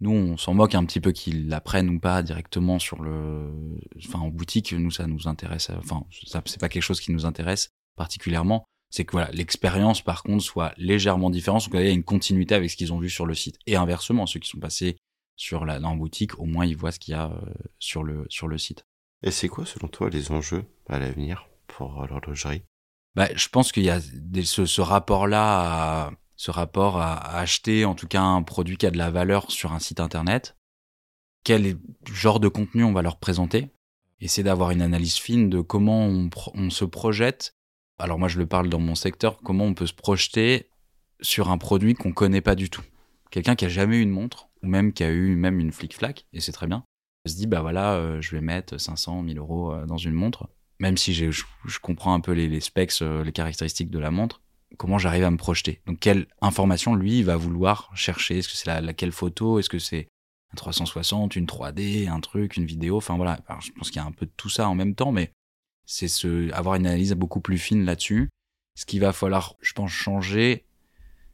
nous, 0.01 0.11
on 0.11 0.37
s'en 0.37 0.53
moque 0.53 0.75
un 0.75 0.85
petit 0.85 1.01
peu 1.01 1.13
qu'ils 1.13 1.49
la 1.49 1.63
prennent 1.63 1.89
ou 1.89 1.99
pas 1.99 2.23
directement 2.23 2.79
sur 2.79 3.01
le, 3.01 3.51
enfin, 3.97 4.19
en 4.19 4.29
boutique. 4.29 4.75
Nous, 4.75 4.91
ça 4.91 5.07
nous 5.07 5.29
intéresse. 5.29 5.71
Enfin, 5.71 6.05
ça, 6.27 6.43
c'est 6.45 6.61
pas 6.61 6.69
quelque 6.69 6.83
chose 6.83 7.01
qui 7.01 7.11
nous 7.11 7.25
intéresse 7.25 7.71
particulièrement. 7.97 8.65
C'est 8.91 9.07
que 9.07 9.13
voilà, 9.13 9.31
l'expérience, 9.31 10.03
par 10.03 10.23
contre, 10.23 10.45
soit 10.45 10.75
légèrement 10.77 11.31
différente. 11.31 11.65
Donc, 11.71 11.81
il 11.81 11.87
y 11.87 11.89
a 11.89 11.93
une 11.93 12.05
continuité 12.05 12.55
avec 12.55 12.71
ce 12.71 12.77
qu'ils 12.77 12.93
ont 12.93 12.99
vu 12.99 13.09
sur 13.09 13.25
le 13.25 13.35
site. 13.35 13.57
Et 13.67 13.77
inversement, 13.77 14.27
ceux 14.27 14.41
qui 14.41 14.51
sont 14.51 14.59
passés 14.59 14.99
sur 15.37 15.65
la, 15.65 15.81
en 15.81 15.97
boutique, 15.97 16.39
au 16.39 16.45
moins, 16.45 16.67
ils 16.67 16.77
voient 16.77 16.93
ce 16.93 16.99
qu'il 16.99 17.13
y 17.13 17.17
a 17.17 17.31
euh, 17.31 17.41
sur 17.79 18.03
le, 18.03 18.27
sur 18.29 18.47
le 18.47 18.59
site. 18.59 18.85
Et 19.23 19.31
c'est 19.31 19.49
quoi, 19.49 19.65
selon 19.65 19.89
toi, 19.89 20.11
les 20.11 20.33
enjeux 20.33 20.67
à 20.87 20.99
l'avenir 20.99 21.49
pour 21.67 22.07
l'horlogerie? 22.07 22.63
Bah, 23.15 23.29
je 23.35 23.49
pense 23.49 23.73
qu'il 23.73 23.85
y 23.85 23.91
a 23.91 24.01
ce, 24.01 24.81
rapport-là, 24.81 26.11
ce 26.37 26.51
rapport 26.51 26.99
à, 26.99 27.37
acheter 27.37 27.85
en 27.85 27.95
tout 27.95 28.09
cas 28.09 28.23
un 28.23 28.43
produit 28.43 28.77
qui 28.77 28.87
a 28.87 28.91
de 28.91 28.99
la 28.99 29.11
valeur 29.11 29.51
sur 29.51 29.73
un 29.73 29.79
site 29.79 30.01
internet. 30.01 30.57
Quel 31.45 31.77
genre 32.13 32.41
de 32.41 32.49
contenu 32.49 32.85
on 32.85 32.93
va 32.93 33.03
leur 33.03 33.19
présenter? 33.19 33.71
Essayer 34.21 34.45
d'avoir 34.45 34.71
une 34.71 34.83
analyse 34.83 35.17
fine 35.17 35.51
de 35.51 35.61
comment 35.61 36.07
on, 36.07 36.31
on 36.55 36.71
se 36.71 36.85
projette. 36.85 37.55
Alors 37.99 38.19
moi, 38.19 38.29
je 38.29 38.39
le 38.39 38.47
parle 38.47 38.69
dans 38.69 38.79
mon 38.79 38.95
secteur. 38.95 39.39
Comment 39.43 39.65
on 39.65 39.75
peut 39.75 39.87
se 39.87 39.93
projeter 39.93 40.71
sur 41.21 41.51
un 41.51 41.59
produit 41.59 41.95
qu'on 41.95 42.13
connaît 42.13 42.41
pas 42.41 42.55
du 42.55 42.71
tout 42.71 42.83
Quelqu'un 43.31 43.57
qui 43.57 43.65
a 43.65 43.69
jamais 43.69 43.99
eu 43.99 44.03
une 44.03 44.11
montre 44.11 44.49
ou 44.63 44.69
même 44.69 44.93
qui 44.93 45.03
a 45.05 45.11
eu 45.11 45.35
même 45.37 45.59
une 45.59 45.73
flic-flac 45.73 46.27
et 46.33 46.41
c'est 46.41 46.53
très 46.53 46.67
bien. 46.67 46.85
Se 47.27 47.35
dit 47.35 47.47
bah 47.47 47.61
voilà, 47.61 47.95
euh, 47.95 48.21
je 48.21 48.35
vais 48.35 48.41
mettre 48.41 48.79
500, 48.79 49.23
1000 49.23 49.39
euros 49.39 49.73
euh, 49.73 49.87
dans 49.87 49.97
une 49.97 50.15
montre 50.15 50.49
même 50.83 50.97
si 50.97 51.15
je, 51.15 51.45
comprends 51.81 52.13
un 52.13 52.19
peu 52.19 52.33
les, 52.33 52.61
specs, 52.61 53.03
euh, 53.03 53.23
les 53.23 53.31
caractéristiques 53.31 53.89
de 53.89 54.01
la 54.01 54.11
montre, 54.11 54.43
comment 54.79 54.99
j'arrive 54.99 55.23
à 55.23 55.31
me 55.31 55.37
projeter? 55.37 55.81
Donc, 55.87 56.01
quelle 56.01 56.27
information, 56.41 56.97
lui, 56.97 57.23
va 57.23 57.37
vouloir 57.37 57.93
chercher? 57.95 58.39
Est-ce 58.39 58.49
que 58.49 58.57
c'est 58.57 58.67
la, 58.67 58.81
laquelle 58.81 59.13
photo? 59.13 59.61
Est-ce 59.61 59.69
que 59.69 59.79
c'est 59.79 60.09
un 60.53 60.57
360, 60.57 61.37
une 61.37 61.47
3D, 61.47 62.09
un 62.09 62.19
truc, 62.19 62.57
une 62.57 62.67
vidéo? 62.67 62.97
Enfin, 62.97 63.17
voilà. 63.17 63.39
je 63.61 63.71
pense 63.71 63.93
qu'il 63.93 64.03
y 64.03 64.05
a 64.05 64.09
un 64.09 64.11
peu 64.11 64.27
de 64.27 64.33
tout 64.37 64.49
ça 64.49 64.69
en 64.69 64.75
même 64.75 64.97
temps, 64.97 65.13
mais 65.13 65.31
c'est 65.87 66.09
ce, 66.09 66.51
avoir 66.51 66.75
une 66.75 66.89
analyse 66.89 67.13
beaucoup 67.13 67.41
plus 67.41 67.59
fine 67.59 67.85
là-dessus. 67.85 68.29
Ce 68.75 68.85
qu'il 68.85 68.99
va 68.99 69.13
falloir, 69.13 69.55
je 69.61 69.75
pense, 69.75 69.93
changer, 69.93 70.67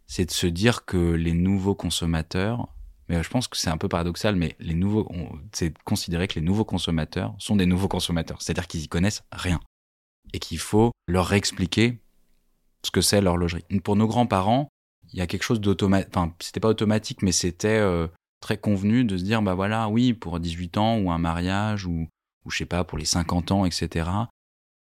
c'est 0.07 0.27
de 0.27 0.31
se 0.31 0.47
dire 0.47 0.85
que 0.85 1.13
les 1.13 1.33
nouveaux 1.33 1.75
consommateurs 1.75 2.75
mais 3.09 3.17
euh, 3.17 3.23
je 3.23 3.31
pense 3.31 3.49
que 3.49 3.57
c'est 3.57 3.71
un 3.71 3.77
peu 3.79 3.89
paradoxal, 3.89 4.37
mais 4.37 4.57
les 4.61 4.75
nouveaux, 4.75 5.09
c'est 5.53 5.77
considérer 5.85 6.29
que 6.29 6.35
les 6.35 6.41
nouveaux 6.41 6.65
consommateurs 6.65 7.35
sont 7.39 7.57
des 7.57 7.67
nouveaux 7.67 7.89
consommateurs, 7.89 8.43
c'est-à-dire 8.43 8.67
qu'ils 8.67 8.83
y 8.83 8.89
connaissent 8.89 9.25
rien 9.33 9.61
et 10.33 10.39
qu'il 10.39 10.59
faut 10.59 10.93
leur 11.07 11.33
expliquer 11.33 12.01
ce 12.85 12.91
que 12.91 13.01
c'est 13.01 13.21
l'horlogerie. 13.21 13.65
Pour 13.83 13.97
nos 13.97 14.07
grands-parents, 14.07 14.69
il 15.13 15.19
y 15.19 15.23
a 15.23 15.27
quelque 15.27 15.43
chose 15.43 15.61
d'automatique, 15.61 16.11
enfin, 16.15 16.35
c'était 16.41 16.61
pas 16.61 16.69
automatique, 16.69 17.23
mais 17.23 17.33
c'était 17.33 17.79
euh, 17.79 18.09
très 18.41 18.59
convenu 18.59 19.05
de 19.05 19.17
se 19.17 19.25
dire, 19.25 19.41
bah 19.43 19.55
voilà, 19.55 19.89
oui, 19.89 20.13
pour 20.13 20.39
18 20.39 20.77
ans 20.77 20.99
ou 20.99 21.11
un 21.11 21.19
mariage 21.19 21.87
ou, 21.87 22.09
ou 22.45 22.51
je 22.51 22.59
sais 22.59 22.67
pas, 22.67 22.85
pour 22.85 22.99
les 22.99 23.07
50 23.07 23.53
ans, 23.53 23.65
etc 23.65 24.11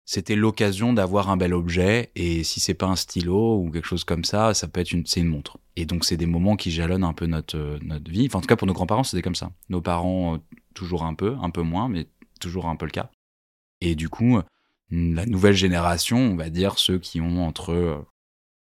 c'était 0.06 0.36
l'occasion 0.36 0.92
d'avoir 0.92 1.30
un 1.30 1.36
bel 1.36 1.54
objet 1.54 2.10
et 2.14 2.44
si 2.44 2.60
c'est 2.60 2.74
pas 2.74 2.86
un 2.86 2.96
stylo 2.96 3.58
ou 3.58 3.70
quelque 3.70 3.86
chose 3.86 4.04
comme 4.04 4.24
ça, 4.24 4.52
ça 4.52 4.68
peut 4.68 4.80
être 4.80 4.92
une 4.92 5.06
c'est 5.06 5.20
une 5.20 5.28
montre. 5.28 5.58
Et 5.76 5.86
donc 5.86 6.04
c'est 6.04 6.16
des 6.16 6.26
moments 6.26 6.56
qui 6.56 6.70
jalonnent 6.70 7.04
un 7.04 7.14
peu 7.14 7.26
notre 7.26 7.56
euh, 7.56 7.78
vie. 8.08 8.26
Enfin 8.26 8.38
en 8.38 8.42
tout 8.42 8.46
cas 8.46 8.56
pour 8.56 8.66
nos 8.66 8.74
grands-parents, 8.74 9.04
c'était 9.04 9.22
comme 9.22 9.34
ça. 9.34 9.50
Nos 9.70 9.80
parents 9.80 10.34
euh, 10.34 10.38
toujours 10.74 11.04
un 11.04 11.14
peu, 11.14 11.36
un 11.40 11.50
peu 11.50 11.62
moins 11.62 11.88
mais 11.88 12.06
toujours 12.38 12.66
un 12.66 12.76
peu 12.76 12.84
le 12.84 12.90
cas. 12.90 13.10
Et 13.80 13.94
du 13.94 14.08
coup, 14.08 14.38
la 14.90 15.26
nouvelle 15.26 15.54
génération, 15.54 16.18
on 16.18 16.36
va 16.36 16.50
dire 16.50 16.78
ceux 16.78 16.98
qui 16.98 17.20
ont 17.20 17.46
entre 17.46 18.04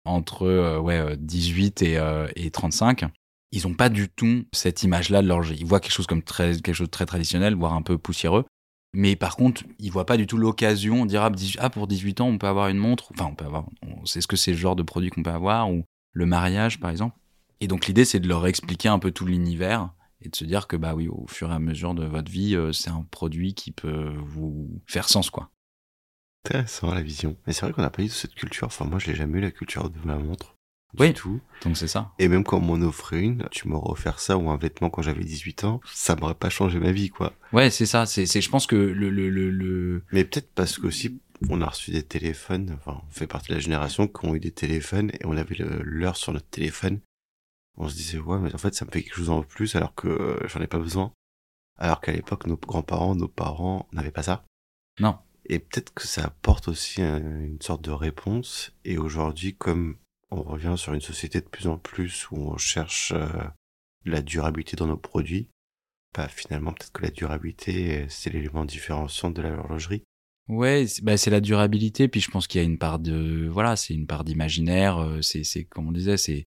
entre 0.06 0.80
ouais 0.80 1.18
18 1.18 1.82
et, 1.82 2.00
et 2.36 2.52
35, 2.52 3.06
ils 3.52 3.68
ont 3.68 3.74
pas 3.74 3.90
du 3.90 4.10
tout 4.10 4.46
cette 4.52 4.84
image-là 4.84 5.22
de 5.22 5.28
l'horlogerie. 5.28 5.58
Ils 5.60 5.66
voient 5.66 5.80
quelque 5.80 5.94
chose 5.94 6.08
comme 6.08 6.24
très 6.24 6.54
quelque 6.62 6.74
chose 6.74 6.88
de 6.88 6.92
très 6.92 7.06
traditionnel, 7.06 7.56
voire 7.56 7.74
un 7.74 7.82
peu 7.82 7.98
poussiéreux. 7.98 8.46
Mais 8.96 9.16
par 9.16 9.36
contre, 9.36 9.64
ils 9.80 9.92
voient 9.92 10.06
pas 10.06 10.18
du 10.18 10.26
tout 10.26 10.38
l'occasion 10.38 11.06
dire 11.06 11.30
ah, 11.60 11.70
pour 11.70 11.88
18 11.88 12.22
ans 12.22 12.28
on 12.28 12.38
peut 12.38 12.48
avoir 12.48 12.70
une 12.70 12.78
montre. 12.78 13.12
Enfin 13.14 13.30
on 13.32 13.36
peut 13.36 13.46
avoir. 13.46 13.66
C'est 14.06 14.22
ce 14.22 14.28
que 14.28 14.36
c'est 14.36 14.52
le 14.52 14.58
genre 14.58 14.76
de 14.76 14.84
produit 14.84 15.10
qu'on 15.10 15.24
peut 15.24 15.30
avoir 15.30 15.70
ou 15.72 15.84
le 16.14 16.26
mariage 16.26 16.80
par 16.80 16.90
exemple. 16.90 17.16
Et 17.62 17.68
donc 17.68 17.88
l'idée 17.88 18.06
c'est 18.06 18.20
de 18.20 18.28
leur 18.28 18.48
expliquer 18.48 18.90
un 18.90 19.00
peu 19.00 19.12
tout 19.12 19.26
l'univers 19.26 19.90
et 20.22 20.30
de 20.30 20.36
se 20.36 20.46
dire 20.46 20.68
que 20.68 20.78
bah 20.78 20.96
oui 20.96 21.08
au 21.08 21.26
fur 21.28 21.52
et 21.52 21.54
à 21.54 21.60
mesure 21.60 21.94
de 21.94 22.06
votre 22.06 22.32
vie 22.32 22.58
c'est 22.72 22.90
un 22.90 23.06
produit 23.12 23.54
qui 23.54 23.72
peut 23.72 24.14
vous 24.18 24.82
faire 24.88 25.10
sens 25.10 25.30
quoi 25.30 25.52
intéressant 26.46 26.94
la 26.94 27.02
vision. 27.02 27.36
Mais 27.46 27.54
c'est 27.54 27.66
vrai 27.66 27.74
qu'on 27.74 27.82
n'a 27.82 27.90
pas 27.90 28.04
eu 28.04 28.10
cette 28.10 28.36
culture. 28.36 28.68
Enfin, 28.68 28.86
moi, 28.86 29.00
je 29.00 29.08
l'ai 29.08 29.16
jamais 29.16 29.40
eu 29.40 29.42
la 29.42 29.52
culture 29.52 29.90
de 29.90 30.00
ma 30.06 30.16
montre. 30.18 30.55
Oui. 31.00 31.14
tout. 31.14 31.40
Donc 31.64 31.78
c'est 31.78 31.88
ça. 31.88 32.12
Et 32.20 32.28
même 32.28 32.44
quand 32.44 32.58
on 32.58 32.62
m'en 32.62 32.86
offrait 32.86 33.22
une, 33.22 33.48
tu 33.52 33.68
m'aurais 33.68 33.92
offert 33.92 34.20
ça 34.20 34.38
ou 34.38 34.50
un 34.50 34.58
vêtement 34.58 34.90
quand 34.90 35.02
j'avais 35.02 35.24
18 35.24 35.64
ans, 35.64 35.82
ça 35.86 36.16
m'aurait 36.16 36.36
pas 36.36 36.50
changé 36.50 36.80
ma 36.80 36.92
vie, 36.92 37.10
quoi. 37.10 37.34
Ouais, 37.54 37.70
c'est 37.70 37.86
ça. 37.86 38.06
C'est, 38.06 38.26
c'est, 38.26 38.42
je 38.42 38.50
pense 38.50 38.68
que 38.68 38.76
le, 38.76 39.10
le, 39.10 39.30
le, 39.30 39.50
le... 39.52 40.04
Mais 40.12 40.24
peut-être 40.26 40.52
parce 40.54 40.78
qu'aussi, 40.78 41.20
on 41.50 41.62
a 41.62 41.68
reçu 41.68 41.92
des 41.92 42.04
téléphones, 42.04 42.78
enfin, 42.80 43.02
on 43.08 43.12
fait 43.12 43.28
partie 43.28 43.50
de 43.50 43.56
la 43.56 43.60
génération 43.60 44.08
qui 44.08 44.26
ont 44.26 44.36
eu 44.36 44.40
des 44.40 44.52
téléphones 44.52 45.12
et 45.12 45.26
on 45.26 45.36
avait 45.38 45.58
l'heure 45.60 46.18
sur 46.18 46.34
notre 46.34 46.48
téléphone. 46.50 47.00
On 47.78 47.90
se 47.90 47.96
disait, 47.96 48.20
ouais, 48.20 48.40
mais 48.40 48.54
en 48.56 48.58
fait, 48.58 48.74
ça 48.74 48.86
me 48.86 48.92
fait 48.92 49.04
quelque 49.04 49.18
chose 49.18 49.30
en 49.30 49.44
plus 49.44 49.76
alors 49.76 49.94
que 49.96 50.08
euh, 50.08 50.48
j'en 50.48 50.62
ai 50.62 50.68
pas 50.68 50.80
besoin. 50.80 51.12
Alors 51.78 52.00
qu'à 52.00 52.14
l'époque, 52.14 52.48
nos 52.48 52.56
grands-parents, 52.56 53.16
nos 53.16 53.28
parents 53.28 53.88
n'avaient 53.92 54.12
pas 54.12 54.24
ça. 54.24 54.46
Non. 55.00 55.18
Et 55.48 55.60
peut-être 55.60 55.94
que 55.94 56.08
ça 56.08 56.24
apporte 56.24 56.70
aussi 56.70 57.02
une 57.02 57.62
sorte 57.62 57.84
de 57.84 57.92
réponse. 57.92 58.72
Et 58.86 58.98
aujourd'hui, 58.98 59.56
comme 59.56 59.98
on 60.32 60.42
revient 60.42 60.76
sur 60.78 60.94
une 60.94 61.02
société 61.02 61.42
de 61.42 61.48
plus 61.48 61.68
en 61.68 61.78
plus 61.78 62.30
où 62.32 62.38
on 62.38 62.58
cherche 62.58 63.14
euh, 63.16 63.28
la 64.06 64.22
durabilité 64.22 64.76
dans 64.76 64.88
nos 64.88 64.98
produits, 64.98 65.50
bah 66.16 66.28
finalement 66.28 66.72
peut-être 66.72 66.92
que 66.92 67.04
la 67.04 67.12
durabilité 67.12 68.06
c'est 68.10 68.32
l'élément 68.32 68.66
différenciant 68.66 69.32
de 69.32 69.42
la 69.42 69.52
horlogerie. 69.54 70.04
Ouais, 70.48 70.86
bah 71.02 71.18
c'est 71.18 71.32
la 71.32 71.42
durabilité. 71.42 72.08
Puis 72.08 72.22
je 72.22 72.30
pense 72.30 72.48
qu'il 72.48 72.62
y 72.62 72.64
a 72.64 72.68
une 72.68 72.78
part 72.78 73.00
de 73.00 73.48
voilà, 73.52 73.76
c'est 73.76 73.94
une 73.94 74.08
part 74.08 74.24
d'imaginaire. 74.24 74.98
Euh, 75.00 75.22
c'est 75.22 75.64
comme 75.66 75.88
on 75.88 75.92
disait, 75.92 76.18
c'est 76.18 76.46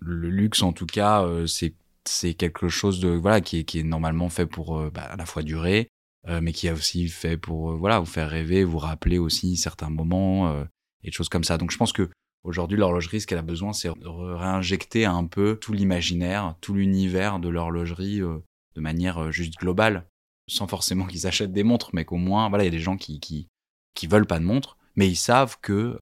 le 0.00 0.28
luxe 0.28 0.62
en 0.62 0.72
tout 0.72 0.86
cas. 0.86 1.24
Euh, 1.24 1.46
c'est 1.46 1.74
c'est 2.04 2.34
quelque 2.34 2.68
chose 2.68 3.00
de 3.00 3.08
voilà 3.08 3.40
qui 3.40 3.58
est 3.58 3.64
qui 3.64 3.78
est 3.78 3.84
normalement 3.84 4.28
fait 4.28 4.46
pour 4.46 4.90
bah, 4.90 5.04
à 5.04 5.16
la 5.16 5.26
fois 5.26 5.42
durer, 5.42 5.88
mais 6.28 6.52
qui 6.52 6.68
a 6.68 6.74
aussi 6.74 7.08
fait 7.08 7.38
pour 7.38 7.76
voilà 7.76 7.98
vous 7.98 8.06
faire 8.06 8.28
rêver, 8.28 8.62
vous 8.64 8.78
rappeler 8.78 9.16
aussi 9.18 9.56
certains 9.56 9.88
moments 9.88 10.62
et 11.02 11.06
des 11.06 11.12
choses 11.12 11.30
comme 11.30 11.44
ça. 11.44 11.56
Donc 11.56 11.70
je 11.70 11.78
pense 11.78 11.94
que 11.94 12.10
aujourd'hui 12.44 12.78
l'horlogerie, 12.78 13.20
ce 13.20 13.26
qu'elle 13.26 13.38
a 13.38 13.42
besoin, 13.42 13.72
c'est 13.72 13.90
réinjecter 14.04 15.04
un 15.04 15.26
peu 15.26 15.56
tout 15.60 15.72
l'imaginaire, 15.72 16.54
tout 16.60 16.74
l'univers 16.74 17.40
de 17.40 17.48
l'horlogerie 17.48 18.20
de 18.20 18.80
manière 18.80 19.32
juste 19.32 19.58
globale, 19.58 20.06
sans 20.46 20.66
forcément 20.66 21.06
qu'ils 21.06 21.26
achètent 21.26 21.52
des 21.52 21.64
montres, 21.64 21.90
mais 21.92 22.04
qu'au 22.04 22.16
moins 22.16 22.48
voilà 22.48 22.64
il 22.64 22.66
y 22.66 22.68
a 22.68 22.78
des 22.78 22.78
gens 22.78 22.96
qui 22.96 23.18
qui 23.20 23.48
qui 23.94 24.06
veulent 24.06 24.26
pas 24.26 24.38
de 24.38 24.44
montres, 24.44 24.76
mais 24.96 25.08
ils 25.08 25.16
savent 25.16 25.58
que 25.60 25.98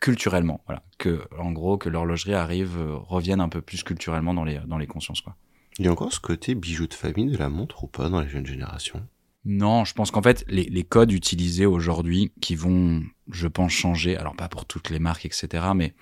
culturellement, 0.00 0.62
voilà, 0.66 0.82
que 0.98 1.26
en 1.38 1.52
gros 1.52 1.78
que 1.78 1.88
l'horlogerie 1.88 2.34
arrive 2.34 2.78
revienne 3.08 3.40
un 3.40 3.48
peu 3.48 3.60
plus 3.60 3.82
culturellement 3.82 4.34
dans 4.34 4.44
les 4.44 4.60
dans 4.66 4.78
les 4.78 4.86
consciences 4.86 5.20
quoi. 5.20 5.36
Il 5.78 5.84
y 5.84 5.88
a 5.88 5.92
encore 5.92 6.12
ce 6.12 6.20
côté 6.20 6.54
bijou 6.54 6.86
de 6.86 6.94
famille 6.94 7.30
de 7.30 7.36
la 7.36 7.50
montre 7.50 7.84
ou 7.84 7.86
pas 7.86 8.08
dans 8.08 8.20
les 8.22 8.28
jeunes 8.28 8.46
générations? 8.46 9.06
Non, 9.48 9.84
je 9.84 9.94
pense 9.94 10.10
qu'en 10.10 10.22
fait, 10.22 10.44
les, 10.48 10.82
codes 10.82 11.12
utilisés 11.12 11.66
aujourd'hui 11.66 12.32
qui 12.40 12.56
vont, 12.56 13.04
je 13.30 13.46
pense, 13.46 13.70
changer, 13.70 14.16
alors 14.16 14.34
pas 14.34 14.48
pour 14.48 14.66
toutes 14.66 14.90
les 14.90 14.98
marques, 14.98 15.24
etc., 15.24 15.68
mais 15.72 15.94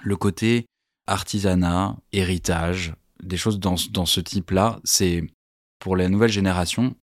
le 0.00 0.16
côté 0.16 0.64
artisanat, 1.06 1.98
héritage, 2.12 2.94
des 3.22 3.36
choses 3.36 3.60
dans, 3.60 3.74
dans 3.90 4.06
ce 4.06 4.20
type-là, 4.20 4.80
c'est 4.82 5.22
pour 5.78 5.94
la 5.94 6.08
nouvelle 6.08 6.32
génération, 6.32 6.96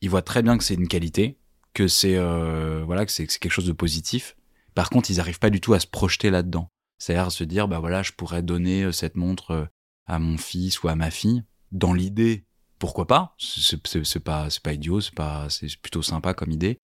ils 0.00 0.10
voient 0.10 0.20
très 0.20 0.42
bien 0.42 0.58
que 0.58 0.64
c'est 0.64 0.74
une 0.74 0.88
qualité, 0.88 1.38
que 1.74 1.86
c'est 1.86 2.16
euh, 2.16 2.82
voilà, 2.84 3.06
que 3.06 3.12
c'est 3.12 3.26
quelque 3.26 3.52
chose 3.52 3.66
de 3.66 3.72
positif. 3.72 4.36
Par 4.74 4.90
contre, 4.90 5.12
ils 5.12 5.18
n'arrivent 5.18 5.38
pas 5.38 5.50
du 5.50 5.60
tout 5.60 5.74
à 5.74 5.80
se 5.80 5.86
projeter 5.86 6.30
là-dedans. 6.30 6.68
C'est-à-dire 6.98 7.30
se 7.30 7.44
dire, 7.44 7.68
bah 7.68 7.78
voilà, 7.78 8.02
je 8.02 8.12
pourrais 8.12 8.42
donner 8.42 8.82
euh, 8.82 8.92
cette 8.92 9.14
montre 9.14 9.50
euh, 9.52 9.64
à 10.06 10.18
mon 10.18 10.38
fils 10.38 10.82
ou 10.82 10.88
à 10.88 10.96
ma 10.96 11.12
fille. 11.12 11.44
Dans 11.70 11.92
l'idée, 11.92 12.46
pourquoi 12.78 13.06
pas 13.06 13.34
C'est 13.38 14.20
pas 14.22 14.48
pas 14.62 14.72
idiot, 14.72 15.00
c'est 15.00 15.14
pas 15.14 15.48
c'est 15.50 15.76
plutôt 15.80 16.02
sympa 16.02 16.34
comme 16.34 16.50
idée. 16.50 16.78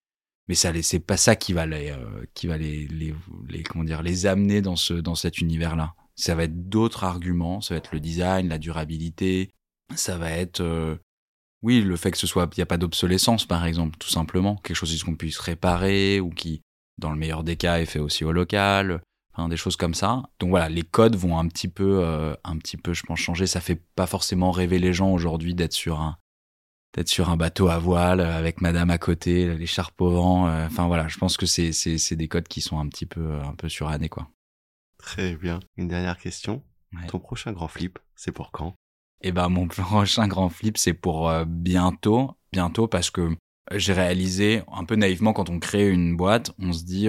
Mais 0.48 0.54
ça 0.54 0.72
c'est 0.82 1.00
pas 1.00 1.16
ça 1.16 1.36
qui 1.36 1.52
va 1.52 1.66
les 1.66 1.90
euh, 1.90 2.24
dire 2.34 4.02
les 4.02 4.26
amener 4.26 4.62
dans 4.62 4.76
ce 4.76 4.94
dans 4.94 5.14
cet 5.14 5.38
univers 5.38 5.76
là. 5.76 5.94
Ça 6.16 6.34
va 6.34 6.44
être 6.44 6.68
d'autres 6.68 7.04
arguments, 7.04 7.60
ça 7.60 7.74
va 7.74 7.78
être 7.78 7.92
le 7.92 8.00
design, 8.00 8.48
la 8.48 8.58
durabilité, 8.58 9.50
ça 9.94 10.18
va 10.18 10.30
être 10.32 10.60
euh, 10.60 10.96
oui, 11.62 11.82
le 11.82 11.96
fait 11.96 12.10
que 12.10 12.18
ce 12.18 12.26
soit 12.26 12.50
il 12.56 12.58
y 12.58 12.62
a 12.62 12.66
pas 12.66 12.78
d'obsolescence 12.78 13.46
par 13.46 13.64
exemple, 13.64 13.96
tout 13.98 14.08
simplement, 14.08 14.56
quelque 14.56 14.76
chose 14.76 15.02
qu'on 15.04 15.16
puisse 15.16 15.38
réparer 15.38 16.20
ou 16.20 16.30
qui 16.30 16.62
dans 16.98 17.10
le 17.10 17.16
meilleur 17.16 17.44
des 17.44 17.56
cas 17.56 17.78
est 17.78 17.86
fait 17.86 17.98
aussi 17.98 18.24
au 18.24 18.32
local 18.32 19.02
des 19.48 19.56
choses 19.56 19.76
comme 19.76 19.94
ça. 19.94 20.22
Donc 20.38 20.50
voilà, 20.50 20.68
les 20.68 20.82
codes 20.82 21.16
vont 21.16 21.38
un 21.38 21.46
petit 21.48 21.68
peu, 21.68 22.00
euh, 22.04 22.34
un 22.44 22.58
petit 22.58 22.76
peu, 22.76 22.92
je 22.92 23.02
pense, 23.02 23.18
changer. 23.18 23.46
Ça 23.46 23.60
fait 23.60 23.80
pas 23.94 24.06
forcément 24.06 24.50
rêver 24.50 24.78
les 24.78 24.92
gens 24.92 25.10
aujourd'hui 25.12 25.54
d'être 25.54 25.72
sur 25.72 26.00
un, 26.00 26.18
d'être 26.94 27.08
sur 27.08 27.30
un 27.30 27.36
bateau 27.36 27.68
à 27.68 27.78
voile 27.78 28.20
euh, 28.20 28.36
avec 28.36 28.60
Madame 28.60 28.90
à 28.90 28.98
côté, 28.98 29.54
l'écharpe 29.56 30.00
au 30.00 30.10
vent. 30.10 30.48
Euh, 30.48 30.66
enfin 30.66 30.86
voilà, 30.86 31.08
je 31.08 31.18
pense 31.18 31.36
que 31.36 31.46
c'est, 31.46 31.72
c'est, 31.72 31.98
c'est 31.98 32.16
des 32.16 32.28
codes 32.28 32.48
qui 32.48 32.60
sont 32.60 32.78
un 32.78 32.88
petit 32.88 33.06
peu, 33.06 33.40
un 33.40 33.54
peu 33.54 33.68
surannés 33.68 34.08
quoi. 34.08 34.28
Très 34.98 35.34
bien. 35.36 35.60
Une 35.76 35.88
dernière 35.88 36.18
question. 36.18 36.62
Ton 37.08 37.20
prochain 37.20 37.52
grand 37.52 37.68
flip, 37.68 37.98
c'est 38.16 38.32
pour 38.32 38.50
quand? 38.50 38.74
Eh 39.22 39.32
ben 39.32 39.48
mon 39.48 39.68
prochain 39.68 40.26
grand 40.26 40.48
flip, 40.48 40.76
c'est 40.76 40.92
pour 40.92 41.32
bientôt, 41.46 42.36
bientôt 42.52 42.88
parce 42.88 43.10
que 43.10 43.30
j'ai 43.72 43.92
réalisé 43.92 44.62
un 44.72 44.84
peu 44.84 44.96
naïvement 44.96 45.32
quand 45.32 45.48
on 45.48 45.60
crée 45.60 45.88
une 45.88 46.16
boîte, 46.16 46.52
on 46.58 46.72
se 46.72 46.82
dit 46.82 47.08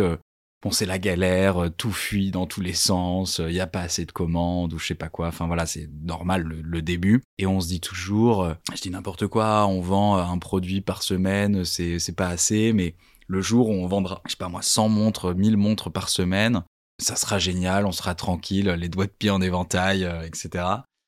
bon 0.62 0.72
c'est 0.72 0.86
la 0.86 1.00
galère, 1.00 1.64
euh, 1.64 1.70
tout 1.70 1.92
fuit 1.92 2.32
dans 2.32 2.46
tous 2.46 2.62
les 2.62 2.74
sens, 2.74 3.40
il 3.40 3.46
euh, 3.46 3.52
y 3.52 3.60
a 3.60 3.68
pas 3.68 3.82
assez 3.82 4.06
de 4.06 4.12
commandes 4.12 4.74
ou 4.74 4.80
je 4.80 4.88
sais 4.88 4.96
pas 4.96 5.10
quoi. 5.10 5.28
Enfin 5.28 5.48
voilà, 5.48 5.66
c'est 5.66 5.90
normal 6.04 6.44
le, 6.44 6.82
début. 6.82 7.22
Et 7.38 7.48
on 7.48 7.60
se 7.60 7.68
dit 7.68 7.82
toujours, 7.82 8.44
euh, 8.44 8.54
je 8.76 8.82
dis 8.82 8.90
n'importe 8.90 9.28
quoi, 9.28 9.68
on 9.68 9.82
vend 9.82 10.18
un 10.18 10.38
produit 10.38 10.82
par 10.82 11.04
semaine, 11.04 11.64
c'est 11.66 12.16
pas 12.16 12.28
assez, 12.28 12.74
mais 12.74 12.96
le 13.28 13.42
jour 13.42 13.70
où 13.70 13.74
on 13.74 13.88
vendra, 13.88 14.22
je 14.26 14.32
sais 14.32 14.38
pas 14.38 14.50
moi, 14.50 14.62
100 14.62 14.90
montres, 14.90 15.36
1000 15.36 15.58
montres 15.58 15.92
par 15.92 16.10
semaine, 16.10 16.64
ça 17.00 17.16
sera 17.16 17.40
génial, 17.40 17.86
on 17.86 17.92
sera 17.92 18.16
tranquille, 18.16 18.70
les 18.70 18.90
doigts 18.90 19.08
de 19.08 19.12
pied 19.12 19.30
en 19.30 19.42
éventail, 19.42 20.04
etc. 20.26 20.50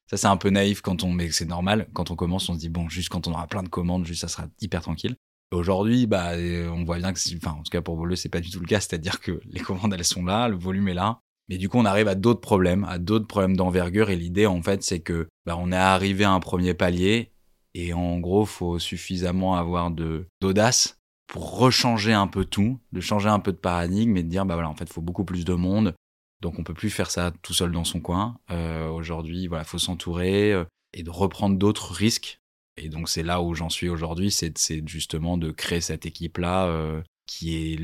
Ça 0.09 0.17
c'est 0.17 0.27
un 0.27 0.37
peu 0.37 0.49
naïf 0.49 0.81
quand 0.81 1.03
on, 1.03 1.11
mais 1.11 1.31
c'est 1.31 1.45
normal. 1.45 1.87
Quand 1.93 2.11
on 2.11 2.15
commence, 2.15 2.49
on 2.49 2.53
se 2.53 2.59
dit 2.59 2.69
bon, 2.69 2.87
juste 2.89 3.09
quand 3.09 3.27
on 3.27 3.31
aura 3.31 3.47
plein 3.47 3.63
de 3.63 3.69
commandes, 3.69 4.05
juste 4.05 4.21
ça 4.21 4.27
sera 4.27 4.45
hyper 4.61 4.81
tranquille. 4.81 5.15
Aujourd'hui, 5.53 6.07
bah, 6.07 6.31
euh, 6.33 6.67
on 6.69 6.83
voit 6.83 6.97
bien 6.97 7.13
que, 7.13 7.19
enfin, 7.37 7.57
en 7.59 7.63
tout 7.63 7.69
cas 7.69 7.81
pour 7.81 7.95
Voleux, 7.95 8.15
c'est 8.15 8.29
pas 8.29 8.39
du 8.39 8.49
tout 8.49 8.59
le 8.59 8.65
cas, 8.65 8.79
c'est-à-dire 8.79 9.19
que 9.19 9.39
les 9.45 9.59
commandes 9.59 9.93
elles 9.93 10.03
sont 10.03 10.25
là, 10.25 10.47
le 10.47 10.57
volume 10.57 10.87
est 10.87 10.93
là, 10.93 11.19
mais 11.47 11.57
du 11.57 11.69
coup 11.69 11.77
on 11.77 11.85
arrive 11.85 12.07
à 12.07 12.15
d'autres 12.15 12.41
problèmes, 12.41 12.85
à 12.85 12.97
d'autres 12.97 13.27
problèmes 13.27 13.55
d'envergure, 13.55 14.09
et 14.09 14.15
l'idée 14.15 14.47
en 14.47 14.61
fait 14.61 14.83
c'est 14.83 14.99
que, 14.99 15.27
bah, 15.45 15.55
on 15.59 15.71
est 15.71 15.75
arrivé 15.77 16.23
à 16.23 16.31
un 16.31 16.39
premier 16.39 16.73
palier, 16.73 17.31
et 17.75 17.93
en 17.93 18.19
gros 18.19 18.45
faut 18.45 18.79
suffisamment 18.79 19.55
avoir 19.55 19.91
de 19.91 20.27
d'audace 20.41 20.99
pour 21.27 21.57
rechanger 21.57 22.13
un 22.13 22.27
peu 22.27 22.45
tout, 22.45 22.79
de 22.91 23.01
changer 23.01 23.29
un 23.29 23.39
peu 23.39 23.51
de 23.51 23.57
paradigme 23.57 24.17
et 24.17 24.23
de 24.23 24.29
dire 24.29 24.45
bah 24.45 24.55
voilà 24.55 24.69
en 24.69 24.75
fait 24.75 24.91
faut 24.91 25.01
beaucoup 25.01 25.23
plus 25.23 25.45
de 25.45 25.53
monde, 25.53 25.93
donc 26.41 26.59
on 26.59 26.63
peut 26.63 26.73
plus 26.73 26.89
faire 26.89 27.09
ça 27.09 27.31
tout 27.41 27.53
seul 27.53 27.71
dans 27.71 27.85
son 27.85 28.01
coin. 28.01 28.37
Euh, 28.51 28.89
Aujourd'hui, 28.89 29.47
voilà, 29.47 29.63
faut 29.63 29.79
s'entourer 29.79 30.51
euh, 30.51 30.65
et 30.93 31.01
de 31.03 31.09
reprendre 31.09 31.57
d'autres 31.57 31.93
risques 31.93 32.39
et 32.77 32.89
donc 32.89 33.09
c'est 33.09 33.23
là 33.23 33.41
où 33.41 33.53
j'en 33.53 33.69
suis 33.69 33.89
aujourd'hui, 33.89 34.31
c'est 34.31 34.87
justement 34.87 35.37
de 35.37 35.51
créer 35.51 35.81
cette 35.81 36.05
équipe-là 36.05 36.67
euh, 36.67 37.01
qui 37.27 37.55
est, 37.55 37.79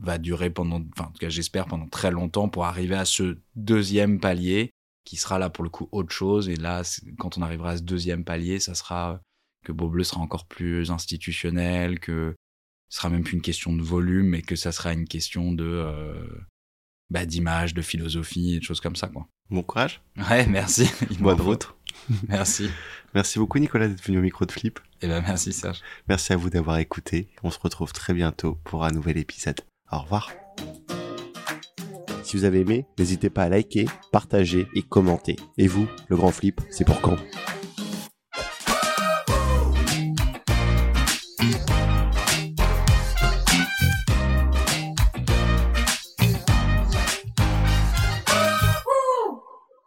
va 0.00 0.18
durer 0.18 0.50
pendant, 0.50 0.82
enfin 0.96 1.08
en 1.08 1.12
tout 1.12 1.18
cas 1.18 1.28
j'espère 1.28 1.66
pendant 1.66 1.88
très 1.88 2.10
longtemps 2.10 2.48
pour 2.48 2.64
arriver 2.64 2.96
à 2.96 3.04
ce 3.04 3.38
deuxième 3.54 4.20
palier 4.20 4.72
qui 5.04 5.16
sera 5.16 5.38
là 5.38 5.50
pour 5.50 5.64
le 5.64 5.70
coup 5.70 5.88
autre 5.92 6.12
chose. 6.12 6.48
Et 6.48 6.56
là, 6.56 6.82
quand 7.18 7.36
on 7.38 7.42
arrivera 7.42 7.72
à 7.72 7.76
ce 7.76 7.82
deuxième 7.82 8.24
palier, 8.24 8.60
ça 8.60 8.74
sera 8.74 9.20
que 9.64 9.72
Beau 9.72 9.88
Bleu 9.88 10.04
sera 10.04 10.20
encore 10.20 10.46
plus 10.46 10.90
institutionnel, 10.90 12.00
que 12.00 12.34
ce 12.88 12.96
sera 12.98 13.10
même 13.10 13.22
plus 13.22 13.34
une 13.34 13.42
question 13.42 13.74
de 13.74 13.82
volume, 13.82 14.28
mais 14.28 14.42
que 14.42 14.56
ça 14.56 14.72
sera 14.72 14.92
une 14.92 15.06
question 15.06 15.52
de 15.52 15.64
euh, 15.64 16.26
bah, 17.10 17.26
d'image, 17.26 17.74
de 17.74 17.82
philosophie 17.82 18.54
et 18.54 18.58
de 18.58 18.64
choses 18.64 18.80
comme 18.80 18.96
ça 18.96 19.08
quoi. 19.08 19.28
Bon 19.50 19.62
courage. 19.62 20.00
Ouais, 20.30 20.46
merci. 20.46 20.88
Bonne 21.20 21.40
route. 21.40 21.74
merci. 22.28 22.70
Merci 23.14 23.38
beaucoup 23.38 23.58
Nicolas 23.58 23.88
d'être 23.88 24.04
venu 24.04 24.18
au 24.18 24.22
micro 24.22 24.44
de 24.46 24.52
Flip. 24.52 24.78
Eh 25.02 25.08
ben 25.08 25.22
merci 25.26 25.52
Serge. 25.52 25.80
Merci 26.08 26.32
à 26.32 26.36
vous 26.36 26.50
d'avoir 26.50 26.78
écouté. 26.78 27.28
On 27.42 27.50
se 27.50 27.58
retrouve 27.58 27.92
très 27.92 28.14
bientôt 28.14 28.58
pour 28.64 28.84
un 28.84 28.90
nouvel 28.90 29.18
épisode. 29.18 29.60
Au 29.90 29.98
revoir. 29.98 30.30
Si 32.22 32.36
vous 32.36 32.44
avez 32.44 32.60
aimé, 32.60 32.86
n'hésitez 32.98 33.28
pas 33.28 33.42
à 33.42 33.48
liker, 33.48 33.86
partager 34.10 34.66
et 34.74 34.82
commenter. 34.82 35.36
Et 35.58 35.66
vous, 35.66 35.86
le 36.08 36.16
grand 36.16 36.30
flip, 36.30 36.60
c'est 36.70 36.86
pour 36.86 37.00
quand? 37.00 37.16